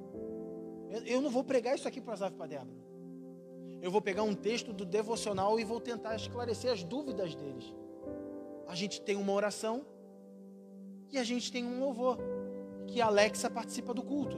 Eu, 0.89 1.05
eu 1.05 1.21
não 1.21 1.29
vou 1.29 1.43
pregar 1.43 1.75
isso 1.75 1.87
aqui 1.87 2.01
para 2.01 2.15
Zaf 2.15 2.35
para 2.35 2.47
Débora. 2.47 2.81
Eu 3.79 3.91
vou 3.91 4.01
pegar 4.01 4.23
um 4.23 4.33
texto 4.33 4.73
do 4.73 4.83
devocional 4.83 5.59
e 5.59 5.63
vou 5.63 5.79
tentar 5.79 6.15
esclarecer 6.15 6.71
as 6.71 6.83
dúvidas 6.83 7.35
deles. 7.35 7.63
A 8.67 8.73
gente 8.73 8.99
tem 8.99 9.15
uma 9.15 9.31
oração 9.31 9.85
e 11.11 11.19
a 11.19 11.23
gente 11.23 11.51
tem 11.51 11.63
um 11.63 11.79
louvor 11.79 12.17
que 12.87 12.99
a 12.99 13.05
Alexa 13.05 13.51
participa 13.51 13.93
do 13.93 14.01
culto. 14.01 14.37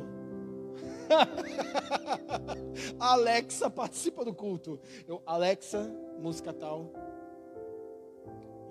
a 2.99 3.13
Alexa 3.13 3.69
participa 3.69 4.25
do 4.25 4.33
culto. 4.33 4.77
Eu, 5.07 5.23
Alexa, 5.25 5.89
música 6.19 6.51
tal. 6.51 6.91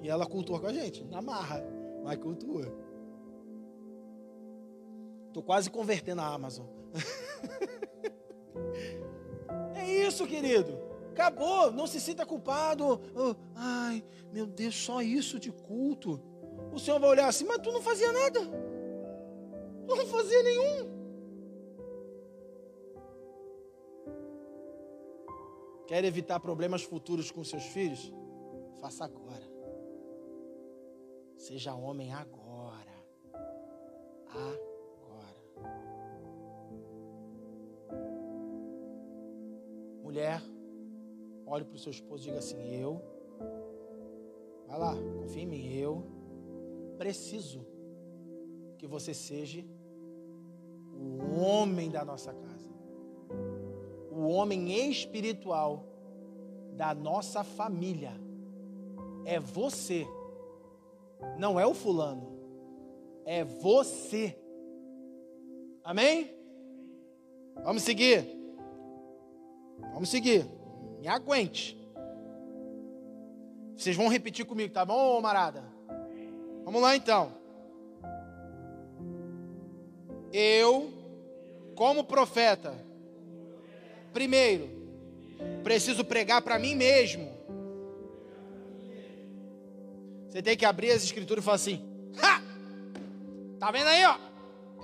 E 0.03 0.11
ela 0.11 0.27
cultua 0.27 0.61
com 0.61 0.67
a 0.67 0.73
gente, 0.73 1.03
na 1.05 1.23
marra, 1.23 1.65
mas 2.05 2.19
cultua. 2.19 2.82
Tô 5.33 5.43
quase 5.43 5.71
convertendo 5.71 6.21
a 6.21 6.27
Amazon. 6.27 6.67
é 9.75 10.07
isso, 10.07 10.27
querido. 10.27 10.79
Acabou, 11.11 11.71
não 11.71 11.87
se 11.87 12.01
sinta 12.01 12.25
culpado. 12.25 13.01
Oh, 13.15 13.35
ai, 13.55 14.03
meu 14.33 14.47
Deus, 14.47 14.75
só 14.75 15.03
isso 15.03 15.39
de 15.39 15.51
culto. 15.51 16.21
O 16.73 16.79
Senhor 16.79 16.99
vai 16.99 17.11
olhar 17.11 17.29
assim, 17.29 17.45
mas 17.45 17.59
tu 17.59 17.71
não 17.71 17.83
fazia 17.83 18.11
nada. 18.13 18.41
Tu 19.87 19.97
não 19.97 20.07
fazia 20.07 20.43
nenhum. 20.43 21.03
Quer 25.87 26.05
evitar 26.05 26.41
problemas 26.41 26.83
futuros 26.83 27.31
com 27.31 27.45
seus 27.45 27.65
filhos? 27.65 28.13
Faça 28.81 29.05
agora. 29.05 29.51
Seja 31.37 31.75
homem. 31.75 32.13
Agora. 32.13 32.92
Mulher, 40.13 40.43
olhe 41.47 41.65
para 41.65 41.75
o 41.75 41.79
seu 41.79 41.91
esposo 41.91 42.25
e 42.25 42.27
diga 42.27 42.39
assim: 42.39 42.71
Eu. 42.79 43.01
Vai 44.67 44.79
lá, 44.79 44.95
confia 45.19 45.43
em 45.43 45.47
mim. 45.47 45.73
Eu 45.73 46.05
preciso 46.99 47.67
que 48.77 48.87
você 48.87 49.15
seja 49.15 49.65
o 50.93 51.41
homem 51.41 51.91
da 51.91 52.05
nossa 52.05 52.31
casa 52.31 52.71
o 54.11 54.27
homem 54.29 54.91
espiritual 54.91 55.83
da 56.77 56.95
nossa 56.95 57.43
família. 57.43 58.13
É 59.25 59.41
você, 59.41 60.07
não 61.39 61.59
é 61.59 61.67
o 61.67 61.73
fulano, 61.73 62.29
é 63.25 63.45
você. 63.45 64.39
Amém? 65.83 66.31
Vamos 67.65 67.83
seguir. 67.83 68.42
Vamos 69.93 70.09
seguir. 70.09 70.47
Me 71.01 71.09
aguente. 71.09 71.79
Vocês 73.77 73.97
vão 73.97 74.09
repetir 74.09 74.45
comigo, 74.45 74.73
tá 74.73 74.85
bom, 74.85 75.21
marada? 75.21 75.65
Vamos 76.65 76.81
lá 76.81 76.95
então. 76.95 77.33
Eu, 80.33 80.93
como 81.75 82.05
profeta, 82.05 82.75
Primeiro, 84.13 84.69
preciso 85.65 86.05
pregar 86.05 86.43
para 86.43 86.59
mim 86.59 86.75
mesmo. 86.75 87.33
Você 90.29 90.43
tem 90.43 90.57
que 90.57 90.65
abrir 90.65 90.91
as 90.91 91.03
escrituras 91.03 91.43
e 91.43 91.45
falar 91.45 91.57
assim: 91.57 91.83
Ha! 92.23 92.43
Tá 93.59 93.71
vendo 93.71 93.89
aí, 93.89 94.05
ó? 94.05 94.19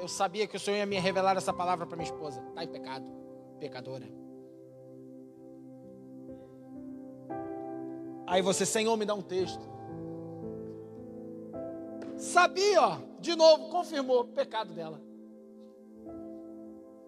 Eu 0.01 0.09
sabia 0.09 0.47
que 0.47 0.57
o 0.57 0.61
Senhor 0.61 0.77
ia 0.77 0.87
me 0.87 0.99
revelar 0.99 1.37
essa 1.37 1.53
palavra 1.53 1.87
para 1.87 1.97
minha 1.97 2.09
esposa. 2.09 2.41
Tá 2.55 2.65
em 2.65 2.69
pecado, 2.69 3.05
pecadora. 3.61 4.07
Aí 8.29 8.43
você, 8.43 8.67
Senhor, 8.67 8.95
me 8.97 9.07
dá 9.07 9.15
um 9.15 9.23
texto. 9.23 9.67
Sabia, 12.15 12.83
ó, 12.83 12.99
de 13.21 13.35
novo, 13.35 13.71
confirmou 13.71 14.21
o 14.21 14.25
pecado 14.25 14.75
dela. 14.75 15.01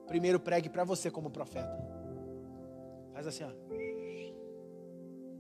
Primeiro 0.07 0.41
pregue 0.41 0.71
para 0.71 0.83
você 0.83 1.11
como 1.11 1.31
profeta. 1.31 1.79
Faz 3.13 3.27
assim, 3.27 3.45
ó. 3.45 3.51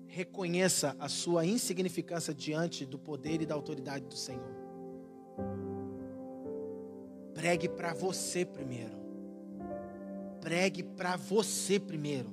Reconheça 0.06 0.94
a 0.98 1.08
sua 1.08 1.46
insignificância 1.46 2.34
diante 2.34 2.84
do 2.84 2.98
poder 2.98 3.40
e 3.40 3.46
da 3.46 3.54
autoridade 3.54 4.04
do 4.04 4.16
Senhor. 4.16 4.54
Pregue 7.32 7.70
para 7.70 7.94
você 7.94 8.44
primeiro. 8.44 8.98
Pregue 10.42 10.82
para 10.82 11.16
você 11.16 11.80
primeiro. 11.80 12.30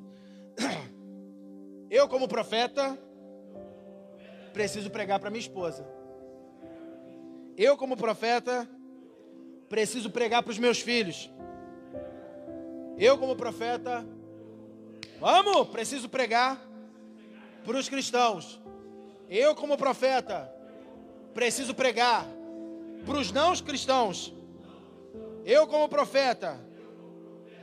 Eu, 1.89 2.09
como 2.09 2.27
profeta, 2.27 2.99
preciso 4.57 4.89
pregar 4.89 5.19
para 5.19 5.29
minha 5.29 5.39
esposa. 5.39 5.87
Eu, 7.55 7.77
como 7.77 7.95
profeta, 7.95 8.67
preciso 9.69 10.09
pregar 10.09 10.41
para 10.41 10.49
os 10.51 10.57
meus 10.57 10.79
filhos. 10.79 11.29
Eu, 12.97 13.19
como 13.19 13.35
profeta, 13.35 14.03
Vamos, 15.19 15.67
preciso 15.69 16.09
pregar 16.09 16.59
para 17.63 17.77
os 17.77 17.87
cristãos. 17.87 18.59
Eu, 19.29 19.53
como 19.53 19.77
profeta, 19.77 20.51
preciso 21.35 21.75
pregar 21.75 22.25
para 23.05 23.17
os 23.17 23.31
não 23.31 23.55
cristãos. 23.57 24.33
Eu, 25.45 25.67
como 25.67 25.87
profeta, 25.87 26.59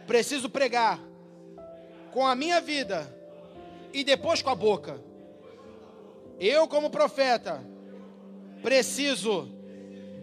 preciso 0.07 0.49
pregar 0.49 1.01
com 2.13 2.25
a 2.25 2.37
minha 2.37 2.61
vida 2.61 3.13
e 3.93 4.05
depois 4.05 4.41
com 4.41 4.51
a 4.51 4.55
boca. 4.55 5.01
Eu, 6.39 6.67
como 6.67 6.91
profeta, 6.91 7.65
preciso 8.63 9.49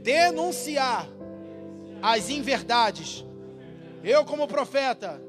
denunciar 0.02 1.08
as 2.02 2.30
inverdades. 2.30 3.26
Eu, 4.04 4.26
como 4.26 4.48
profeta, 4.48 5.22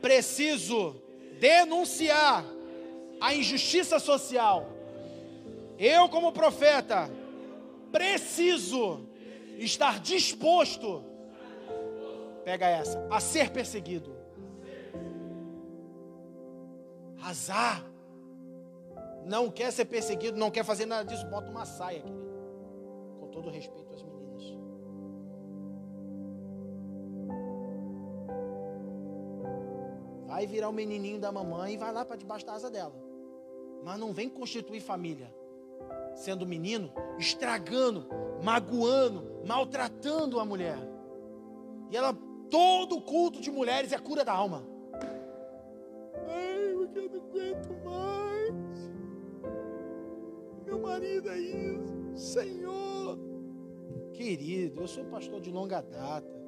preciso 0.00 0.96
denunciar 1.38 2.44
a 3.20 3.34
injustiça 3.34 3.98
social. 3.98 4.68
Eu, 5.78 6.08
como 6.08 6.32
profeta, 6.32 7.10
preciso 7.90 9.06
estar 9.58 10.00
disposto. 10.00 11.04
Pega 12.44 12.66
essa, 12.66 13.06
a 13.10 13.20
ser 13.20 13.50
perseguido. 13.50 14.16
Azar. 17.22 17.91
Não 19.24 19.50
quer 19.50 19.70
ser 19.72 19.84
perseguido, 19.84 20.38
não 20.38 20.50
quer 20.50 20.64
fazer 20.64 20.86
nada 20.86 21.04
disso, 21.04 21.26
bota 21.26 21.50
uma 21.50 21.64
saia, 21.64 22.00
querido. 22.00 22.22
Com 23.20 23.28
todo 23.28 23.50
respeito 23.50 23.92
às 23.92 24.02
meninas. 24.02 24.42
Vai 30.26 30.46
virar 30.46 30.68
o 30.68 30.72
menininho 30.72 31.20
da 31.20 31.30
mamãe 31.30 31.74
e 31.74 31.76
vai 31.76 31.92
lá 31.92 32.04
para 32.04 32.16
debaixo 32.16 32.46
da 32.46 32.54
asa 32.54 32.70
dela. 32.70 32.94
Mas 33.84 33.98
não 33.98 34.12
vem 34.12 34.28
constituir 34.28 34.80
família 34.80 35.32
sendo 36.14 36.46
menino, 36.46 36.92
estragando, 37.18 38.06
magoando, 38.42 39.42
maltratando 39.44 40.38
a 40.40 40.44
mulher. 40.44 40.78
E 41.90 41.96
ela, 41.96 42.16
todo 42.50 43.00
culto 43.00 43.40
de 43.40 43.50
mulheres 43.50 43.92
é 43.92 43.98
cura 43.98 44.24
da 44.24 44.32
alma. 44.32 44.62
Ai, 46.28 46.74
porque 46.74 46.98
eu 46.98 47.10
não 47.10 47.20
aguento 47.20 47.84
mais. 47.84 48.11
Marido 50.82 51.30
é 51.30 51.38
isso, 51.38 52.16
Senhor. 52.16 53.18
Querido, 54.12 54.82
eu 54.82 54.88
sou 54.88 55.04
pastor 55.04 55.40
de 55.40 55.50
longa 55.50 55.80
data. 55.80 56.42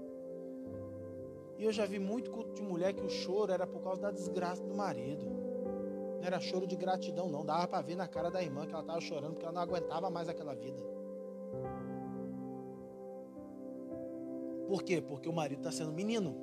E 1.57 1.65
eu 1.65 1.73
já 1.73 1.87
vi 1.87 1.99
muito 1.99 2.31
culto 2.31 2.53
de 2.53 2.63
mulher 2.63 2.93
que 2.93 3.03
o 3.03 3.09
choro 3.09 3.53
era 3.53 3.67
por 3.67 3.83
causa 3.83 4.03
da 4.03 4.11
desgraça 4.11 4.63
do 4.63 4.75
marido. 4.75 5.25
Não 6.19 6.25
era 6.25 6.41
choro 6.41 6.67
de 6.67 6.77
gratidão, 6.77 7.29
não. 7.29 7.45
Dava 7.45 7.69
para 7.69 7.81
ver 7.81 7.97
na 7.97 8.09
cara 8.09 8.31
da 8.31 8.43
irmã 8.43 8.67
que 8.67 8.73
ela 8.73 8.83
estava 8.83 9.01
chorando 9.01 9.35
porque 9.35 9.45
ela 9.45 9.55
não 9.55 9.63
aguentava 9.63 10.11
mais 10.11 10.29
aquela 10.29 10.55
vida. 10.55 10.83
Por 14.67 14.83
quê? 14.83 15.01
Porque 15.01 15.29
o 15.29 15.33
marido 15.33 15.59
está 15.59 15.71
sendo 15.71 15.93
menino. 15.93 16.35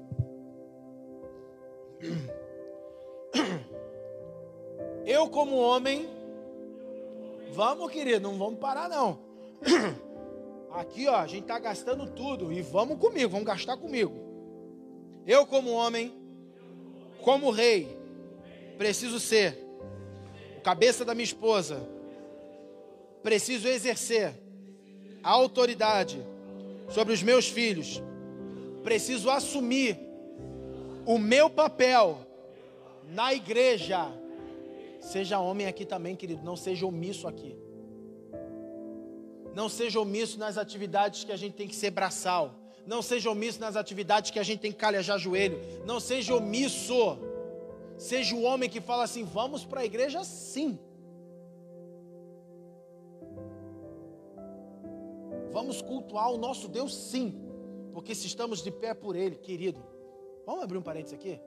Eu, 5.05 5.29
como 5.29 5.57
homem, 5.57 6.07
vamos, 7.51 7.91
querido, 7.91 8.21
não 8.21 8.37
vamos 8.37 8.59
parar, 8.59 8.89
não. 8.89 9.19
Aqui, 10.71 11.07
ó, 11.07 11.17
a 11.17 11.27
gente 11.27 11.43
está 11.43 11.59
gastando 11.59 12.07
tudo 12.07 12.51
e 12.51 12.61
vamos 12.61 12.97
comigo, 12.97 13.29
vamos 13.29 13.45
gastar 13.45 13.77
comigo. 13.77 14.13
Eu, 15.27 15.45
como 15.45 15.71
homem, 15.71 16.13
como 17.21 17.51
rei, 17.51 17.99
preciso 18.77 19.19
ser 19.19 19.57
cabeça 20.63 21.03
da 21.03 21.13
minha 21.13 21.25
esposa, 21.25 21.87
preciso 23.21 23.67
exercer 23.67 24.33
a 25.21 25.29
autoridade 25.29 26.25
sobre 26.89 27.13
os 27.13 27.21
meus 27.21 27.47
filhos, 27.47 28.01
preciso 28.83 29.29
assumir 29.29 29.99
o 31.05 31.17
meu 31.17 31.49
papel 31.49 32.25
na 33.09 33.33
igreja. 33.33 34.20
Seja 35.01 35.39
homem 35.39 35.67
aqui 35.67 35.85
também, 35.85 36.15
querido, 36.15 36.41
não 36.43 36.55
seja 36.55 36.85
omisso 36.85 37.27
aqui. 37.27 37.57
Não 39.53 39.67
seja 39.67 39.99
omisso 39.99 40.39
nas 40.39 40.57
atividades 40.57 41.25
que 41.25 41.31
a 41.33 41.35
gente 41.35 41.55
tem 41.55 41.67
que 41.67 41.75
ser 41.75 41.91
braçal. 41.91 42.55
Não 42.87 43.01
seja 43.01 43.29
omisso 43.29 43.59
nas 43.59 43.75
atividades 43.75 44.31
que 44.31 44.39
a 44.39 44.43
gente 44.43 44.61
tem 44.61 44.71
que 44.71 44.77
calejar 44.77 45.19
joelho. 45.19 45.59
Não 45.85 45.99
seja 45.99 46.33
omisso 46.33 47.19
Seja 48.01 48.35
o 48.35 48.41
homem 48.41 48.67
que 48.67 48.81
fala 48.81 49.03
assim: 49.03 49.23
vamos 49.23 49.63
para 49.63 49.81
a 49.81 49.85
igreja 49.85 50.23
sim. 50.23 50.79
Vamos 55.51 55.83
cultuar 55.83 56.31
o 56.31 56.37
nosso 56.37 56.67
Deus 56.67 56.95
sim. 56.95 57.39
Porque 57.93 58.15
se 58.15 58.25
estamos 58.25 58.63
de 58.63 58.71
pé 58.71 58.95
por 58.95 59.15
Ele, 59.15 59.35
querido. 59.35 59.79
Vamos 60.47 60.63
abrir 60.63 60.79
um 60.79 60.81
parênteses 60.81 61.13
aqui? 61.13 61.39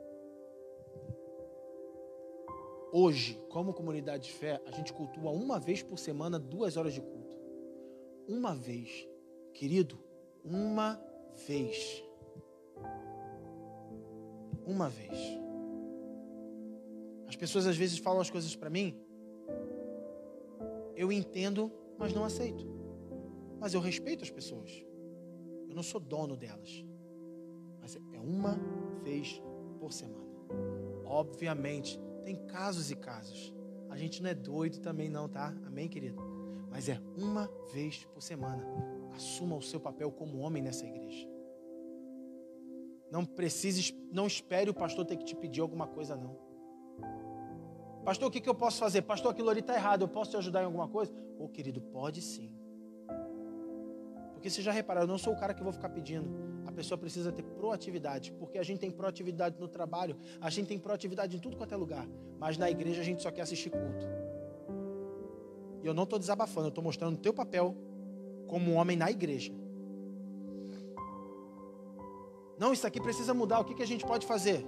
Hoje, 2.97 3.36
como 3.49 3.74
comunidade 3.74 4.28
de 4.28 4.32
fé, 4.32 4.62
a 4.64 4.70
gente 4.70 4.92
cultua 4.92 5.32
uma 5.32 5.59
vez 5.59 5.82
por 5.82 5.99
semana, 5.99 6.38
duas 6.38 6.76
horas 6.76 6.95
de 6.95 7.01
culto. 7.01 7.34
Uma 8.28 8.55
vez. 8.55 9.09
Querido, 9.53 9.99
uma 10.45 11.03
vez. 11.45 12.05
Uma 14.64 14.88
vez. 14.88 15.18
As 17.26 17.34
pessoas 17.34 17.66
às 17.66 17.76
vezes 17.76 17.99
falam 17.99 18.20
as 18.20 18.30
coisas 18.30 18.55
para 18.55 18.70
mim, 18.70 18.97
eu 20.95 21.11
entendo, 21.11 21.72
mas 21.99 22.14
não 22.14 22.22
aceito. 22.22 22.64
Mas 23.59 23.74
eu 23.74 23.80
respeito 23.80 24.22
as 24.22 24.30
pessoas. 24.30 24.70
Eu 25.68 25.74
não 25.74 25.82
sou 25.82 26.01
dono 26.01 26.36
delas. 26.36 26.84
Mas 27.80 27.97
é 27.97 28.20
uma 28.20 28.57
vez 29.03 29.42
por 29.80 29.92
semana. 29.92 30.28
Obviamente, 31.05 31.99
tem 32.25 32.37
casos 32.47 32.91
e 32.91 32.97
casos. 32.97 33.55
A 33.91 33.97
gente 33.97 34.22
não 34.22 34.31
é 34.31 34.35
doido 34.35 34.81
também 34.81 35.09
não, 35.09 35.29
tá? 35.29 35.55
Amém, 35.66 35.89
querido? 35.89 36.20
Mas 36.70 36.89
é 36.89 37.01
uma 37.16 37.49
vez 37.72 38.05
por 38.07 38.20
semana. 38.20 38.64
Assuma 39.14 39.55
o 39.55 39.62
seu 39.62 39.79
papel 39.79 40.11
como 40.11 40.39
homem 40.39 40.62
nessa 40.62 40.85
igreja. 40.85 41.29
Não 43.11 43.25
precise, 43.25 43.95
não 44.11 44.27
espere 44.27 44.68
o 44.70 44.75
pastor 44.75 45.05
ter 45.05 45.16
que 45.16 45.25
te 45.25 45.37
pedir 45.37 45.61
alguma 45.61 45.87
coisa, 45.87 46.16
não. 46.16 46.37
Pastor, 48.05 48.29
o 48.29 48.31
que, 48.31 48.41
que 48.41 48.49
eu 48.49 48.55
posso 48.55 48.79
fazer? 48.79 49.03
Pastor, 49.03 49.31
aquilo 49.31 49.49
ali 49.49 49.61
está 49.61 49.75
errado, 49.75 50.03
eu 50.03 50.09
posso 50.09 50.33
te 50.33 50.37
ajudar 50.37 50.62
em 50.62 50.66
alguma 50.66 50.89
coisa? 50.89 51.12
Ô 51.39 51.49
querido, 51.49 51.81
pode 51.81 52.20
sim. 52.20 52.53
Porque 54.33 54.51
você 54.51 54.61
já 54.61 54.72
reparou, 54.72 55.05
eu 55.05 55.07
não 55.07 55.16
sou 55.16 55.33
o 55.33 55.39
cara 55.39 55.55
que 55.55 55.62
vou 55.62 55.72
ficar 55.72 55.91
pedindo. 55.91 56.29
A 56.66 56.72
pessoa 56.72 56.98
precisa 56.98 57.30
ter 57.30 57.42
proatividade, 57.42 58.32
porque 58.32 58.58
a 58.58 58.62
gente 58.62 58.80
tem 58.80 58.90
proatividade 58.90 59.56
no 59.60 59.68
trabalho, 59.68 60.16
a 60.40 60.50
gente 60.50 60.66
tem 60.66 60.78
proatividade 60.78 61.36
em 61.36 61.40
tudo 61.40 61.56
quanto 61.56 61.74
é 61.74 61.76
lugar. 61.76 62.06
Mas 62.38 62.56
na 62.58 62.70
igreja 62.70 63.00
a 63.00 63.04
gente 63.04 63.22
só 63.22 63.30
quer 63.30 63.42
assistir 63.42 63.70
culto. 63.70 64.06
E 65.82 65.86
eu 65.86 65.92
não 65.92 66.04
estou 66.04 66.18
desabafando, 66.18 66.66
eu 66.66 66.70
estou 66.70 66.82
mostrando 66.82 67.14
o 67.14 67.18
teu 67.18 67.32
papel 67.32 67.76
como 68.46 68.72
homem 68.72 68.96
na 68.96 69.10
igreja. 69.10 69.52
Não, 72.58 72.72
isso 72.72 72.86
aqui 72.86 73.00
precisa 73.00 73.34
mudar. 73.34 73.60
O 73.60 73.64
que, 73.64 73.74
que 73.74 73.82
a 73.82 73.86
gente 73.86 74.04
pode 74.06 74.26
fazer? 74.26 74.64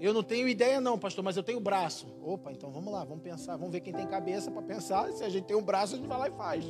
Eu 0.00 0.12
não 0.12 0.22
tenho 0.22 0.48
ideia, 0.48 0.80
não, 0.80 0.98
pastor, 0.98 1.24
mas 1.24 1.36
eu 1.36 1.42
tenho 1.42 1.60
braço. 1.60 2.06
Opa, 2.20 2.52
então 2.52 2.70
vamos 2.70 2.92
lá, 2.92 3.04
vamos 3.04 3.22
pensar, 3.22 3.56
vamos 3.56 3.72
ver 3.72 3.80
quem 3.80 3.92
tem 3.92 4.06
cabeça 4.06 4.50
para 4.50 4.62
pensar. 4.62 5.10
Se 5.12 5.24
a 5.24 5.28
gente 5.28 5.44
tem 5.44 5.56
um 5.56 5.62
braço, 5.62 5.94
a 5.94 5.96
gente 5.96 6.08
vai 6.08 6.18
lá 6.18 6.28
e 6.28 6.32
faz. 6.32 6.64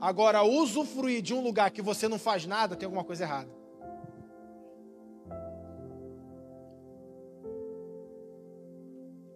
Agora, 0.00 0.42
usufruir 0.42 1.22
de 1.22 1.32
um 1.32 1.40
lugar 1.40 1.70
que 1.70 1.80
você 1.80 2.06
não 2.06 2.18
faz 2.18 2.46
nada, 2.46 2.76
tem 2.76 2.84
alguma 2.84 3.04
coisa 3.04 3.24
errada. 3.24 3.50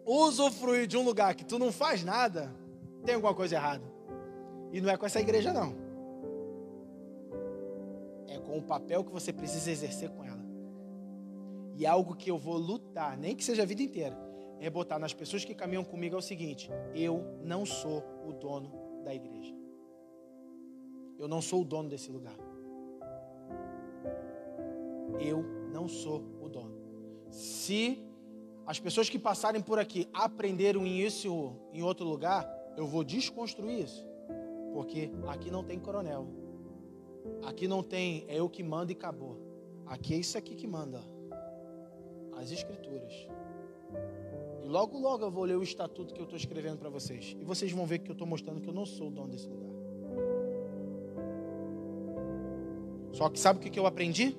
Usufruir 0.05 0.87
de 0.87 0.97
um 0.97 1.03
lugar 1.03 1.35
que 1.35 1.45
tu 1.45 1.59
não 1.59 1.73
faz 1.73 2.05
nada, 2.05 2.55
tem 3.05 3.15
alguma 3.15 3.35
coisa 3.35 3.55
errada. 3.55 3.85
E 4.73 4.81
não 4.81 4.91
é 4.91 4.97
com 4.97 5.07
essa 5.07 5.21
igreja, 5.21 5.53
não. 5.53 5.75
É 8.29 8.39
com 8.39 8.59
o 8.59 8.63
papel 8.63 9.05
que 9.05 9.13
você 9.13 9.33
precisa 9.33 9.71
exercer 9.71 10.11
com 10.11 10.25
ela. 10.25 10.45
E 11.75 11.87
algo 11.87 12.15
que 12.15 12.31
eu 12.31 12.37
vou 12.37 12.59
lutar, 12.59 13.17
nem 13.17 13.35
que 13.35 13.45
seja 13.45 13.63
a 13.63 13.67
vida 13.67 13.83
inteira, 13.83 14.19
é 14.61 14.69
botar 14.69 14.99
nas 14.99 15.15
pessoas 15.15 15.45
que 15.45 15.55
caminham 15.55 15.85
comigo 15.85 16.15
é 16.15 16.19
o 16.19 16.23
seguinte: 16.23 16.71
eu 16.95 17.25
não 17.43 17.65
sou 17.65 18.05
o 18.27 18.33
dono 18.33 18.71
da 19.03 19.15
igreja. 19.15 19.60
Eu 21.21 21.29
não 21.29 21.43
sou 21.43 21.61
o 21.61 21.65
dono 21.65 21.91
desse 21.91 22.11
lugar. 22.11 22.35
Eu 25.21 25.45
não 25.71 25.87
sou 25.87 26.25
o 26.41 26.49
dono. 26.49 26.75
Se 27.31 28.03
as 28.67 28.81
pessoas 28.81 29.11
que 29.11 29.19
passarem 29.19 29.61
por 29.61 29.79
aqui 29.79 30.09
aprenderam 30.15 30.87
isso 30.87 31.55
em 31.75 31.83
outro 31.83 32.07
lugar, 32.07 32.49
eu 32.75 32.87
vou 32.87 33.05
desconstruir 33.05 33.85
isso. 33.85 34.03
Porque 34.73 35.11
aqui 35.29 35.51
não 35.51 35.63
tem 35.63 35.79
coronel. 35.79 36.27
Aqui 37.45 37.69
não 37.69 37.83
tem, 37.83 38.25
é 38.27 38.37
eu 38.37 38.49
que 38.49 38.63
mando 38.63 38.91
e 38.91 38.95
acabou. 38.95 39.37
Aqui 39.85 40.15
é 40.15 40.17
isso 40.17 40.39
aqui 40.39 40.55
que 40.55 40.67
manda 40.67 41.03
as 42.35 42.51
Escrituras. 42.51 43.13
E 44.65 44.69
logo, 44.69 44.99
logo 44.99 45.23
eu 45.23 45.31
vou 45.31 45.45
ler 45.45 45.59
o 45.59 45.63
estatuto 45.63 46.15
que 46.15 46.21
eu 46.21 46.25
estou 46.25 46.39
escrevendo 46.39 46.79
para 46.79 46.89
vocês. 46.89 47.37
E 47.39 47.45
vocês 47.45 47.71
vão 47.73 47.85
ver 47.85 47.99
que 47.99 48.11
eu 48.11 48.15
estou 48.15 48.27
mostrando 48.27 48.63
que 48.63 48.69
eu 48.69 48.73
não 48.73 48.87
sou 48.87 49.09
o 49.09 49.11
dono 49.11 49.29
desse 49.29 49.47
lugar. 49.47 49.70
Só 53.13 53.29
que 53.29 53.39
sabe 53.39 53.59
o 53.59 53.71
que 53.71 53.79
eu 53.79 53.87
aprendi? 53.87 54.37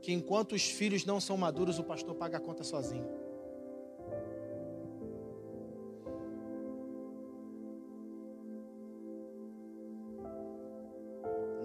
Que 0.00 0.12
enquanto 0.12 0.52
os 0.52 0.68
filhos 0.68 1.04
não 1.04 1.20
são 1.20 1.36
maduros, 1.36 1.78
o 1.78 1.84
pastor 1.84 2.14
paga 2.14 2.38
a 2.38 2.40
conta 2.40 2.64
sozinho. 2.64 3.06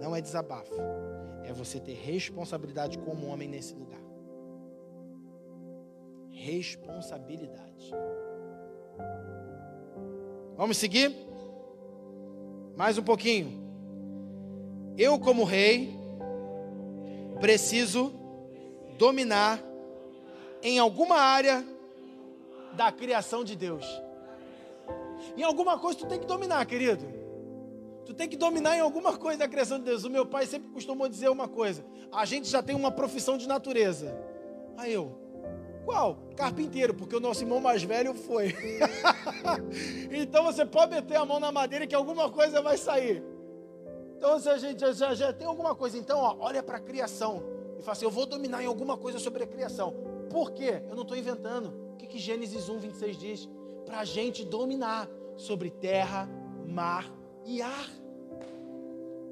Não 0.00 0.14
é 0.14 0.20
desabafo. 0.20 0.74
É 1.44 1.52
você 1.52 1.80
ter 1.80 1.94
responsabilidade 1.94 2.98
como 2.98 3.26
homem 3.26 3.48
nesse 3.48 3.74
lugar 3.74 4.06
responsabilidade. 6.46 7.90
Vamos 10.56 10.76
seguir? 10.76 11.14
Mais 12.76 12.96
um 12.98 13.02
pouquinho. 13.02 13.65
Eu, 14.96 15.18
como 15.18 15.44
rei, 15.44 15.94
preciso 17.40 18.12
dominar 18.96 19.62
em 20.62 20.78
alguma 20.78 21.16
área 21.16 21.64
da 22.72 22.90
criação 22.90 23.44
de 23.44 23.54
Deus. 23.54 23.84
Em 25.36 25.42
alguma 25.42 25.78
coisa 25.78 25.98
tu 25.98 26.06
tem 26.06 26.18
que 26.18 26.26
dominar, 26.26 26.64
querido. 26.66 27.04
Tu 28.06 28.14
tem 28.14 28.28
que 28.28 28.36
dominar 28.36 28.76
em 28.76 28.80
alguma 28.80 29.18
coisa 29.18 29.40
da 29.40 29.48
criação 29.48 29.78
de 29.78 29.84
Deus. 29.84 30.04
O 30.04 30.10
meu 30.10 30.24
pai 30.24 30.46
sempre 30.46 30.70
costumou 30.70 31.08
dizer 31.08 31.28
uma 31.28 31.48
coisa: 31.48 31.84
a 32.12 32.24
gente 32.24 32.48
já 32.48 32.62
tem 32.62 32.74
uma 32.74 32.90
profissão 32.90 33.36
de 33.36 33.46
natureza. 33.46 34.16
Aí 34.76 34.92
eu, 34.92 35.12
qual? 35.84 36.18
Carpinteiro, 36.36 36.94
porque 36.94 37.16
o 37.16 37.20
nosso 37.20 37.42
irmão 37.42 37.60
mais 37.60 37.82
velho 37.82 38.14
foi. 38.14 38.54
então 40.10 40.44
você 40.44 40.64
pode 40.64 40.94
meter 40.94 41.16
a 41.16 41.24
mão 41.24 41.38
na 41.40 41.52
madeira 41.52 41.86
que 41.86 41.94
alguma 41.94 42.30
coisa 42.30 42.62
vai 42.62 42.78
sair. 42.78 43.22
Então 44.16 44.38
se 44.38 44.48
a 44.48 44.56
gente 44.56 44.80
já, 44.80 44.92
já, 44.92 45.14
já 45.14 45.32
tem 45.32 45.46
alguma 45.46 45.74
coisa, 45.74 45.98
então 45.98 46.18
ó, 46.18 46.36
olha 46.40 46.62
para 46.62 46.78
a 46.78 46.80
criação 46.80 47.42
e 47.78 47.82
fala 47.82 47.92
assim: 47.92 48.04
eu 48.04 48.10
vou 48.10 48.26
dominar 48.26 48.62
em 48.62 48.66
alguma 48.66 48.96
coisa 48.96 49.18
sobre 49.18 49.44
a 49.44 49.46
criação. 49.46 49.94
Por 50.30 50.52
quê? 50.52 50.82
Eu 50.88 50.96
não 50.96 51.02
estou 51.02 51.16
inventando. 51.16 51.72
O 51.92 51.96
que, 51.96 52.06
que 52.06 52.18
Gênesis 52.18 52.68
1, 52.68 52.78
26 52.78 53.16
diz? 53.18 53.48
Para 53.84 54.00
a 54.00 54.04
gente 54.04 54.44
dominar 54.44 55.08
sobre 55.36 55.70
terra, 55.70 56.28
mar 56.66 57.10
e 57.44 57.62
ar. 57.62 57.90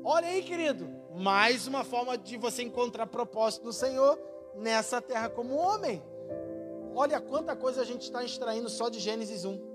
Olha 0.04 0.28
aí, 0.28 0.42
querido, 0.42 0.86
mais 1.14 1.66
uma 1.66 1.82
forma 1.82 2.18
de 2.18 2.36
você 2.36 2.62
encontrar 2.62 3.06
propósito 3.06 3.64
no 3.64 3.72
Senhor 3.72 4.18
nessa 4.54 5.00
terra 5.00 5.30
como 5.30 5.56
homem. 5.56 6.02
Olha 6.94 7.20
quanta 7.20 7.56
coisa 7.56 7.80
a 7.80 7.84
gente 7.84 8.02
está 8.02 8.22
extraindo 8.22 8.68
só 8.68 8.88
de 8.88 9.00
Gênesis 9.00 9.44
1. 9.44 9.74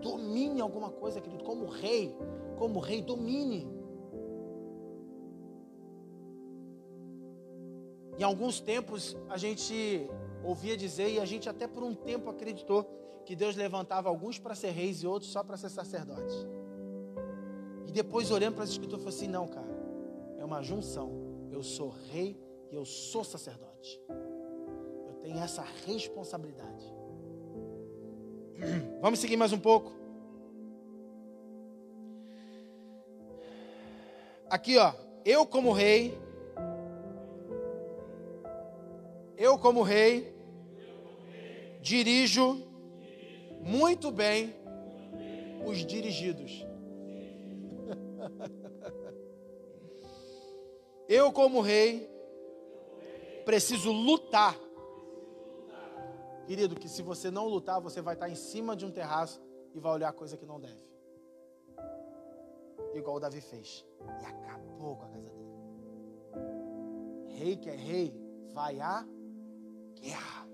Domine 0.00 0.60
alguma 0.60 0.90
coisa, 0.90 1.20
querido, 1.20 1.44
como 1.44 1.66
rei, 1.66 2.14
como 2.62 2.78
rei, 2.78 3.02
domine. 3.02 3.68
Em 8.16 8.22
alguns 8.22 8.60
tempos 8.60 9.16
a 9.28 9.36
gente 9.36 10.08
ouvia 10.44 10.76
dizer, 10.76 11.10
e 11.10 11.18
a 11.18 11.24
gente 11.24 11.48
até 11.48 11.66
por 11.66 11.82
um 11.82 11.92
tempo 11.92 12.30
acreditou, 12.30 12.84
que 13.26 13.34
Deus 13.34 13.56
levantava 13.56 14.08
alguns 14.08 14.38
para 14.38 14.54
ser 14.54 14.70
reis 14.70 15.02
e 15.02 15.08
outros 15.08 15.32
só 15.32 15.42
para 15.42 15.56
ser 15.56 15.70
sacerdotes. 15.70 16.36
E 17.88 17.90
depois 17.90 18.30
olhando 18.30 18.54
para 18.54 18.62
as 18.62 18.70
escrituras, 18.70 19.02
falei 19.02 19.18
assim: 19.18 19.28
não, 19.28 19.48
cara, 19.48 19.66
é 20.38 20.44
uma 20.44 20.62
junção. 20.62 21.10
Eu 21.50 21.64
sou 21.64 21.92
rei 22.12 22.40
e 22.70 22.76
eu 22.76 22.84
sou 22.84 23.24
sacerdote. 23.24 24.00
Eu 25.08 25.14
tenho 25.14 25.38
essa 25.40 25.64
responsabilidade. 25.84 26.84
Vamos 29.02 29.18
seguir 29.18 29.36
mais 29.36 29.52
um 29.52 29.58
pouco. 29.58 30.01
Aqui, 34.52 34.76
ó, 34.76 34.92
eu 35.24 35.46
como 35.46 35.72
rei, 35.72 36.12
eu 39.34 39.58
como 39.58 39.80
rei, 39.80 40.36
dirijo 41.80 42.62
muito 43.62 44.10
bem 44.10 44.54
os 45.64 45.78
dirigidos. 45.78 46.66
Eu, 51.08 51.32
como 51.32 51.60
rei, 51.60 52.08
preciso 53.44 53.90
lutar. 53.90 54.56
Querido, 56.46 56.74
que 56.74 56.88
se 56.88 57.02
você 57.02 57.30
não 57.30 57.48
lutar, 57.48 57.80
você 57.80 58.00
vai 58.00 58.14
estar 58.14 58.30
em 58.30 58.34
cima 58.34 58.74
de 58.74 58.86
um 58.86 58.90
terraço 58.90 59.42
e 59.74 59.80
vai 59.80 59.92
olhar 59.92 60.12
coisa 60.12 60.36
que 60.36 60.46
não 60.46 60.58
deve. 60.60 60.82
Igual 62.94 63.20
Davi 63.20 63.40
fez. 63.40 63.84
E 64.20 64.24
acabou 64.24 64.96
com 64.96 65.04
a 65.04 65.08
casa 65.08 65.30
dele. 65.30 65.42
Rei 67.28 67.56
que 67.56 67.68
é 67.68 67.76
rei, 67.76 68.14
vai 68.52 68.80
à 68.80 69.06
guerra. 70.00 70.48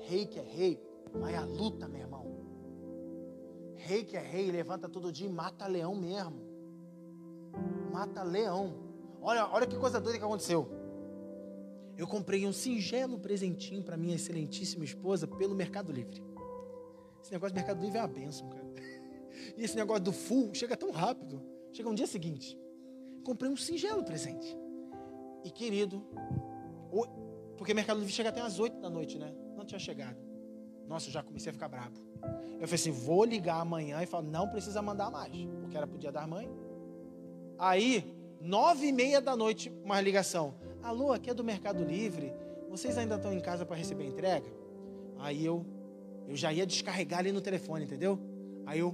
Rei 0.00 0.26
que 0.26 0.38
é 0.38 0.42
rei, 0.42 0.92
Vai 1.14 1.34
à 1.34 1.44
luta, 1.44 1.86
meu 1.86 2.00
irmão. 2.00 2.26
Rei 3.76 4.04
que 4.04 4.16
é 4.16 4.20
rei, 4.20 4.50
levanta 4.50 4.88
todo 4.88 5.12
dia 5.12 5.26
e 5.26 5.30
mata 5.30 5.66
leão 5.66 5.94
mesmo. 5.94 6.40
Mata 7.92 8.22
leão. 8.22 8.74
Olha, 9.20 9.46
olha 9.52 9.66
que 9.66 9.76
coisa 9.76 10.00
doida 10.00 10.18
que 10.18 10.24
aconteceu. 10.24 10.68
Eu 11.96 12.06
comprei 12.06 12.46
um 12.46 12.52
singelo 12.52 13.18
presentinho 13.18 13.82
para 13.82 13.96
minha 13.96 14.16
excelentíssima 14.16 14.84
esposa 14.84 15.26
pelo 15.26 15.54
Mercado 15.54 15.92
Livre. 15.92 16.22
Esse 17.22 17.32
negócio 17.32 17.54
do 17.54 17.56
Mercado 17.56 17.80
Livre 17.80 17.98
é 17.98 18.00
uma 18.00 18.08
bênção, 18.08 18.48
cara. 18.48 18.64
E 19.56 19.64
esse 19.64 19.76
negócio 19.76 20.02
do 20.02 20.12
full 20.12 20.54
chega 20.54 20.76
tão 20.76 20.90
rápido. 20.90 21.42
Chega 21.72 21.88
um 21.88 21.94
dia 21.94 22.06
seguinte. 22.06 22.58
Comprei 23.24 23.50
um 23.50 23.56
singelo 23.56 24.04
presente. 24.04 24.56
E 25.44 25.50
querido, 25.50 26.04
porque 27.62 27.74
Mercado 27.74 28.00
Livre 28.00 28.12
chega 28.12 28.30
até 28.30 28.40
às 28.40 28.58
8 28.58 28.80
da 28.80 28.90
noite, 28.90 29.18
né? 29.18 29.32
Não 29.56 29.64
tinha 29.64 29.78
chegado. 29.78 30.16
Nossa, 30.88 31.08
eu 31.08 31.12
já 31.12 31.22
comecei 31.22 31.50
a 31.50 31.52
ficar 31.52 31.68
bravo. 31.68 31.94
Eu 32.60 32.66
falei 32.66 32.74
assim: 32.74 32.90
vou 32.90 33.24
ligar 33.24 33.60
amanhã 33.60 34.02
e 34.02 34.06
falar, 34.06 34.24
não 34.24 34.48
precisa 34.48 34.82
mandar 34.82 35.10
mais, 35.10 35.32
porque 35.60 35.76
era 35.76 35.86
pro 35.86 35.96
dia 35.96 36.10
da 36.10 36.26
mãe. 36.26 36.50
Aí, 37.58 38.12
nove 38.40 38.88
e 38.88 38.92
meia 38.92 39.20
da 39.20 39.36
noite, 39.36 39.72
uma 39.84 40.00
ligação. 40.00 40.54
Alô, 40.82 41.12
aqui 41.12 41.30
é 41.30 41.34
do 41.34 41.44
Mercado 41.44 41.84
Livre. 41.84 42.32
Vocês 42.68 42.98
ainda 42.98 43.14
estão 43.14 43.32
em 43.32 43.40
casa 43.40 43.64
para 43.64 43.76
receber 43.76 44.04
a 44.04 44.06
entrega? 44.08 44.50
Aí 45.18 45.44
eu, 45.46 45.64
eu 46.26 46.34
já 46.34 46.52
ia 46.52 46.66
descarregar 46.66 47.20
ali 47.20 47.30
no 47.30 47.40
telefone, 47.40 47.84
entendeu? 47.84 48.18
Aí 48.66 48.80
eu 48.80 48.92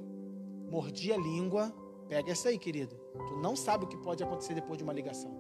mordi 0.71 1.13
a 1.13 1.17
língua. 1.17 1.75
Pega 2.09 2.33
essa 2.33 2.49
aí, 2.49 2.59
querido. 2.59 2.97
Tu 3.29 3.37
não 3.37 3.55
sabe 3.55 3.85
o 3.85 3.89
que 3.89 3.97
pode 3.99 4.23
acontecer 4.23 4.55
depois 4.55 4.79
de 4.79 4.85
uma 4.85 4.93
ligação. 4.93 5.31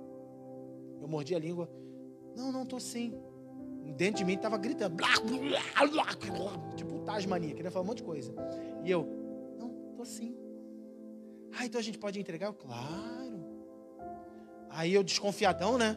Eu 1.00 1.08
mordi 1.08 1.34
a 1.34 1.38
língua. 1.38 1.70
Não, 2.36 2.52
não 2.52 2.66
tô 2.66 2.78
sim 2.78 3.14
dentro 3.96 4.18
de 4.18 4.24
mim 4.24 4.34
estava 4.34 4.56
gritando, 4.58 4.96
blá, 4.96 5.08
blá, 5.20 5.90
blá, 5.90 6.74
tipo 6.76 6.98
Tasmania, 7.00 7.54
queria 7.54 7.70
falar 7.70 7.84
um 7.84 7.88
monte 7.88 7.98
de 7.98 8.04
coisa. 8.04 8.34
E 8.84 8.90
eu, 8.90 9.06
não, 9.58 9.70
tô 9.96 10.02
assim. 10.02 10.36
Ah, 11.58 11.64
então 11.64 11.80
a 11.80 11.82
gente 11.82 11.98
pode 11.98 12.20
entregar? 12.20 12.46
Eu, 12.46 12.54
claro. 12.54 13.46
Aí 14.70 14.92
eu, 14.92 15.02
desconfiadão, 15.02 15.78
né? 15.78 15.96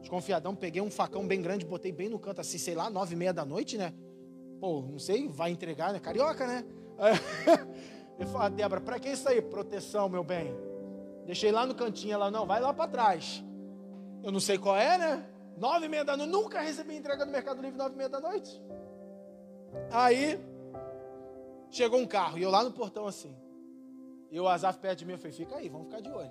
Desconfiadão, 0.00 0.54
peguei 0.54 0.82
um 0.82 0.90
facão 0.90 1.26
bem 1.26 1.40
grande, 1.40 1.64
botei 1.64 1.92
bem 1.92 2.08
no 2.08 2.18
canto, 2.18 2.40
assim, 2.40 2.58
sei 2.58 2.74
lá, 2.74 2.90
nove 2.90 3.14
e 3.14 3.18
meia 3.18 3.32
da 3.32 3.44
noite, 3.44 3.78
né? 3.78 3.94
Pô, 4.60 4.82
não 4.82 4.98
sei, 4.98 5.28
vai 5.28 5.50
entregar, 5.50 5.92
né? 5.92 6.00
Carioca, 6.00 6.46
né? 6.46 6.64
Falei, 8.26 8.46
ah, 8.46 8.48
Débora, 8.48 8.80
pra 8.80 8.98
que 8.98 9.08
isso 9.08 9.28
aí? 9.28 9.40
Proteção, 9.40 10.08
meu 10.08 10.24
bem. 10.24 10.54
Deixei 11.24 11.52
lá 11.52 11.66
no 11.66 11.74
cantinho, 11.74 12.14
ela, 12.14 12.30
não, 12.30 12.46
vai 12.46 12.60
lá 12.60 12.72
para 12.72 12.90
trás. 12.90 13.44
Eu 14.22 14.32
não 14.32 14.40
sei 14.40 14.58
qual 14.58 14.76
é, 14.76 14.98
né? 14.98 15.26
Nove 15.56 15.86
e 15.86 15.88
meia 15.88 16.04
da 16.04 16.16
noite. 16.16 16.30
Nunca 16.30 16.60
recebi 16.60 16.96
entrega 16.96 17.24
do 17.24 17.30
Mercado 17.30 17.60
Livre 17.60 17.76
nove 17.76 17.94
e 17.94 17.96
meia 17.96 18.08
da 18.08 18.20
noite. 18.20 18.60
Aí, 19.90 20.38
chegou 21.70 22.00
um 22.00 22.06
carro. 22.06 22.38
E 22.38 22.42
eu 22.42 22.50
lá 22.50 22.64
no 22.64 22.72
portão 22.72 23.06
assim. 23.06 23.36
E 24.30 24.40
o 24.40 24.48
Azaf 24.48 24.78
perto 24.78 25.00
de 25.00 25.04
mim. 25.04 25.12
Eu 25.12 25.18
falei, 25.18 25.32
fica 25.32 25.56
aí, 25.56 25.68
vamos 25.68 25.86
ficar 25.86 26.00
de 26.00 26.10
olho. 26.10 26.30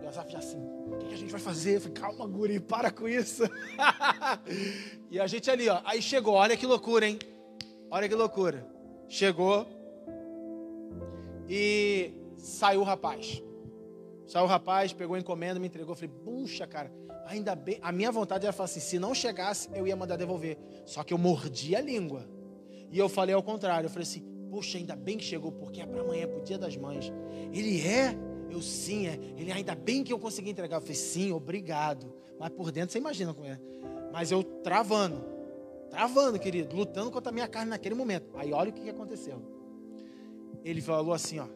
E 0.00 0.04
o 0.04 0.08
Azaf 0.08 0.30
já 0.30 0.38
assim, 0.38 0.58
o 0.58 0.96
que, 0.98 1.12
a 1.12 1.16
gente 1.16 1.30
vai 1.30 1.40
fazer? 1.40 1.76
Eu 1.76 1.80
falei, 1.80 1.94
calma, 1.94 2.26
guri, 2.26 2.60
para 2.60 2.90
com 2.90 3.08
isso. 3.08 3.42
e 5.10 5.18
a 5.18 5.26
gente 5.26 5.50
ali, 5.50 5.68
ó. 5.68 5.80
Aí 5.84 6.00
chegou, 6.00 6.34
olha 6.34 6.56
que 6.56 6.66
loucura, 6.66 7.06
hein? 7.06 7.18
Olha 7.90 8.08
que 8.08 8.14
loucura. 8.14 8.66
Chegou. 9.08 9.66
E 11.48 12.12
saiu 12.36 12.80
o 12.80 12.84
rapaz. 12.84 13.42
Saiu 14.26 14.44
o 14.44 14.48
rapaz, 14.48 14.92
pegou 14.92 15.16
a 15.16 15.18
encomenda, 15.18 15.60
me 15.60 15.66
entregou. 15.66 15.94
Falei, 15.94 16.10
puxa, 16.24 16.66
cara 16.66 16.90
ainda 17.26 17.54
bem. 17.54 17.78
A 17.82 17.92
minha 17.92 18.10
vontade 18.10 18.44
era 18.44 18.52
falar 18.52 18.66
assim: 18.66 18.80
se 18.80 18.98
não 18.98 19.14
chegasse, 19.14 19.68
eu 19.74 19.86
ia 19.86 19.96
mandar 19.96 20.16
devolver. 20.16 20.58
Só 20.84 21.02
que 21.02 21.12
eu 21.12 21.18
mordi 21.18 21.74
a 21.74 21.80
língua. 21.80 22.28
E 22.90 22.98
eu 22.98 23.08
falei 23.08 23.34
ao 23.34 23.42
contrário: 23.42 23.86
eu 23.86 23.90
falei 23.90 24.06
assim, 24.06 24.22
poxa, 24.50 24.78
ainda 24.78 24.94
bem 24.94 25.16
que 25.16 25.24
chegou, 25.24 25.52
porque 25.52 25.80
é 25.80 25.86
para 25.86 26.00
amanhã, 26.00 26.26
para 26.26 26.38
o 26.38 26.42
dia 26.42 26.58
das 26.58 26.76
mães. 26.76 27.12
Ele 27.52 27.80
é? 27.80 28.16
Eu 28.50 28.60
sim, 28.60 29.06
é. 29.06 29.18
Ele 29.36 29.50
ainda 29.50 29.74
bem 29.74 30.04
que 30.04 30.12
eu 30.12 30.18
consegui 30.18 30.50
entregar. 30.50 30.76
Eu 30.76 30.82
falei, 30.82 30.96
sim, 30.96 31.32
obrigado. 31.32 32.12
Mas 32.38 32.50
por 32.50 32.70
dentro 32.70 32.92
você 32.92 32.98
imagina 32.98 33.32
como 33.32 33.46
é. 33.46 33.58
Mas 34.12 34.30
eu 34.30 34.42
travando, 34.42 35.24
travando, 35.88 36.38
querido, 36.38 36.76
lutando 36.76 37.10
contra 37.10 37.30
a 37.30 37.32
minha 37.32 37.48
carne 37.48 37.70
naquele 37.70 37.94
momento. 37.94 38.30
Aí 38.34 38.52
olha 38.52 38.68
o 38.68 38.72
que 38.72 38.90
aconteceu. 38.90 39.40
Ele 40.64 40.80
falou 40.80 41.12
assim, 41.12 41.38
ó. 41.38 41.46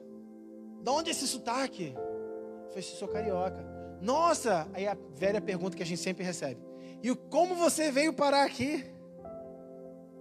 De 0.82 0.90
onde 0.90 1.10
é 1.10 1.12
esse 1.12 1.26
sotaque? 1.26 1.94
Eu 1.96 2.68
falei, 2.68 2.82
sou 2.82 3.08
carioca. 3.08 3.64
Nossa, 4.00 4.68
aí 4.72 4.86
a 4.86 4.96
velha 5.14 5.40
pergunta 5.40 5.76
que 5.76 5.82
a 5.82 5.86
gente 5.86 6.00
sempre 6.00 6.24
recebe. 6.24 6.60
E 7.02 7.14
como 7.14 7.54
você 7.54 7.90
veio 7.90 8.12
parar 8.12 8.44
aqui? 8.44 8.84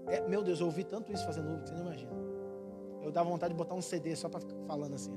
É, 0.08 0.22
meu 0.28 0.44
Deus, 0.44 0.60
eu 0.60 0.68
ouvi 0.68 0.84
tanto 0.84 1.12
isso 1.12 1.26
fazendo 1.26 1.50
Uber 1.50 1.64
que 1.64 1.70
você 1.70 1.76
não 1.76 1.82
imagina. 1.82 2.12
Eu 3.02 3.12
dava 3.12 3.30
vontade 3.30 3.54
de 3.54 3.58
botar 3.58 3.76
um 3.76 3.82
CD 3.82 4.16
só 4.16 4.30
para 4.30 4.40
ficar 4.40 4.56
falando 4.68 4.96
assim. 4.96 5.14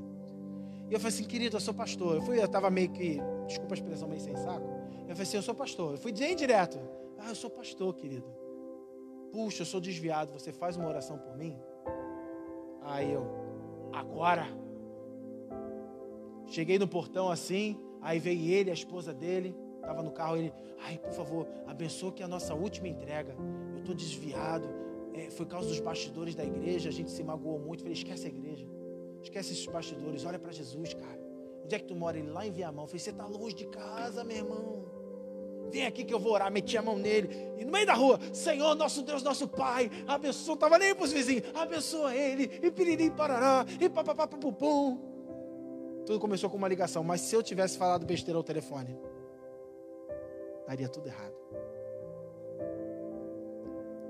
E 0.88 0.94
eu 0.94 1.00
falei 1.00 1.14
assim, 1.14 1.24
querido, 1.24 1.56
eu 1.56 1.60
sou 1.60 1.74
pastor. 1.74 2.16
Eu 2.16 2.22
fui, 2.22 2.38
eu 2.38 2.44
estava 2.44 2.70
meio 2.70 2.90
que, 2.90 3.18
desculpa 3.46 3.74
a 3.74 3.76
expressão, 3.76 4.08
meio 4.08 4.20
sem 4.20 4.36
saco. 4.36 4.66
Eu 5.02 5.14
falei 5.14 5.22
assim, 5.22 5.36
eu 5.36 5.42
sou 5.42 5.54
pastor. 5.54 5.92
Eu 5.92 5.98
fui 5.98 6.12
bem 6.12 6.34
direto. 6.34 6.78
Ah, 7.18 7.28
eu 7.30 7.34
sou 7.34 7.50
pastor, 7.50 7.94
querido. 7.94 8.26
Puxa, 9.32 9.62
eu 9.62 9.66
sou 9.66 9.80
desviado. 9.80 10.32
Você 10.32 10.52
faz 10.52 10.76
uma 10.76 10.88
oração 10.88 11.18
por 11.18 11.36
mim? 11.36 11.58
Aí 12.82 13.12
eu, 13.12 13.26
agora. 13.92 14.46
Cheguei 16.46 16.78
no 16.78 16.88
portão 16.88 17.30
assim, 17.30 17.78
aí 18.00 18.18
veio 18.18 18.50
ele, 18.50 18.70
a 18.70 18.74
esposa 18.74 19.12
dele, 19.12 19.54
estava 19.76 20.02
no 20.02 20.10
carro, 20.10 20.36
ele, 20.36 20.52
ai, 20.80 20.98
por 20.98 21.12
favor, 21.12 21.46
abençoe 21.66 22.12
que 22.12 22.22
é 22.22 22.24
a 22.24 22.28
nossa 22.28 22.54
última 22.54 22.88
entrega. 22.88 23.36
Eu 23.72 23.80
estou 23.80 23.94
desviado, 23.94 24.68
é, 25.12 25.30
foi 25.30 25.46
causa 25.46 25.68
dos 25.68 25.80
bastidores 25.80 26.34
da 26.34 26.44
igreja, 26.44 26.88
a 26.88 26.92
gente 26.92 27.10
se 27.10 27.22
magoou 27.22 27.58
muito. 27.58 27.80
Falei, 27.80 27.94
esquece 27.94 28.26
a 28.26 28.28
igreja, 28.28 28.66
esquece 29.22 29.52
esses 29.52 29.66
bastidores, 29.66 30.24
olha 30.24 30.38
para 30.38 30.52
Jesus, 30.52 30.94
cara. 30.94 31.18
Onde 31.64 31.74
é 31.74 31.78
que 31.78 31.86
tu 31.86 31.94
mora? 31.94 32.18
Ele 32.18 32.30
lá 32.30 32.46
em 32.46 32.50
Viamão. 32.50 32.86
Falei, 32.86 32.98
você 32.98 33.10
está 33.10 33.26
longe 33.26 33.54
de 33.54 33.66
casa, 33.66 34.24
meu 34.24 34.38
irmão. 34.38 34.87
Vem 35.70 35.86
aqui 35.86 36.04
que 36.04 36.12
eu 36.12 36.18
vou 36.18 36.32
orar. 36.32 36.50
Meti 36.50 36.76
a 36.76 36.82
mão 36.82 36.96
nele. 36.96 37.28
E 37.58 37.64
no 37.64 37.72
meio 37.72 37.86
da 37.86 37.94
rua, 37.94 38.18
Senhor, 38.32 38.74
nosso 38.74 39.02
Deus, 39.02 39.22
nosso 39.22 39.46
Pai, 39.48 39.90
abençoa. 40.06 40.54
Estava 40.54 40.78
nem 40.78 40.94
para 40.94 41.04
os 41.04 41.12
vizinhos. 41.12 41.44
Abençoa 41.54 42.14
ele. 42.14 42.60
E 42.62 42.70
piririm 42.70 43.10
parará. 43.10 43.64
E 43.80 43.88
papapá 43.88 44.26
pupum. 44.26 44.98
Tudo 46.06 46.18
começou 46.18 46.48
com 46.48 46.56
uma 46.56 46.68
ligação. 46.68 47.04
Mas 47.04 47.20
se 47.20 47.34
eu 47.34 47.42
tivesse 47.42 47.76
falado 47.76 48.06
besteira 48.06 48.38
ao 48.38 48.42
telefone, 48.42 48.98
daria 50.66 50.88
tudo 50.88 51.08
errado. 51.08 51.34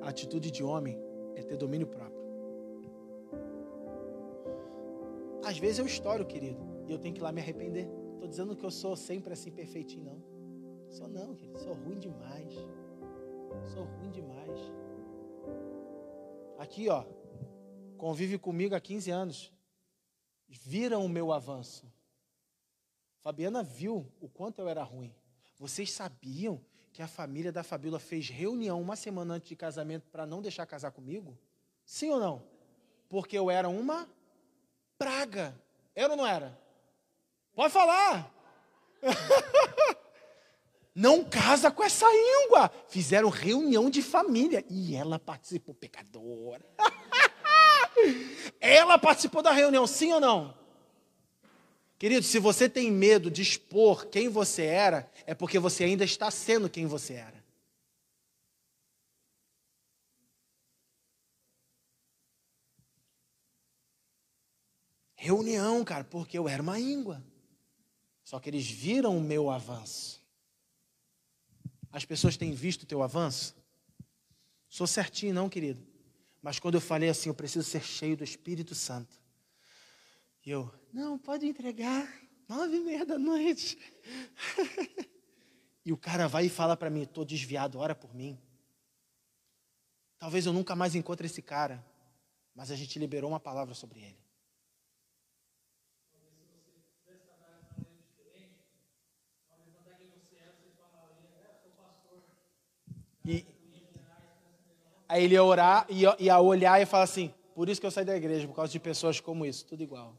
A 0.01 0.09
atitude 0.09 0.51
de 0.51 0.63
homem 0.63 0.99
é 1.35 1.43
ter 1.43 1.57
domínio 1.57 1.87
próprio. 1.87 2.19
Às 5.45 5.59
vezes 5.59 5.79
eu 5.79 5.87
estouro, 5.87 6.27
querido, 6.27 6.61
e 6.87 6.93
eu 6.93 6.99
tenho 6.99 7.15
que 7.15 7.21
ir 7.21 7.25
lá 7.25 7.33
me 7.33 7.41
arrepender. 7.41 7.89
Estou 8.15 8.29
dizendo 8.29 8.57
que 8.57 8.65
eu 8.65 8.71
sou 8.71 8.97
sempre 8.97 9.33
assim 9.33 9.51
perfeitinho, 9.51 10.05
não. 10.05 10.38
Sou 10.89 11.07
não, 11.07 11.35
querido, 11.35 11.59
sou 11.59 11.75
ruim 11.75 11.99
demais. 11.99 12.53
Sou 13.73 13.85
ruim 13.85 14.11
demais. 14.11 14.59
Aqui, 16.59 16.89
ó, 16.89 17.05
convive 17.97 18.39
comigo 18.39 18.75
há 18.75 18.81
15 18.81 19.11
anos. 19.11 19.53
Viram 20.49 21.05
o 21.05 21.09
meu 21.09 21.33
avanço. 21.33 21.87
Fabiana 23.21 23.63
viu 23.63 24.11
o 24.21 24.29
quanto 24.29 24.61
eu 24.61 24.69
era 24.69 24.83
ruim. 24.83 25.15
Vocês 25.59 25.93
sabiam 25.93 26.61
que 26.93 27.03
a 27.03 27.09
família 27.09 27.53
da 27.53 27.63
Fabíola 27.63 27.99
fez 27.99 28.29
reunião 28.29 28.81
uma 28.81 28.97
semana 28.97 29.35
antes 29.35 29.49
de 29.49 29.57
casamento 29.57 30.09
para 30.09 30.27
não 30.27 30.41
deixar 30.41 30.65
casar 30.67 30.91
comigo? 30.91 31.39
Sim 31.85 32.11
ou 32.11 32.19
não? 32.19 32.43
Porque 33.09 33.37
eu 33.37 33.51
era 33.51 33.69
uma 33.69 34.09
praga. 34.97 35.55
Era 35.95 36.13
ou 36.13 36.17
não 36.17 36.27
era? 36.27 36.59
Pode 37.55 37.73
falar. 37.73 38.33
não 40.99 41.23
casa 41.23 41.71
com 41.71 41.85
essa 41.85 42.07
íngua. 42.13 42.69
Fizeram 42.89 43.29
reunião 43.29 43.89
de 43.89 44.03
família 44.03 44.65
e 44.69 44.97
ela 44.97 45.17
participou, 45.17 45.73
pecadora. 45.73 46.67
ela 48.59 48.99
participou 48.99 49.41
da 49.41 49.53
reunião, 49.53 49.87
sim 49.87 50.13
ou 50.13 50.21
não? 50.21 50.59
Querido, 51.97 52.25
se 52.25 52.41
você 52.41 52.69
tem 52.69 52.91
medo 52.91 53.31
de 53.31 53.43
expor 53.43 54.07
quem 54.07 54.29
você 54.29 54.65
era, 54.65 55.09
é 55.25 55.35
porque 55.35 55.59
você 55.61 55.85
ainda 55.85 56.05
está 56.05 56.33
sendo 56.33 56.69
quem 56.69 56.85
você 56.87 57.15
era. 57.15 57.45
Reunião, 65.15 65.85
cara, 65.85 66.03
porque 66.03 66.37
eu 66.37 66.49
era 66.49 66.63
uma 66.63 66.81
íngua. 66.81 67.23
Só 68.25 68.41
que 68.41 68.51
eles 68.51 68.69
viram 68.69 69.17
o 69.17 69.21
meu 69.21 69.49
avanço. 69.49 70.19
As 71.91 72.05
pessoas 72.05 72.37
têm 72.37 72.53
visto 72.53 72.83
o 72.83 72.87
teu 72.87 73.03
avanço? 73.03 73.57
Sou 74.69 74.87
certinho, 74.87 75.35
não, 75.35 75.49
querido. 75.49 75.87
Mas 76.43 76.59
quando 76.59 76.75
eu 76.75 76.81
falei 76.81 77.09
assim, 77.09 77.29
eu 77.29 77.35
preciso 77.35 77.69
ser 77.69 77.83
cheio 77.83 78.17
do 78.17 78.25
Espírito 78.25 78.75
Santo. 78.75 79.21
E 80.45 80.51
eu, 80.51 80.73
não, 80.93 81.19
pode 81.19 81.47
entregar, 81.47 82.09
nove 82.49 82.77
e 82.77 82.81
meia 82.81 83.05
da 83.05 83.19
noite. 83.19 83.79
e 85.85 85.93
o 85.93 85.97
cara 85.97 86.29
vai 86.29 86.47
e 86.47 86.51
fala 86.51 86.77
para 86.77 86.91
mim, 86.91 87.03
estou 87.03 87.25
desviado, 87.25 87.79
ora 87.79 87.95
por 87.95 88.15
mim. 88.15 88.39
Talvez 90.19 90.47
eu 90.47 90.53
nunca 90.53 90.75
mais 90.75 90.95
encontre 90.95 91.27
esse 91.27 91.43
cara, 91.43 91.85
mas 92.55 92.71
a 92.71 92.77
gente 92.77 92.99
liberou 92.99 93.31
uma 93.31 93.41
palavra 93.41 93.75
sobre 93.75 94.01
ele. 94.01 94.28
Aí 105.09 105.25
ele 105.25 105.35
ia 105.35 105.43
orar 105.43 105.87
e 105.89 106.03
ia 106.25 106.39
olhar 106.39 106.81
e 106.81 106.87
falar 106.87 107.05
assim: 107.05 107.33
por 107.55 107.69
isso 107.69 107.81
que 107.81 107.87
eu 107.87 107.91
saí 107.91 108.05
da 108.05 108.17
igreja, 108.17 108.47
por 108.47 108.55
causa 108.55 108.71
de 108.71 108.79
pessoas 108.79 109.19
como 109.19 109.45
isso, 109.45 109.65
tudo 109.67 109.83
igual. 109.83 110.17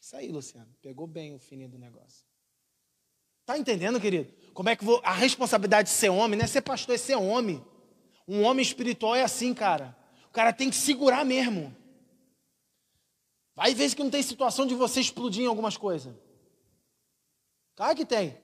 Isso 0.00 0.16
aí, 0.16 0.28
Luciano. 0.28 0.68
Pegou 0.82 1.06
bem 1.06 1.34
o 1.34 1.38
fininho 1.38 1.68
do 1.68 1.78
negócio. 1.78 2.24
Tá 3.44 3.56
entendendo, 3.56 4.00
querido? 4.00 4.32
Como 4.52 4.68
é 4.68 4.74
que 4.74 4.84
vou... 4.84 5.00
a 5.04 5.12
responsabilidade 5.12 5.88
de 5.88 5.94
ser 5.94 6.08
homem 6.08 6.36
não 6.36 6.44
é 6.44 6.48
ser 6.48 6.62
pastor, 6.62 6.94
é 6.94 6.98
ser 6.98 7.14
homem. 7.14 7.64
Um 8.26 8.42
homem 8.42 8.62
espiritual 8.62 9.14
é 9.14 9.22
assim, 9.22 9.54
cara. 9.54 9.96
O 10.28 10.32
cara 10.32 10.52
tem 10.52 10.68
que 10.68 10.76
segurar 10.76 11.24
mesmo. 11.24 11.74
Vai 13.54 13.74
ver 13.74 13.94
que 13.94 14.02
não 14.02 14.10
tem 14.10 14.22
situação 14.22 14.66
de 14.66 14.74
você 14.74 15.00
explodir 15.00 15.44
em 15.44 15.46
algumas 15.46 15.76
coisas. 15.76 16.14
Claro 17.76 17.96
que 17.96 18.04
tem. 18.04 18.36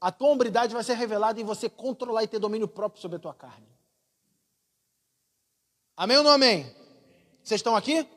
A 0.00 0.10
tua 0.10 0.28
hombridade 0.28 0.74
vai 0.74 0.82
ser 0.82 0.94
revelada 0.94 1.40
em 1.40 1.44
você 1.44 1.68
controlar 1.68 2.24
e 2.24 2.28
ter 2.28 2.38
domínio 2.38 2.66
próprio 2.66 3.00
sobre 3.00 3.16
a 3.16 3.20
tua 3.20 3.34
carne. 3.34 3.66
Amém 6.00 6.16
ou 6.16 6.22
não 6.24 6.30
amém? 6.30 6.64
Vocês 7.44 7.58
estão 7.58 7.76
aqui? 7.76 8.08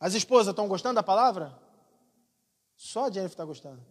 As 0.00 0.14
esposas 0.14 0.48
estão 0.48 0.66
gostando 0.66 0.94
da 0.94 1.02
palavra? 1.02 1.54
Só 2.74 3.04
a 3.04 3.10
Jennifer 3.10 3.34
está 3.34 3.44
gostando. 3.44 3.82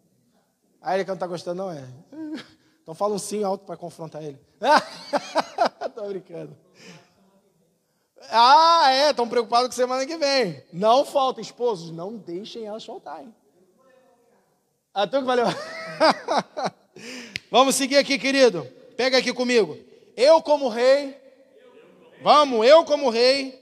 A 0.81 0.95
Erika 0.95 1.11
não 1.11 1.17
está 1.17 1.27
gostando, 1.27 1.61
não 1.61 1.71
é? 1.71 1.87
Então 2.81 2.95
fala 2.95 3.13
um 3.13 3.19
sim 3.19 3.43
alto 3.43 3.63
para 3.63 3.77
confrontar 3.77 4.23
ele. 4.23 4.39
Estou 5.85 6.07
brincando. 6.07 6.57
Ah, 8.31 8.91
é, 8.91 9.11
estão 9.11 9.29
preocupados 9.29 9.67
com 9.67 9.75
semana 9.75 10.03
que 10.03 10.17
vem. 10.17 10.63
Não 10.73 11.05
falta, 11.05 11.39
esposos, 11.39 11.91
não 11.91 12.17
deixem 12.17 12.65
elas 12.65 12.83
faltarem. 12.83 13.31
Ah, 14.91 15.05
tu 15.05 15.19
que 15.19 15.25
valeu. 15.25 15.45
Vamos 17.51 17.75
seguir 17.75 17.97
aqui, 17.97 18.17
querido. 18.17 18.65
Pega 18.97 19.19
aqui 19.19 19.31
comigo. 19.31 19.77
Eu 20.17 20.41
como 20.41 20.69
rei. 20.69 21.20
Vamos, 22.22 22.65
eu 22.65 22.86
como 22.86 23.09
rei 23.09 23.61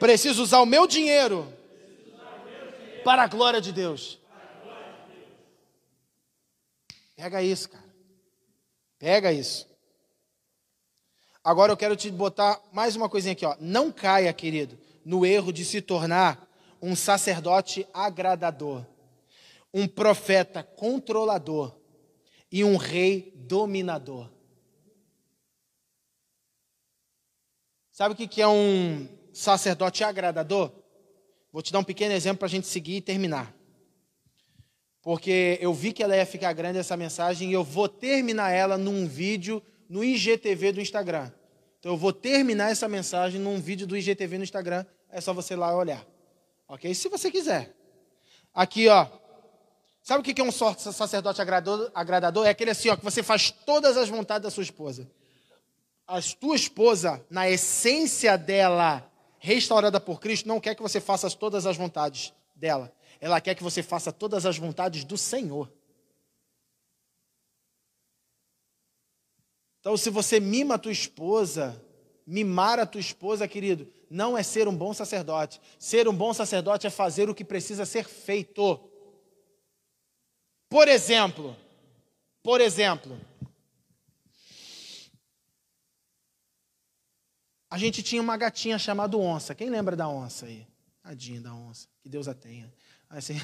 Preciso 0.00 0.42
usar 0.42 0.60
o 0.60 0.66
meu 0.66 0.86
dinheiro 0.86 1.46
para 3.04 3.22
a 3.22 3.26
glória 3.26 3.60
de 3.60 3.70
Deus. 3.70 4.18
Pega 7.14 7.42
isso, 7.42 7.68
cara. 7.68 7.84
Pega 8.98 9.30
isso. 9.30 9.68
Agora 11.44 11.70
eu 11.70 11.76
quero 11.76 11.94
te 11.96 12.10
botar 12.10 12.58
mais 12.72 12.96
uma 12.96 13.10
coisinha 13.10 13.32
aqui, 13.32 13.44
ó. 13.44 13.54
Não 13.60 13.92
caia, 13.92 14.32
querido, 14.32 14.78
no 15.04 15.26
erro 15.26 15.52
de 15.52 15.66
se 15.66 15.82
tornar 15.82 16.48
um 16.80 16.96
sacerdote 16.96 17.86
agradador, 17.92 18.86
um 19.72 19.86
profeta 19.86 20.62
controlador 20.62 21.76
e 22.50 22.64
um 22.64 22.76
rei 22.76 23.34
dominador. 23.36 24.30
Sabe 28.00 28.14
o 28.14 28.16
que 28.16 28.40
é 28.40 28.48
um 28.48 29.06
sacerdote 29.30 30.02
agradador? 30.02 30.72
Vou 31.52 31.60
te 31.60 31.70
dar 31.70 31.80
um 31.80 31.84
pequeno 31.84 32.14
exemplo 32.14 32.38
para 32.38 32.46
a 32.46 32.50
gente 32.50 32.66
seguir 32.66 32.96
e 32.96 33.00
terminar. 33.02 33.54
Porque 35.02 35.58
eu 35.60 35.74
vi 35.74 35.92
que 35.92 36.02
ela 36.02 36.16
ia 36.16 36.24
ficar 36.24 36.50
grande 36.54 36.78
essa 36.78 36.96
mensagem 36.96 37.50
e 37.50 37.52
eu 37.52 37.62
vou 37.62 37.90
terminar 37.90 38.52
ela 38.52 38.78
num 38.78 39.06
vídeo 39.06 39.62
no 39.86 40.02
IGTV 40.02 40.72
do 40.72 40.80
Instagram. 40.80 41.30
Então 41.78 41.92
eu 41.92 41.96
vou 41.98 42.10
terminar 42.10 42.70
essa 42.70 42.88
mensagem 42.88 43.38
num 43.38 43.60
vídeo 43.60 43.86
do 43.86 43.94
IGTV 43.94 44.38
no 44.38 44.44
Instagram. 44.44 44.86
É 45.10 45.20
só 45.20 45.34
você 45.34 45.54
lá 45.54 45.76
olhar. 45.76 46.02
Ok? 46.68 46.94
Se 46.94 47.06
você 47.10 47.30
quiser. 47.30 47.76
Aqui, 48.54 48.88
ó. 48.88 49.06
Sabe 50.02 50.20
o 50.20 50.34
que 50.34 50.40
é 50.40 50.42
um 50.42 50.50
sacerdote 50.50 51.42
agradador? 51.42 52.46
É 52.46 52.48
aquele 52.48 52.70
assim, 52.70 52.88
ó, 52.88 52.96
que 52.96 53.04
você 53.04 53.22
faz 53.22 53.50
todas 53.50 53.98
as 53.98 54.08
vontades 54.08 54.44
da 54.44 54.50
sua 54.50 54.62
esposa. 54.62 55.06
A 56.10 56.20
tua 56.20 56.56
esposa, 56.56 57.24
na 57.30 57.48
essência 57.48 58.36
dela, 58.36 59.08
restaurada 59.38 60.00
por 60.00 60.18
Cristo, 60.18 60.48
não 60.48 60.58
quer 60.58 60.74
que 60.74 60.82
você 60.82 61.00
faça 61.00 61.30
todas 61.30 61.66
as 61.66 61.76
vontades 61.76 62.34
dela. 62.52 62.92
Ela 63.20 63.40
quer 63.40 63.54
que 63.54 63.62
você 63.62 63.80
faça 63.80 64.10
todas 64.10 64.44
as 64.44 64.58
vontades 64.58 65.04
do 65.04 65.16
Senhor. 65.16 65.72
Então, 69.78 69.96
se 69.96 70.10
você 70.10 70.40
mima 70.40 70.74
a 70.74 70.78
tua 70.78 70.90
esposa, 70.90 71.80
mimar 72.26 72.80
a 72.80 72.86
tua 72.86 73.00
esposa, 73.00 73.46
querido, 73.46 73.88
não 74.10 74.36
é 74.36 74.42
ser 74.42 74.66
um 74.66 74.76
bom 74.76 74.92
sacerdote. 74.92 75.60
Ser 75.78 76.08
um 76.08 76.12
bom 76.12 76.34
sacerdote 76.34 76.88
é 76.88 76.90
fazer 76.90 77.30
o 77.30 77.34
que 77.36 77.44
precisa 77.44 77.86
ser 77.86 78.04
feito. 78.04 78.80
Por 80.68 80.88
exemplo, 80.88 81.56
por 82.42 82.60
exemplo, 82.60 83.16
A 87.70 87.78
gente 87.78 88.02
tinha 88.02 88.20
uma 88.20 88.36
gatinha 88.36 88.76
chamada 88.78 89.16
Onça. 89.16 89.54
Quem 89.54 89.70
lembra 89.70 89.94
da 89.94 90.08
onça 90.08 90.46
aí? 90.46 90.66
Tadinha 91.04 91.40
da 91.40 91.54
onça. 91.54 91.86
Que 92.02 92.08
Deus 92.08 92.26
a 92.26 92.34
tenha. 92.34 92.72
Assim, 93.08 93.40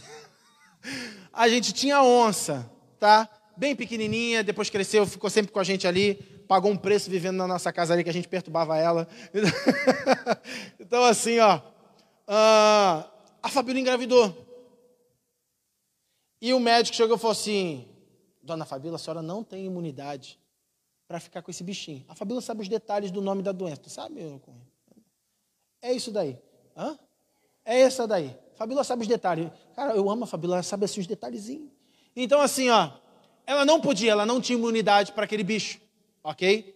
a 1.33 1.49
gente 1.49 1.73
tinha 1.73 2.03
onça, 2.03 2.69
tá? 2.99 3.29
Bem 3.57 3.77
pequenininha, 3.77 4.43
depois 4.43 4.69
cresceu, 4.69 5.07
ficou 5.07 5.31
sempre 5.31 5.53
com 5.53 5.61
a 5.61 5.65
gente 5.65 5.87
ali, 5.87 6.17
pagou 6.49 6.71
um 6.71 6.77
preço 6.77 7.09
vivendo 7.09 7.37
na 7.37 7.47
nossa 7.47 7.73
casa 7.73 7.95
ali 7.95 8.03
que 8.03 8.11
a 8.11 8.13
gente 8.13 8.29
perturbava 8.29 8.77
ela. 8.77 9.09
então, 10.79 11.05
assim, 11.05 11.39
ó, 11.39 11.59
uh, 11.59 13.09
a 13.41 13.49
Fabíola 13.49 13.81
engravidou. 13.81 14.45
E 16.43 16.53
o 16.53 16.61
médico 16.61 16.97
chegou 16.97 17.17
e 17.17 17.19
falou 17.19 17.33
assim: 17.33 17.89
Dona 18.43 18.65
Fabíola, 18.65 18.97
a 18.97 18.99
senhora 18.99 19.23
não 19.23 19.43
tem 19.45 19.65
imunidade 19.65 20.39
para 21.07 21.21
ficar 21.21 21.43
com 21.43 21.51
esse 21.51 21.63
bichinho. 21.63 22.05
A 22.09 22.15
Fabíola 22.15 22.41
sabe 22.41 22.63
os 22.63 22.69
detalhes 22.69 23.11
do 23.11 23.21
nome 23.21 23.43
da 23.43 23.53
doença, 23.53 23.83
tu 23.83 23.91
sabe? 23.91 24.21
É 25.81 25.93
isso 25.93 26.11
daí. 26.11 26.39
Hã? 26.77 26.99
É 27.65 27.81
essa 27.81 28.07
daí. 28.07 28.37
Fabíola 28.57 28.85
sabe 28.85 29.03
os 29.03 29.09
detalhes. 29.09 29.51
Cara, 29.75 29.95
eu 29.95 30.11
amo 30.11 30.25
a 30.25 30.27
Fabíola, 30.27 30.57
ela 30.57 30.63
sabe 30.63 30.85
assim 30.85 31.01
os 31.01 31.07
detalhezinhos. 31.07 31.71
Então, 32.15 32.41
assim, 32.41 32.71
ó, 32.71 32.91
ela 33.47 33.65
não 33.65 33.81
podia, 33.81 34.13
ela 34.13 34.27
não 34.27 34.41
tinha 34.41 34.59
imunidade 34.59 35.13
para 35.13 35.25
aquele 35.25 35.45
bicho, 35.45 35.81
ok? 36.25 36.75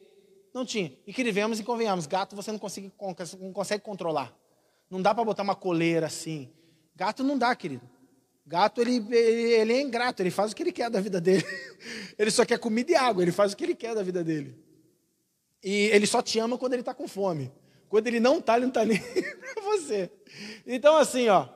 Não 0.52 0.64
tinha. 0.64 0.92
E 1.06 1.12
que 1.12 1.30
vemos 1.32 1.58
e 1.58 1.64
convenhamos, 1.64 2.06
gato 2.06 2.36
você 2.36 2.52
não 2.52 2.58
consegue, 2.58 2.92
não 3.40 3.52
consegue 3.52 3.82
controlar. 3.82 4.34
Não 4.90 5.00
dá 5.00 5.14
para 5.14 5.24
botar 5.24 5.42
uma 5.42 5.54
coleira 5.54 6.06
assim. 6.06 6.52
Gato 6.94 7.24
não 7.24 7.38
dá, 7.38 7.54
querido. 7.54 7.88
Gato, 8.50 8.80
ele, 8.80 8.96
ele, 8.96 9.52
ele, 9.52 9.72
é 9.74 9.80
ingrato, 9.80 10.20
ele 10.20 10.30
faz 10.32 10.50
o 10.50 10.56
que 10.56 10.64
ele 10.64 10.72
quer 10.72 10.90
da 10.90 11.00
vida 11.00 11.20
dele. 11.20 11.44
Ele 12.18 12.32
só 12.32 12.44
quer 12.44 12.58
comida 12.58 12.90
e 12.90 12.96
água, 12.96 13.22
ele 13.22 13.30
faz 13.32 13.52
o 13.52 13.56
que 13.56 13.64
ele 13.64 13.74
quer 13.74 13.94
da 13.94 14.02
vida 14.02 14.22
dele. 14.22 14.58
E 15.62 15.84
ele 15.86 16.06
só 16.06 16.20
te 16.20 16.38
ama 16.38 16.58
quando 16.58 16.74
ele 16.74 16.82
está 16.82 16.92
com 16.92 17.08
fome. 17.08 17.50
Quando 17.88 18.08
ele 18.08 18.18
não 18.20 18.38
está, 18.38 18.56
ele 18.56 18.66
não 18.66 18.68
está 18.68 18.84
nem 18.84 19.00
para 19.00 19.62
você. 19.62 20.10
Então, 20.66 20.96
assim, 20.96 21.28
ó, 21.28 21.48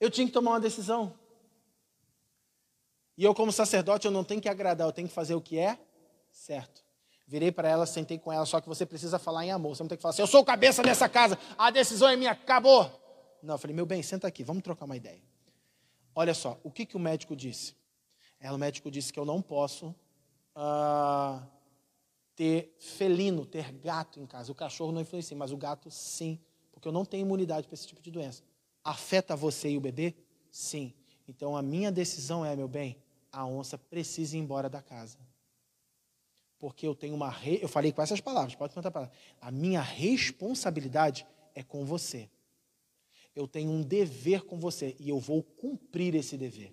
eu 0.00 0.10
tinha 0.10 0.26
que 0.26 0.32
tomar 0.32 0.52
uma 0.52 0.60
decisão. 0.60 1.14
E 3.16 3.22
eu, 3.22 3.34
como 3.34 3.52
sacerdote, 3.52 4.06
eu 4.06 4.10
não 4.10 4.24
tenho 4.24 4.40
que 4.40 4.48
agradar, 4.48 4.88
eu 4.88 4.92
tenho 4.92 5.06
que 5.06 5.14
fazer 5.14 5.34
o 5.34 5.40
que 5.40 5.58
é 5.58 5.78
certo. 6.32 6.82
Virei 7.28 7.52
para 7.52 7.68
ela, 7.68 7.84
sentei 7.84 8.18
com 8.18 8.32
ela, 8.32 8.46
só 8.46 8.60
que 8.60 8.68
você 8.68 8.86
precisa 8.86 9.18
falar 9.18 9.44
em 9.44 9.52
amor. 9.52 9.76
Você 9.76 9.82
não 9.82 9.88
tem 9.88 9.98
que 9.98 10.02
falar 10.02 10.14
assim, 10.14 10.22
eu 10.22 10.26
sou 10.26 10.40
o 10.40 10.44
cabeça 10.44 10.82
dessa 10.82 11.08
casa, 11.08 11.38
a 11.58 11.70
decisão 11.70 12.08
é 12.08 12.16
minha, 12.16 12.32
acabou. 12.32 12.90
Não, 13.42 13.54
eu 13.54 13.58
falei, 13.58 13.76
meu 13.76 13.86
bem, 13.86 14.02
senta 14.02 14.26
aqui, 14.26 14.42
vamos 14.42 14.62
trocar 14.62 14.86
uma 14.86 14.96
ideia. 14.96 15.29
Olha 16.14 16.34
só, 16.34 16.58
o 16.62 16.70
que, 16.70 16.84
que 16.84 16.96
o 16.96 17.00
médico 17.00 17.36
disse? 17.36 17.74
Ela, 18.38 18.56
o 18.56 18.58
médico 18.58 18.90
disse 18.90 19.12
que 19.12 19.18
eu 19.18 19.24
não 19.24 19.40
posso 19.40 19.94
uh, 20.56 21.46
ter 22.34 22.74
felino, 22.78 23.44
ter 23.44 23.72
gato 23.72 24.18
em 24.18 24.26
casa. 24.26 24.50
O 24.50 24.54
cachorro 24.54 24.92
não 24.92 25.00
influencia, 25.00 25.36
mas 25.36 25.52
o 25.52 25.56
gato 25.56 25.90
sim, 25.90 26.40
porque 26.72 26.88
eu 26.88 26.92
não 26.92 27.04
tenho 27.04 27.22
imunidade 27.22 27.66
para 27.66 27.74
esse 27.74 27.86
tipo 27.86 28.00
de 28.00 28.10
doença. 28.10 28.42
Afeta 28.82 29.36
você 29.36 29.70
e 29.70 29.76
o 29.76 29.80
bebê? 29.80 30.14
Sim. 30.50 30.94
Então 31.28 31.56
a 31.56 31.62
minha 31.62 31.92
decisão 31.92 32.44
é, 32.44 32.56
meu 32.56 32.66
bem, 32.66 32.96
a 33.30 33.46
onça 33.46 33.78
precisa 33.78 34.36
ir 34.36 34.40
embora 34.40 34.68
da 34.68 34.82
casa. 34.82 35.18
Porque 36.58 36.86
eu 36.86 36.94
tenho 36.94 37.14
uma. 37.14 37.30
Re... 37.30 37.58
Eu 37.62 37.68
falei 37.68 37.92
com 37.92 38.02
essas 38.02 38.20
palavras, 38.20 38.54
pode 38.54 38.74
contar 38.74 38.88
a 38.88 38.92
palavra. 38.92 39.14
A 39.40 39.50
minha 39.50 39.80
responsabilidade 39.80 41.26
é 41.54 41.62
com 41.62 41.84
você 41.84 42.28
eu 43.34 43.46
tenho 43.46 43.70
um 43.70 43.82
dever 43.82 44.42
com 44.42 44.58
você 44.58 44.96
e 44.98 45.08
eu 45.08 45.18
vou 45.18 45.42
cumprir 45.42 46.14
esse 46.14 46.36
dever. 46.36 46.72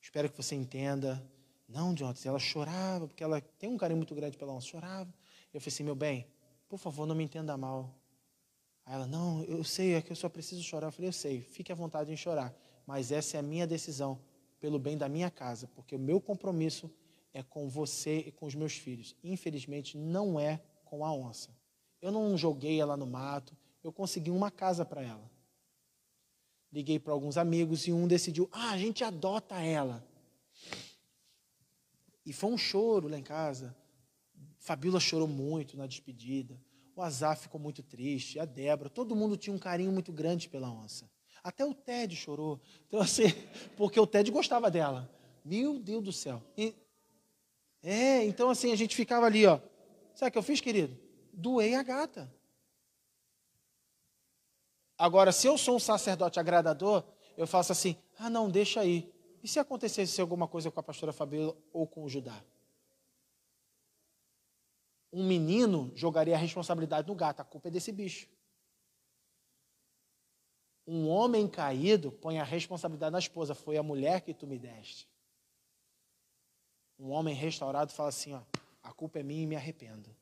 Espero 0.00 0.30
que 0.30 0.36
você 0.36 0.54
entenda. 0.54 1.22
Não, 1.68 1.94
Jonathan, 1.94 2.28
ela 2.28 2.38
chorava, 2.38 3.08
porque 3.08 3.24
ela 3.24 3.40
tem 3.40 3.70
um 3.70 3.78
carinho 3.78 3.96
muito 3.96 4.14
grande 4.14 4.36
pela 4.36 4.52
onça, 4.52 4.66
chorava. 4.66 5.12
Eu 5.52 5.60
falei 5.60 5.72
assim, 5.74 5.82
meu 5.82 5.94
bem, 5.94 6.26
por 6.68 6.78
favor, 6.78 7.06
não 7.06 7.14
me 7.14 7.24
entenda 7.24 7.56
mal. 7.56 7.98
Aí 8.84 8.94
ela, 8.94 9.06
não, 9.06 9.42
eu 9.44 9.64
sei, 9.64 9.94
é 9.94 10.02
que 10.02 10.12
eu 10.12 10.16
só 10.16 10.28
preciso 10.28 10.62
chorar. 10.62 10.88
Eu 10.88 10.92
falei, 10.92 11.08
eu 11.08 11.12
sei, 11.12 11.40
fique 11.40 11.72
à 11.72 11.74
vontade 11.74 12.12
em 12.12 12.16
chorar. 12.16 12.54
Mas 12.86 13.10
essa 13.10 13.36
é 13.36 13.40
a 13.40 13.42
minha 13.42 13.66
decisão, 13.66 14.20
pelo 14.60 14.78
bem 14.78 14.98
da 14.98 15.08
minha 15.08 15.30
casa, 15.30 15.66
porque 15.68 15.96
o 15.96 15.98
meu 15.98 16.20
compromisso 16.20 16.90
é 17.32 17.42
com 17.42 17.68
você 17.68 18.18
e 18.18 18.30
com 18.30 18.46
os 18.46 18.54
meus 18.54 18.74
filhos. 18.74 19.16
Infelizmente, 19.24 19.96
não 19.96 20.38
é 20.38 20.60
com 20.84 21.04
a 21.04 21.12
onça. 21.12 21.50
Eu 22.00 22.12
não 22.12 22.36
joguei 22.36 22.78
ela 22.80 22.96
no 22.96 23.06
mato, 23.06 23.56
eu 23.84 23.92
consegui 23.92 24.30
uma 24.30 24.50
casa 24.50 24.84
para 24.84 25.02
ela. 25.02 25.30
Liguei 26.72 26.98
para 26.98 27.12
alguns 27.12 27.36
amigos 27.36 27.86
e 27.86 27.92
um 27.92 28.08
decidiu: 28.08 28.48
ah, 28.50 28.70
a 28.70 28.78
gente 28.78 29.04
adota 29.04 29.56
ela. 29.60 30.04
E 32.24 32.32
foi 32.32 32.50
um 32.50 32.58
choro 32.58 33.06
lá 33.06 33.18
em 33.18 33.22
casa. 33.22 33.76
Fabíola 34.58 34.98
chorou 34.98 35.28
muito 35.28 35.76
na 35.76 35.86
despedida. 35.86 36.58
O 36.96 37.02
Azar 37.02 37.36
ficou 37.36 37.60
muito 37.60 37.82
triste. 37.82 38.40
A 38.40 38.46
Débora. 38.46 38.88
Todo 38.88 39.14
mundo 39.14 39.36
tinha 39.36 39.54
um 39.54 39.58
carinho 39.58 39.92
muito 39.92 40.10
grande 40.10 40.48
pela 40.48 40.70
onça. 40.70 41.08
Até 41.42 41.64
o 41.64 41.74
Ted 41.74 42.16
chorou. 42.16 42.58
Então, 42.88 43.00
assim, 43.00 43.24
porque 43.76 44.00
o 44.00 44.06
Ted 44.06 44.30
gostava 44.30 44.70
dela. 44.70 45.10
Meu 45.44 45.78
Deus 45.78 46.02
do 46.02 46.12
céu. 46.12 46.42
E, 46.56 46.74
é, 47.82 48.24
então 48.24 48.48
assim, 48.48 48.72
a 48.72 48.76
gente 48.76 48.96
ficava 48.96 49.26
ali, 49.26 49.44
ó. 49.44 49.60
Sabe 50.14 50.30
o 50.30 50.32
que 50.32 50.38
eu 50.38 50.42
fiz, 50.42 50.60
querido? 50.62 50.98
Doei 51.32 51.74
a 51.74 51.82
gata. 51.82 52.32
Agora, 54.96 55.32
se 55.32 55.46
eu 55.46 55.58
sou 55.58 55.76
um 55.76 55.80
sacerdote 55.80 56.38
agradador, 56.38 57.04
eu 57.36 57.46
faço 57.46 57.72
assim: 57.72 57.96
ah, 58.18 58.30
não, 58.30 58.48
deixa 58.48 58.80
aí. 58.80 59.12
E 59.42 59.48
se 59.48 59.58
acontecesse 59.58 60.20
alguma 60.20 60.48
coisa 60.48 60.70
com 60.70 60.80
a 60.80 60.82
pastora 60.82 61.12
Fabíola 61.12 61.56
ou 61.72 61.86
com 61.86 62.04
o 62.04 62.08
Judá? 62.08 62.42
Um 65.12 65.26
menino 65.26 65.92
jogaria 65.94 66.34
a 66.34 66.38
responsabilidade 66.38 67.06
no 67.06 67.14
gato, 67.14 67.40
a 67.40 67.44
culpa 67.44 67.68
é 67.68 67.70
desse 67.70 67.92
bicho. 67.92 68.28
Um 70.86 71.08
homem 71.08 71.48
caído 71.48 72.12
põe 72.12 72.38
a 72.38 72.44
responsabilidade 72.44 73.12
na 73.12 73.18
esposa, 73.18 73.54
foi 73.54 73.76
a 73.76 73.82
mulher 73.82 74.20
que 74.20 74.34
tu 74.34 74.46
me 74.46 74.58
deste. 74.58 75.08
Um 76.98 77.10
homem 77.10 77.34
restaurado 77.34 77.92
fala 77.92 78.10
assim: 78.10 78.34
ó, 78.34 78.42
a 78.82 78.92
culpa 78.92 79.18
é 79.18 79.22
minha 79.22 79.42
e 79.42 79.46
me 79.46 79.56
arrependo. 79.56 80.14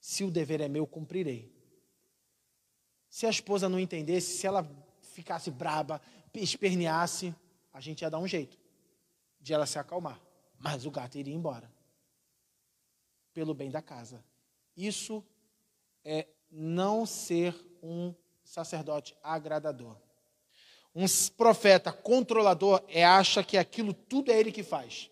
Se 0.00 0.24
o 0.24 0.30
dever 0.30 0.60
é 0.60 0.68
meu, 0.68 0.86
cumprirei. 0.86 1.53
Se 3.14 3.26
a 3.26 3.30
esposa 3.30 3.68
não 3.68 3.78
entendesse, 3.78 4.38
se 4.38 4.44
ela 4.44 4.68
ficasse 5.00 5.48
braba, 5.48 6.02
esperneasse, 6.34 7.32
a 7.72 7.80
gente 7.80 8.02
ia 8.02 8.10
dar 8.10 8.18
um 8.18 8.26
jeito 8.26 8.58
de 9.40 9.54
ela 9.54 9.66
se 9.66 9.78
acalmar. 9.78 10.20
Mas 10.58 10.84
o 10.84 10.90
gato 10.90 11.16
iria 11.16 11.32
embora. 11.32 11.70
Pelo 13.32 13.54
bem 13.54 13.70
da 13.70 13.80
casa. 13.80 14.24
Isso 14.76 15.24
é 16.04 16.26
não 16.50 17.06
ser 17.06 17.54
um 17.80 18.12
sacerdote 18.42 19.16
agradador. 19.22 19.96
Um 20.92 21.04
profeta 21.36 21.92
controlador 21.92 22.84
é 22.88 23.04
acha 23.04 23.44
que 23.44 23.56
aquilo 23.56 23.94
tudo 23.94 24.32
é 24.32 24.40
ele 24.40 24.50
que 24.50 24.64
faz 24.64 25.08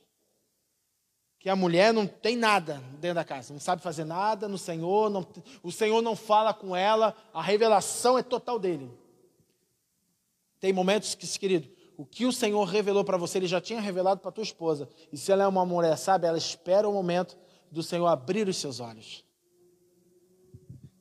que 1.42 1.50
a 1.50 1.56
mulher 1.56 1.92
não 1.92 2.06
tem 2.06 2.36
nada 2.36 2.80
dentro 3.00 3.16
da 3.16 3.24
casa, 3.24 3.52
não 3.52 3.58
sabe 3.58 3.82
fazer 3.82 4.04
nada 4.04 4.46
no 4.46 4.56
Senhor, 4.56 5.10
não, 5.10 5.26
o 5.60 5.72
Senhor 5.72 6.00
não 6.00 6.14
fala 6.14 6.54
com 6.54 6.76
ela, 6.76 7.16
a 7.34 7.42
revelação 7.42 8.16
é 8.16 8.22
total 8.22 8.60
dele. 8.60 8.88
Tem 10.60 10.72
momentos 10.72 11.16
que, 11.16 11.26
querido, 11.36 11.68
o 11.96 12.06
que 12.06 12.26
o 12.26 12.32
Senhor 12.32 12.62
revelou 12.62 13.02
para 13.02 13.16
você, 13.16 13.38
ele 13.38 13.48
já 13.48 13.60
tinha 13.60 13.80
revelado 13.80 14.20
para 14.20 14.30
tua 14.30 14.44
esposa. 14.44 14.88
E 15.12 15.18
se 15.18 15.32
ela 15.32 15.42
é 15.42 15.46
uma 15.48 15.66
mulher 15.66 15.98
sábia, 15.98 16.28
ela 16.28 16.38
espera 16.38 16.88
o 16.88 16.92
momento 16.92 17.36
do 17.72 17.82
Senhor 17.82 18.06
abrir 18.06 18.46
os 18.46 18.58
seus 18.58 18.78
olhos. 18.78 19.24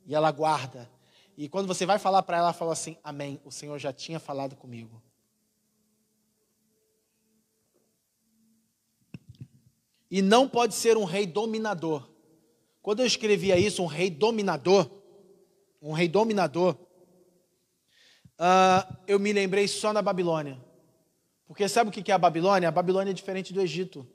E 0.07 0.15
ela 0.15 0.31
guarda. 0.31 0.89
E 1.37 1.47
quando 1.47 1.67
você 1.67 1.85
vai 1.85 1.99
falar 1.99 2.23
para 2.23 2.37
ela, 2.37 2.47
ela 2.47 2.53
fala 2.53 2.73
assim: 2.73 2.97
Amém, 3.03 3.39
o 3.45 3.51
Senhor 3.51 3.77
já 3.77 3.93
tinha 3.93 4.19
falado 4.19 4.55
comigo. 4.55 4.99
E 10.11 10.21
não 10.21 10.47
pode 10.47 10.75
ser 10.75 10.97
um 10.97 11.05
rei 11.05 11.25
dominador. 11.25 12.11
Quando 12.81 12.99
eu 12.99 13.05
escrevia 13.05 13.57
isso, 13.57 13.81
um 13.81 13.85
rei 13.85 14.09
dominador, 14.09 14.91
um 15.81 15.93
rei 15.93 16.09
dominador, 16.09 16.75
uh, 18.37 18.97
eu 19.07 19.17
me 19.17 19.31
lembrei 19.31 19.69
só 19.69 19.93
na 19.93 20.01
Babilônia. 20.01 20.61
Porque 21.47 21.67
sabe 21.69 21.89
o 21.89 21.93
que 21.93 22.11
é 22.11 22.13
a 22.13 22.17
Babilônia? 22.17 22.67
A 22.67 22.71
Babilônia 22.71 23.11
é 23.11 23.13
diferente 23.13 23.53
do 23.53 23.61
Egito. 23.61 24.05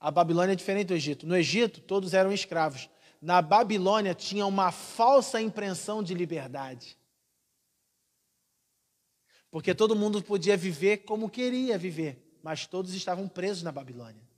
A 0.00 0.10
Babilônia 0.10 0.54
é 0.54 0.56
diferente 0.56 0.88
do 0.88 0.94
Egito. 0.94 1.24
No 1.24 1.36
Egito, 1.36 1.80
todos 1.80 2.12
eram 2.12 2.32
escravos. 2.32 2.90
Na 3.22 3.40
Babilônia, 3.40 4.12
tinha 4.12 4.44
uma 4.44 4.72
falsa 4.72 5.40
impressão 5.40 6.02
de 6.02 6.14
liberdade. 6.14 6.98
Porque 9.52 9.72
todo 9.72 9.94
mundo 9.94 10.20
podia 10.20 10.56
viver 10.56 10.98
como 10.98 11.30
queria 11.30 11.78
viver, 11.78 12.38
mas 12.42 12.66
todos 12.66 12.92
estavam 12.92 13.28
presos 13.28 13.62
na 13.62 13.70
Babilônia. 13.70 14.33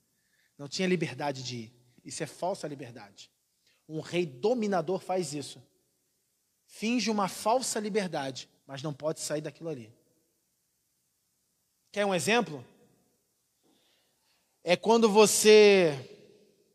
Não 0.59 0.69
tinha 0.69 0.89
liberdade 0.89 1.43
de 1.43 1.57
ir. 1.57 1.73
Isso 2.05 2.23
é 2.23 2.27
falsa 2.27 2.67
liberdade. 2.69 3.31
Um 3.89 4.01
rei 4.01 4.25
dominador 4.27 5.01
faz 5.01 5.35
isso. 5.35 5.63
Finge 6.67 7.11
uma 7.11 7.29
falsa 7.29 7.79
liberdade, 7.79 8.49
mas 8.67 8.83
não 8.83 8.93
pode 8.93 9.21
sair 9.21 9.41
daquilo 9.41 9.69
ali. 9.69 9.93
Quer 11.93 12.05
um 12.05 12.15
exemplo? 12.15 12.65
É 14.63 14.77
quando 14.77 15.09
você 15.09 15.95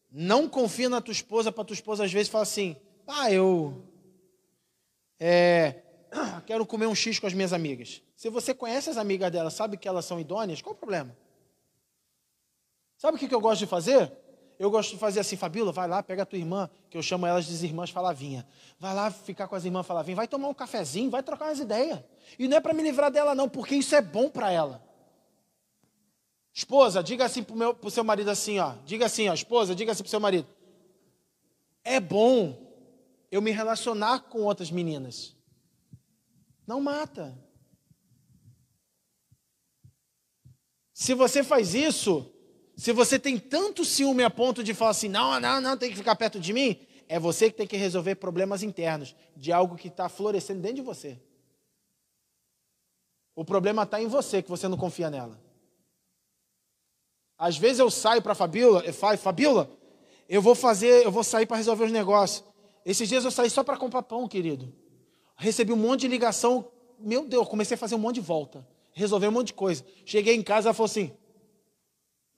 Não 0.09 0.47
confia 0.49 0.89
na 0.89 0.99
tua 0.99 1.13
esposa 1.13 1.51
para 1.51 1.63
tua 1.63 1.73
esposa 1.73 2.03
às 2.03 2.11
vezes 2.11 2.29
falar 2.29 2.43
assim: 2.43 2.75
ah, 3.07 3.31
eu 3.31 3.87
é, 5.23 5.83
quero 6.47 6.65
comer 6.65 6.87
um 6.87 6.95
X 6.95 7.19
com 7.19 7.27
as 7.27 7.33
minhas 7.33 7.53
amigas. 7.53 8.01
Se 8.15 8.29
você 8.29 8.53
conhece 8.53 8.89
as 8.89 8.97
amigas 8.97 9.31
dela, 9.31 9.51
sabe 9.51 9.77
que 9.77 9.87
elas 9.87 10.05
são 10.05 10.19
idôneas, 10.19 10.61
qual 10.61 10.73
o 10.73 10.77
problema? 10.77 11.15
Sabe 13.01 13.17
o 13.17 13.19
que 13.19 13.33
eu 13.33 13.41
gosto 13.41 13.61
de 13.61 13.65
fazer? 13.65 14.15
Eu 14.59 14.69
gosto 14.69 14.91
de 14.91 14.97
fazer 14.99 15.21
assim, 15.21 15.35
Fabíola, 15.35 15.71
vai 15.71 15.87
lá, 15.87 16.03
pega 16.03 16.21
a 16.21 16.25
tua 16.25 16.37
irmã, 16.37 16.69
que 16.87 16.95
eu 16.95 17.01
chamo 17.01 17.25
elas 17.25 17.47
de 17.47 17.65
irmãs 17.65 17.89
Falavinha. 17.89 18.47
Vai 18.77 18.93
lá 18.93 19.09
ficar 19.09 19.47
com 19.47 19.55
as 19.55 19.65
irmãs 19.65 19.87
Falavinha, 19.87 20.15
vai 20.15 20.27
tomar 20.27 20.49
um 20.49 20.53
cafezinho, 20.53 21.09
vai 21.09 21.23
trocar 21.23 21.45
umas 21.45 21.57
ideias. 21.57 21.99
E 22.37 22.47
não 22.47 22.57
é 22.57 22.59
para 22.59 22.75
me 22.75 22.83
livrar 22.83 23.09
dela, 23.09 23.33
não, 23.33 23.49
porque 23.49 23.73
isso 23.73 23.95
é 23.95 24.03
bom 24.03 24.29
para 24.29 24.51
ela. 24.51 24.87
Esposa, 26.53 27.01
diga 27.01 27.25
assim 27.25 27.41
para 27.41 27.55
o 27.81 27.89
seu 27.89 28.03
marido 28.03 28.29
assim, 28.29 28.59
ó. 28.59 28.75
Diga 28.85 29.07
assim, 29.07 29.27
ó, 29.29 29.33
esposa, 29.33 29.73
diga 29.73 29.93
assim 29.93 30.03
para 30.03 30.07
o 30.07 30.11
seu 30.11 30.19
marido. 30.19 30.47
É 31.83 31.99
bom 31.99 32.55
eu 33.31 33.41
me 33.41 33.49
relacionar 33.49 34.19
com 34.29 34.43
outras 34.43 34.69
meninas. 34.69 35.35
Não 36.67 36.79
mata. 36.79 37.35
Se 40.93 41.15
você 41.15 41.43
faz 41.43 41.73
isso, 41.73 42.31
se 42.81 42.91
você 42.91 43.19
tem 43.19 43.37
tanto 43.37 43.85
ciúme 43.85 44.23
a 44.23 44.29
ponto 44.31 44.63
de 44.63 44.73
falar 44.73 44.89
assim, 44.89 45.07
não, 45.07 45.39
não, 45.39 45.61
não, 45.61 45.77
tem 45.77 45.91
que 45.91 45.95
ficar 45.95 46.15
perto 46.15 46.39
de 46.39 46.51
mim, 46.51 46.79
é 47.07 47.19
você 47.19 47.51
que 47.51 47.55
tem 47.55 47.67
que 47.67 47.77
resolver 47.77 48.15
problemas 48.15 48.63
internos 48.63 49.15
de 49.37 49.51
algo 49.51 49.75
que 49.75 49.87
está 49.87 50.09
florescendo 50.09 50.61
dentro 50.61 50.77
de 50.77 50.81
você. 50.81 51.21
O 53.35 53.45
problema 53.45 53.83
está 53.83 54.01
em 54.01 54.07
você, 54.07 54.41
que 54.41 54.49
você 54.49 54.67
não 54.67 54.77
confia 54.77 55.11
nela. 55.11 55.39
Às 57.37 57.55
vezes 57.55 57.77
eu 57.77 57.91
saio 57.91 58.19
para 58.19 58.31
a 58.31 58.35
Fabíola, 58.35 58.81
eu 58.83 58.93
falo, 58.95 59.15
Fabíola, 59.15 59.69
eu 60.27 60.41
vou 60.41 60.55
fazer, 60.55 61.05
eu 61.05 61.11
vou 61.11 61.23
sair 61.23 61.45
para 61.45 61.57
resolver 61.57 61.83
os 61.83 61.91
negócios. 61.91 62.43
Esses 62.83 63.07
dias 63.07 63.23
eu 63.23 63.29
saí 63.29 63.51
só 63.51 63.63
para 63.63 63.77
comprar 63.77 64.01
pão, 64.01 64.27
querido. 64.27 64.73
Recebi 65.35 65.71
um 65.71 65.77
monte 65.77 66.01
de 66.01 66.07
ligação, 66.07 66.67
meu 66.97 67.27
Deus, 67.27 67.47
comecei 67.47 67.75
a 67.75 67.77
fazer 67.77 67.93
um 67.93 67.99
monte 67.99 68.15
de 68.15 68.21
volta, 68.21 68.67
resolver 68.91 69.27
um 69.27 69.33
monte 69.33 69.47
de 69.47 69.53
coisa. 69.53 69.85
Cheguei 70.03 70.33
em 70.33 70.41
casa, 70.41 70.69
ela 70.69 70.73
falou 70.73 70.89
assim: 70.89 71.15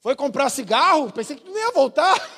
foi 0.04 0.14
comprar 0.14 0.50
cigarro? 0.50 1.10
Pensei 1.10 1.34
que 1.34 1.48
não 1.48 1.58
ia 1.58 1.72
voltar. 1.72 2.14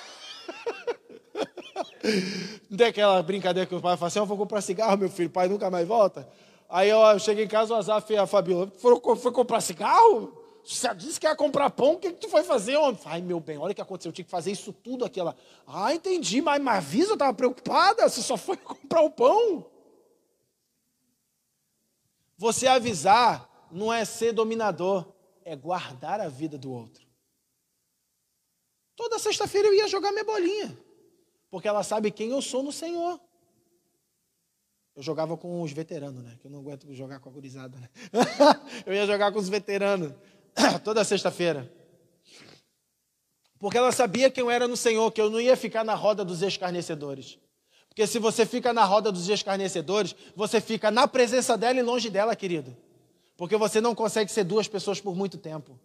Não 2.70 2.78
tem 2.78 2.86
aquela 2.86 3.20
brincadeira 3.20 3.68
que 3.68 3.74
o 3.74 3.80
pai 3.80 3.96
fala 3.96 4.06
assim: 4.06 4.20
Eu 4.20 4.24
vou 4.24 4.38
comprar 4.38 4.60
cigarro, 4.60 4.96
meu 4.96 5.10
filho, 5.10 5.28
o 5.28 5.32
pai 5.32 5.48
nunca 5.48 5.68
mais 5.68 5.86
volta. 5.86 6.28
Aí 6.68 6.88
eu 6.88 7.18
cheguei 7.18 7.44
em 7.44 7.48
casa, 7.48 7.74
o 7.74 7.76
Azaf 7.76 8.12
e 8.12 8.16
a 8.16 8.24
Fabiola, 8.24 8.70
foi, 8.78 9.16
foi 9.16 9.32
comprar 9.32 9.60
cigarro? 9.60 10.32
Você 10.64 10.94
disse 10.94 11.18
que 11.18 11.26
ia 11.26 11.34
comprar 11.34 11.68
pão, 11.70 11.94
o 11.94 11.98
que, 11.98 12.12
que 12.12 12.20
tu 12.20 12.28
foi 12.28 12.44
fazer, 12.44 12.76
homem? 12.76 13.00
Ai, 13.04 13.20
meu 13.20 13.40
bem, 13.40 13.58
olha 13.58 13.72
o 13.72 13.74
que 13.74 13.80
aconteceu, 13.80 14.10
eu 14.10 14.14
tinha 14.14 14.24
que 14.24 14.30
fazer 14.30 14.52
isso 14.52 14.72
tudo 14.72 15.04
aqui. 15.04 15.18
Ela, 15.18 15.36
ah, 15.66 15.92
entendi, 15.92 16.40
mas 16.40 16.62
me 16.62 16.70
avisa, 16.70 17.10
eu 17.10 17.14
estava 17.14 17.34
preocupada, 17.34 18.08
você 18.08 18.22
só 18.22 18.36
foi 18.36 18.56
comprar 18.62 19.02
o 19.02 19.10
pão. 19.10 19.66
Você 22.38 22.68
avisar 22.68 23.68
não 23.72 23.92
é 23.92 24.04
ser 24.04 24.32
dominador, 24.32 25.04
é 25.44 25.56
guardar 25.56 26.20
a 26.20 26.28
vida 26.28 26.56
do 26.56 26.72
outro. 26.72 27.05
Toda 28.96 29.18
sexta-feira 29.18 29.68
eu 29.68 29.74
ia 29.74 29.86
jogar 29.86 30.10
minha 30.10 30.24
bolinha, 30.24 30.76
porque 31.50 31.68
ela 31.68 31.82
sabe 31.82 32.10
quem 32.10 32.30
eu 32.30 32.40
sou 32.40 32.62
no 32.62 32.72
Senhor. 32.72 33.20
Eu 34.96 35.02
jogava 35.02 35.36
com 35.36 35.60
os 35.60 35.70
veteranos, 35.72 36.24
né? 36.24 36.38
Que 36.40 36.46
eu 36.46 36.50
não 36.50 36.60
aguento 36.60 36.90
jogar 36.94 37.20
com 37.20 37.28
a 37.28 37.32
gurizada, 37.32 37.78
né? 37.78 37.90
eu 38.86 38.94
ia 38.94 39.06
jogar 39.06 39.30
com 39.30 39.38
os 39.38 39.48
veteranos 39.48 40.10
toda 40.82 41.04
sexta-feira. 41.04 41.70
Porque 43.58 43.76
ela 43.76 43.92
sabia 43.92 44.30
quem 44.30 44.42
eu 44.42 44.50
era 44.50 44.66
no 44.66 44.76
Senhor, 44.76 45.10
que 45.12 45.20
eu 45.20 45.28
não 45.28 45.40
ia 45.40 45.56
ficar 45.56 45.84
na 45.84 45.94
roda 45.94 46.24
dos 46.24 46.40
escarnecedores. 46.40 47.38
Porque 47.88 48.06
se 48.06 48.18
você 48.18 48.46
fica 48.46 48.72
na 48.72 48.84
roda 48.84 49.12
dos 49.12 49.28
escarnecedores, 49.28 50.14
você 50.34 50.60
fica 50.60 50.90
na 50.90 51.06
presença 51.06 51.56
dela 51.56 51.78
e 51.78 51.82
longe 51.82 52.08
dela, 52.08 52.34
querido. 52.34 52.74
Porque 53.36 53.56
você 53.56 53.80
não 53.80 53.94
consegue 53.94 54.30
ser 54.30 54.44
duas 54.44 54.66
pessoas 54.66 55.00
por 55.00 55.14
muito 55.14 55.36
tempo. 55.36 55.78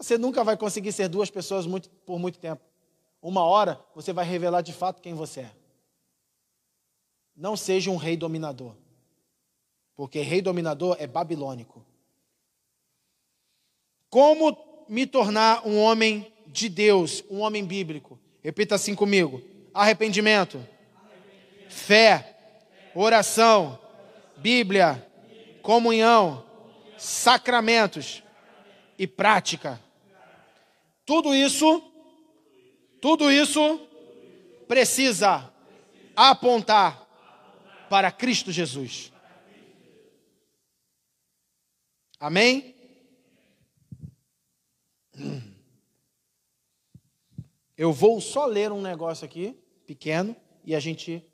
Você 0.00 0.16
nunca 0.16 0.42
vai 0.42 0.56
conseguir 0.56 0.92
ser 0.92 1.08
duas 1.08 1.28
pessoas 1.28 1.66
muito, 1.66 1.90
por 2.06 2.18
muito 2.18 2.38
tempo. 2.38 2.62
Uma 3.20 3.44
hora 3.44 3.78
você 3.94 4.14
vai 4.14 4.24
revelar 4.24 4.62
de 4.62 4.72
fato 4.72 5.02
quem 5.02 5.12
você 5.12 5.40
é. 5.40 5.50
Não 7.36 7.54
seja 7.54 7.90
um 7.90 7.96
rei 7.96 8.16
dominador. 8.16 8.74
Porque 9.94 10.22
rei 10.22 10.40
dominador 10.40 10.96
é 10.98 11.06
babilônico. 11.06 11.84
Como 14.08 14.56
me 14.88 15.06
tornar 15.06 15.66
um 15.66 15.78
homem 15.78 16.32
de 16.46 16.70
Deus, 16.70 17.22
um 17.30 17.40
homem 17.40 17.62
bíblico? 17.62 18.18
Repita 18.42 18.76
assim 18.76 18.94
comigo: 18.94 19.42
arrependimento, 19.74 20.56
arrependimento. 20.56 21.70
fé, 21.70 22.38
oração, 22.94 23.78
Bíblia, 24.38 25.06
comunhão, 25.60 26.42
sacramentos 26.96 28.22
e 28.98 29.06
prática. 29.06 29.78
Tudo 31.10 31.34
isso, 31.34 31.82
tudo 33.00 33.32
isso 33.32 33.80
precisa 34.68 35.52
apontar 36.14 37.04
para 37.90 38.12
Cristo 38.12 38.52
Jesus. 38.52 39.12
Amém? 42.20 42.76
Eu 47.76 47.92
vou 47.92 48.20
só 48.20 48.46
ler 48.46 48.70
um 48.70 48.80
negócio 48.80 49.24
aqui, 49.24 49.60
pequeno, 49.88 50.36
e 50.64 50.76
a 50.76 50.78
gente 50.78 51.28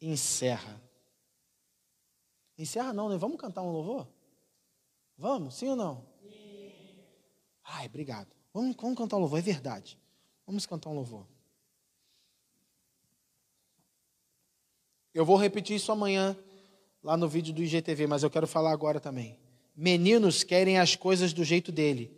encerra. 0.00 0.82
Encerra 2.58 2.92
não, 2.92 3.08
né? 3.08 3.16
Vamos 3.16 3.40
cantar 3.40 3.62
um 3.62 3.70
louvor? 3.70 4.08
Vamos, 5.16 5.54
sim 5.54 5.68
ou 5.68 5.76
não? 5.76 6.04
Sim. 6.20 7.04
Ai, 7.62 7.86
obrigado. 7.86 8.35
Vamos, 8.56 8.74
vamos 8.74 8.96
cantar 8.96 9.18
um 9.18 9.20
louvor, 9.20 9.38
é 9.38 9.42
verdade. 9.42 9.98
Vamos 10.46 10.64
cantar 10.64 10.88
um 10.88 10.94
louvor. 10.94 11.26
Eu 15.12 15.26
vou 15.26 15.36
repetir 15.36 15.76
isso 15.76 15.92
amanhã, 15.92 16.34
lá 17.02 17.18
no 17.18 17.28
vídeo 17.28 17.52
do 17.52 17.62
IGTV, 17.62 18.06
mas 18.06 18.22
eu 18.22 18.30
quero 18.30 18.46
falar 18.46 18.72
agora 18.72 18.98
também. 18.98 19.38
Meninos 19.76 20.42
querem 20.42 20.78
as 20.78 20.96
coisas 20.96 21.34
do 21.34 21.44
jeito 21.44 21.70
dele. 21.70 22.10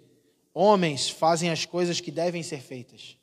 Homens 0.55 1.11
fazem 1.11 1.51
as 1.51 1.67
coisas 1.67 2.01
que 2.01 2.13
devem 2.13 2.45
ser 2.45 2.61
feitas. 2.61 3.19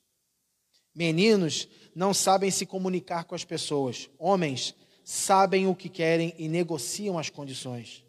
Meninos 0.93 1.69
não 1.95 2.13
sabem 2.13 2.51
se 2.51 2.65
comunicar 2.65 3.23
com 3.23 3.33
as 3.33 3.45
pessoas. 3.45 4.09
Homens 4.19 4.75
sabem 5.05 5.67
o 5.67 5.75
que 5.75 5.87
querem 5.87 6.35
e 6.37 6.49
negociam 6.49 7.17
as 7.17 7.29
condições. 7.29 8.03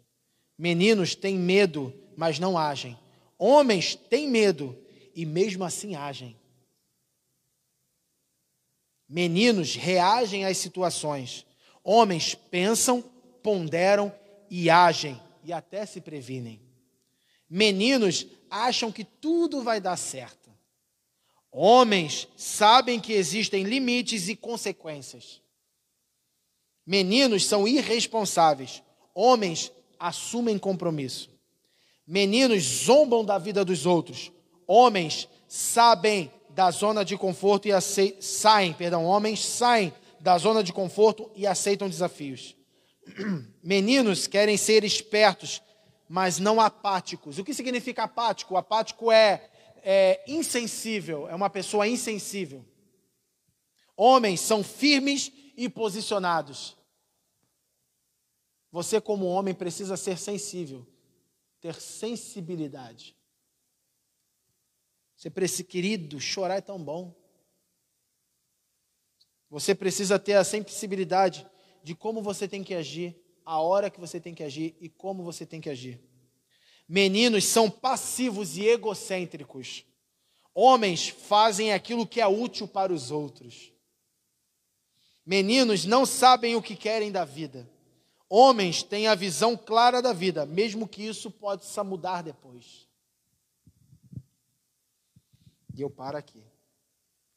Meninos 0.57 1.15
têm 1.15 1.39
medo, 1.39 1.93
mas 2.17 2.39
não 2.39 2.57
agem. 2.57 2.99
Homens 3.39 3.95
têm 3.95 4.27
medo 4.27 4.77
e 5.17 5.25
mesmo 5.25 5.63
assim 5.63 5.95
agem. 5.95 6.37
Meninos 9.09 9.73
reagem 9.73 10.45
às 10.45 10.59
situações. 10.59 11.43
Homens 11.83 12.35
pensam, 12.35 13.01
ponderam 13.41 14.13
e 14.47 14.69
agem 14.69 15.19
e 15.43 15.51
até 15.51 15.87
se 15.87 16.01
previnem. 16.01 16.61
Meninos 17.49 18.27
acham 18.47 18.91
que 18.91 19.03
tudo 19.03 19.63
vai 19.63 19.81
dar 19.81 19.97
certo. 19.97 20.51
Homens 21.51 22.27
sabem 22.37 22.99
que 22.99 23.13
existem 23.13 23.63
limites 23.63 24.29
e 24.29 24.35
consequências. 24.35 25.41
Meninos 26.85 27.43
são 27.43 27.67
irresponsáveis. 27.67 28.83
Homens 29.15 29.71
assumem 29.97 30.59
compromisso. 30.59 31.31
Meninos 32.05 32.61
zombam 32.61 33.25
da 33.25 33.39
vida 33.39 33.65
dos 33.65 33.87
outros. 33.87 34.31
Homens 34.67 35.29
sabem 35.47 36.31
da 36.49 36.69
zona 36.71 37.05
de 37.05 37.17
conforto 37.17 37.67
e 37.67 38.21
saem, 38.21 38.73
perdão, 38.73 39.05
homens 39.05 39.45
saem 39.45 39.93
da 40.19 40.37
zona 40.37 40.63
de 40.63 40.73
conforto 40.73 41.31
e 41.35 41.47
aceitam 41.47 41.87
desafios. 41.87 42.55
Meninos 43.63 44.27
querem 44.27 44.57
ser 44.57 44.83
espertos, 44.83 45.61
mas 46.09 46.39
não 46.39 46.59
apáticos. 46.59 47.37
O 47.37 47.43
que 47.43 47.53
significa 47.53 48.03
apático? 48.03 48.57
Apático 48.57 49.11
é, 49.11 49.49
é 49.83 50.23
insensível, 50.27 51.27
é 51.29 51.35
uma 51.35 51.49
pessoa 51.49 51.87
insensível. 51.87 52.65
Homens 53.95 54.41
são 54.41 54.63
firmes 54.63 55.31
e 55.55 55.67
posicionados. 55.67 56.77
Você, 58.71 59.01
como 59.01 59.25
homem, 59.25 59.55
precisa 59.55 59.97
ser 59.97 60.17
sensível, 60.17 60.85
ter 61.59 61.75
sensibilidade. 61.75 63.16
Você 65.17 65.31
precisa, 65.31 65.63
querido, 65.63 66.19
chorar 66.19 66.57
é 66.57 66.61
tão 66.61 66.81
bom. 66.81 67.11
Você 69.49 69.73
precisa 69.73 70.19
ter 70.19 70.35
a 70.35 70.43
sensibilidade 70.43 71.47
de 71.83 71.95
como 71.95 72.21
você 72.21 72.47
tem 72.47 72.63
que 72.63 72.75
agir, 72.75 73.19
a 73.43 73.59
hora 73.59 73.89
que 73.89 73.99
você 73.99 74.19
tem 74.19 74.35
que 74.35 74.43
agir 74.43 74.77
e 74.79 74.87
como 74.87 75.23
você 75.23 75.43
tem 75.43 75.59
que 75.59 75.69
agir. 75.69 75.99
Meninos 76.87 77.45
são 77.45 77.69
passivos 77.69 78.57
e 78.57 78.65
egocêntricos. 78.67 79.85
Homens 80.53 81.07
fazem 81.07 81.73
aquilo 81.73 82.05
que 82.05 82.21
é 82.21 82.27
útil 82.27 82.67
para 82.67 82.93
os 82.93 83.09
outros. 83.09 83.73
Meninos 85.25 85.83
não 85.83 86.05
sabem 86.05 86.55
o 86.55 86.61
que 86.61 86.75
querem 86.75 87.11
da 87.11 87.25
vida. 87.25 87.67
Homens 88.29 88.83
têm 88.83 89.07
a 89.07 89.15
visão 89.15 89.57
clara 89.57 90.01
da 90.01 90.13
vida, 90.13 90.45
mesmo 90.45 90.87
que 90.87 91.03
isso 91.03 91.31
possa 91.31 91.83
mudar 91.83 92.21
depois. 92.21 92.86
E 95.77 95.81
eu 95.81 95.91
paro 95.91 96.17
aqui. 96.17 96.43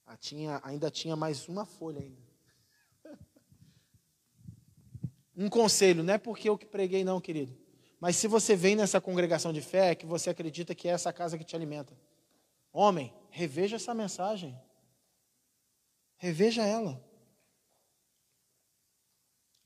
Ah, 0.06 0.16
tinha, 0.16 0.60
ainda 0.64 0.90
tinha 0.90 1.14
mais 1.14 1.46
uma 1.46 1.66
folha 1.66 2.00
ainda. 2.00 2.22
Um 5.36 5.48
conselho, 5.48 6.02
não 6.02 6.14
é 6.14 6.18
porque 6.18 6.48
eu 6.48 6.58
que 6.58 6.66
preguei, 6.66 7.04
não, 7.04 7.20
querido. 7.20 7.56
Mas 8.00 8.16
se 8.16 8.26
você 8.26 8.56
vem 8.56 8.74
nessa 8.74 9.00
congregação 9.00 9.52
de 9.52 9.60
fé, 9.60 9.90
é 9.90 9.94
que 9.94 10.06
você 10.06 10.30
acredita 10.30 10.74
que 10.74 10.88
é 10.88 10.92
essa 10.92 11.12
casa 11.12 11.36
que 11.36 11.44
te 11.44 11.54
alimenta. 11.54 11.96
Homem, 12.72 13.14
reveja 13.30 13.76
essa 13.76 13.94
mensagem. 13.94 14.58
Reveja 16.16 16.64
ela. 16.64 17.02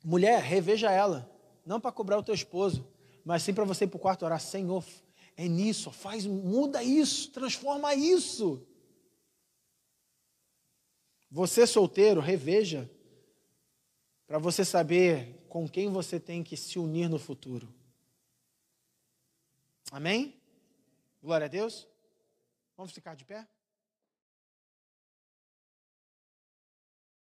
Mulher, 0.05 0.43
reveja 0.43 0.91
ela. 0.91 1.31
Não 1.65 1.81
para 1.81 1.93
cobrar 1.93 2.19
o 2.19 2.23
teu 2.23 2.35
esposo, 2.35 2.87
mas 3.25 3.43
sim 3.43 3.55
para 3.55 3.65
você 3.65 3.85
ir 3.85 3.89
para 3.89 3.97
o 3.97 4.01
quarto 4.01 4.25
orar. 4.25 4.41
Senhor, 4.41 4.85
é 5.37 5.49
nisso, 5.49 5.91
faz, 5.91 6.27
muda 6.27 6.83
isso, 6.83 7.31
transforma 7.31 7.95
isso. 7.95 8.67
Você 11.31 11.67
solteiro, 11.67 12.21
reveja, 12.21 12.89
para 14.27 14.39
você 14.39 14.65
saber 14.65 15.45
com 15.49 15.69
quem 15.69 15.91
você 15.91 16.21
tem 16.21 16.43
que 16.43 16.57
se 16.57 16.79
unir 16.79 17.09
no 17.09 17.19
futuro. 17.19 17.73
Amém? 19.91 20.41
Glória 21.23 21.47
a 21.47 21.49
Deus. 21.49 21.89
Vamos 22.77 22.93
ficar 22.93 23.15
de 23.15 23.25
pé? 23.25 23.47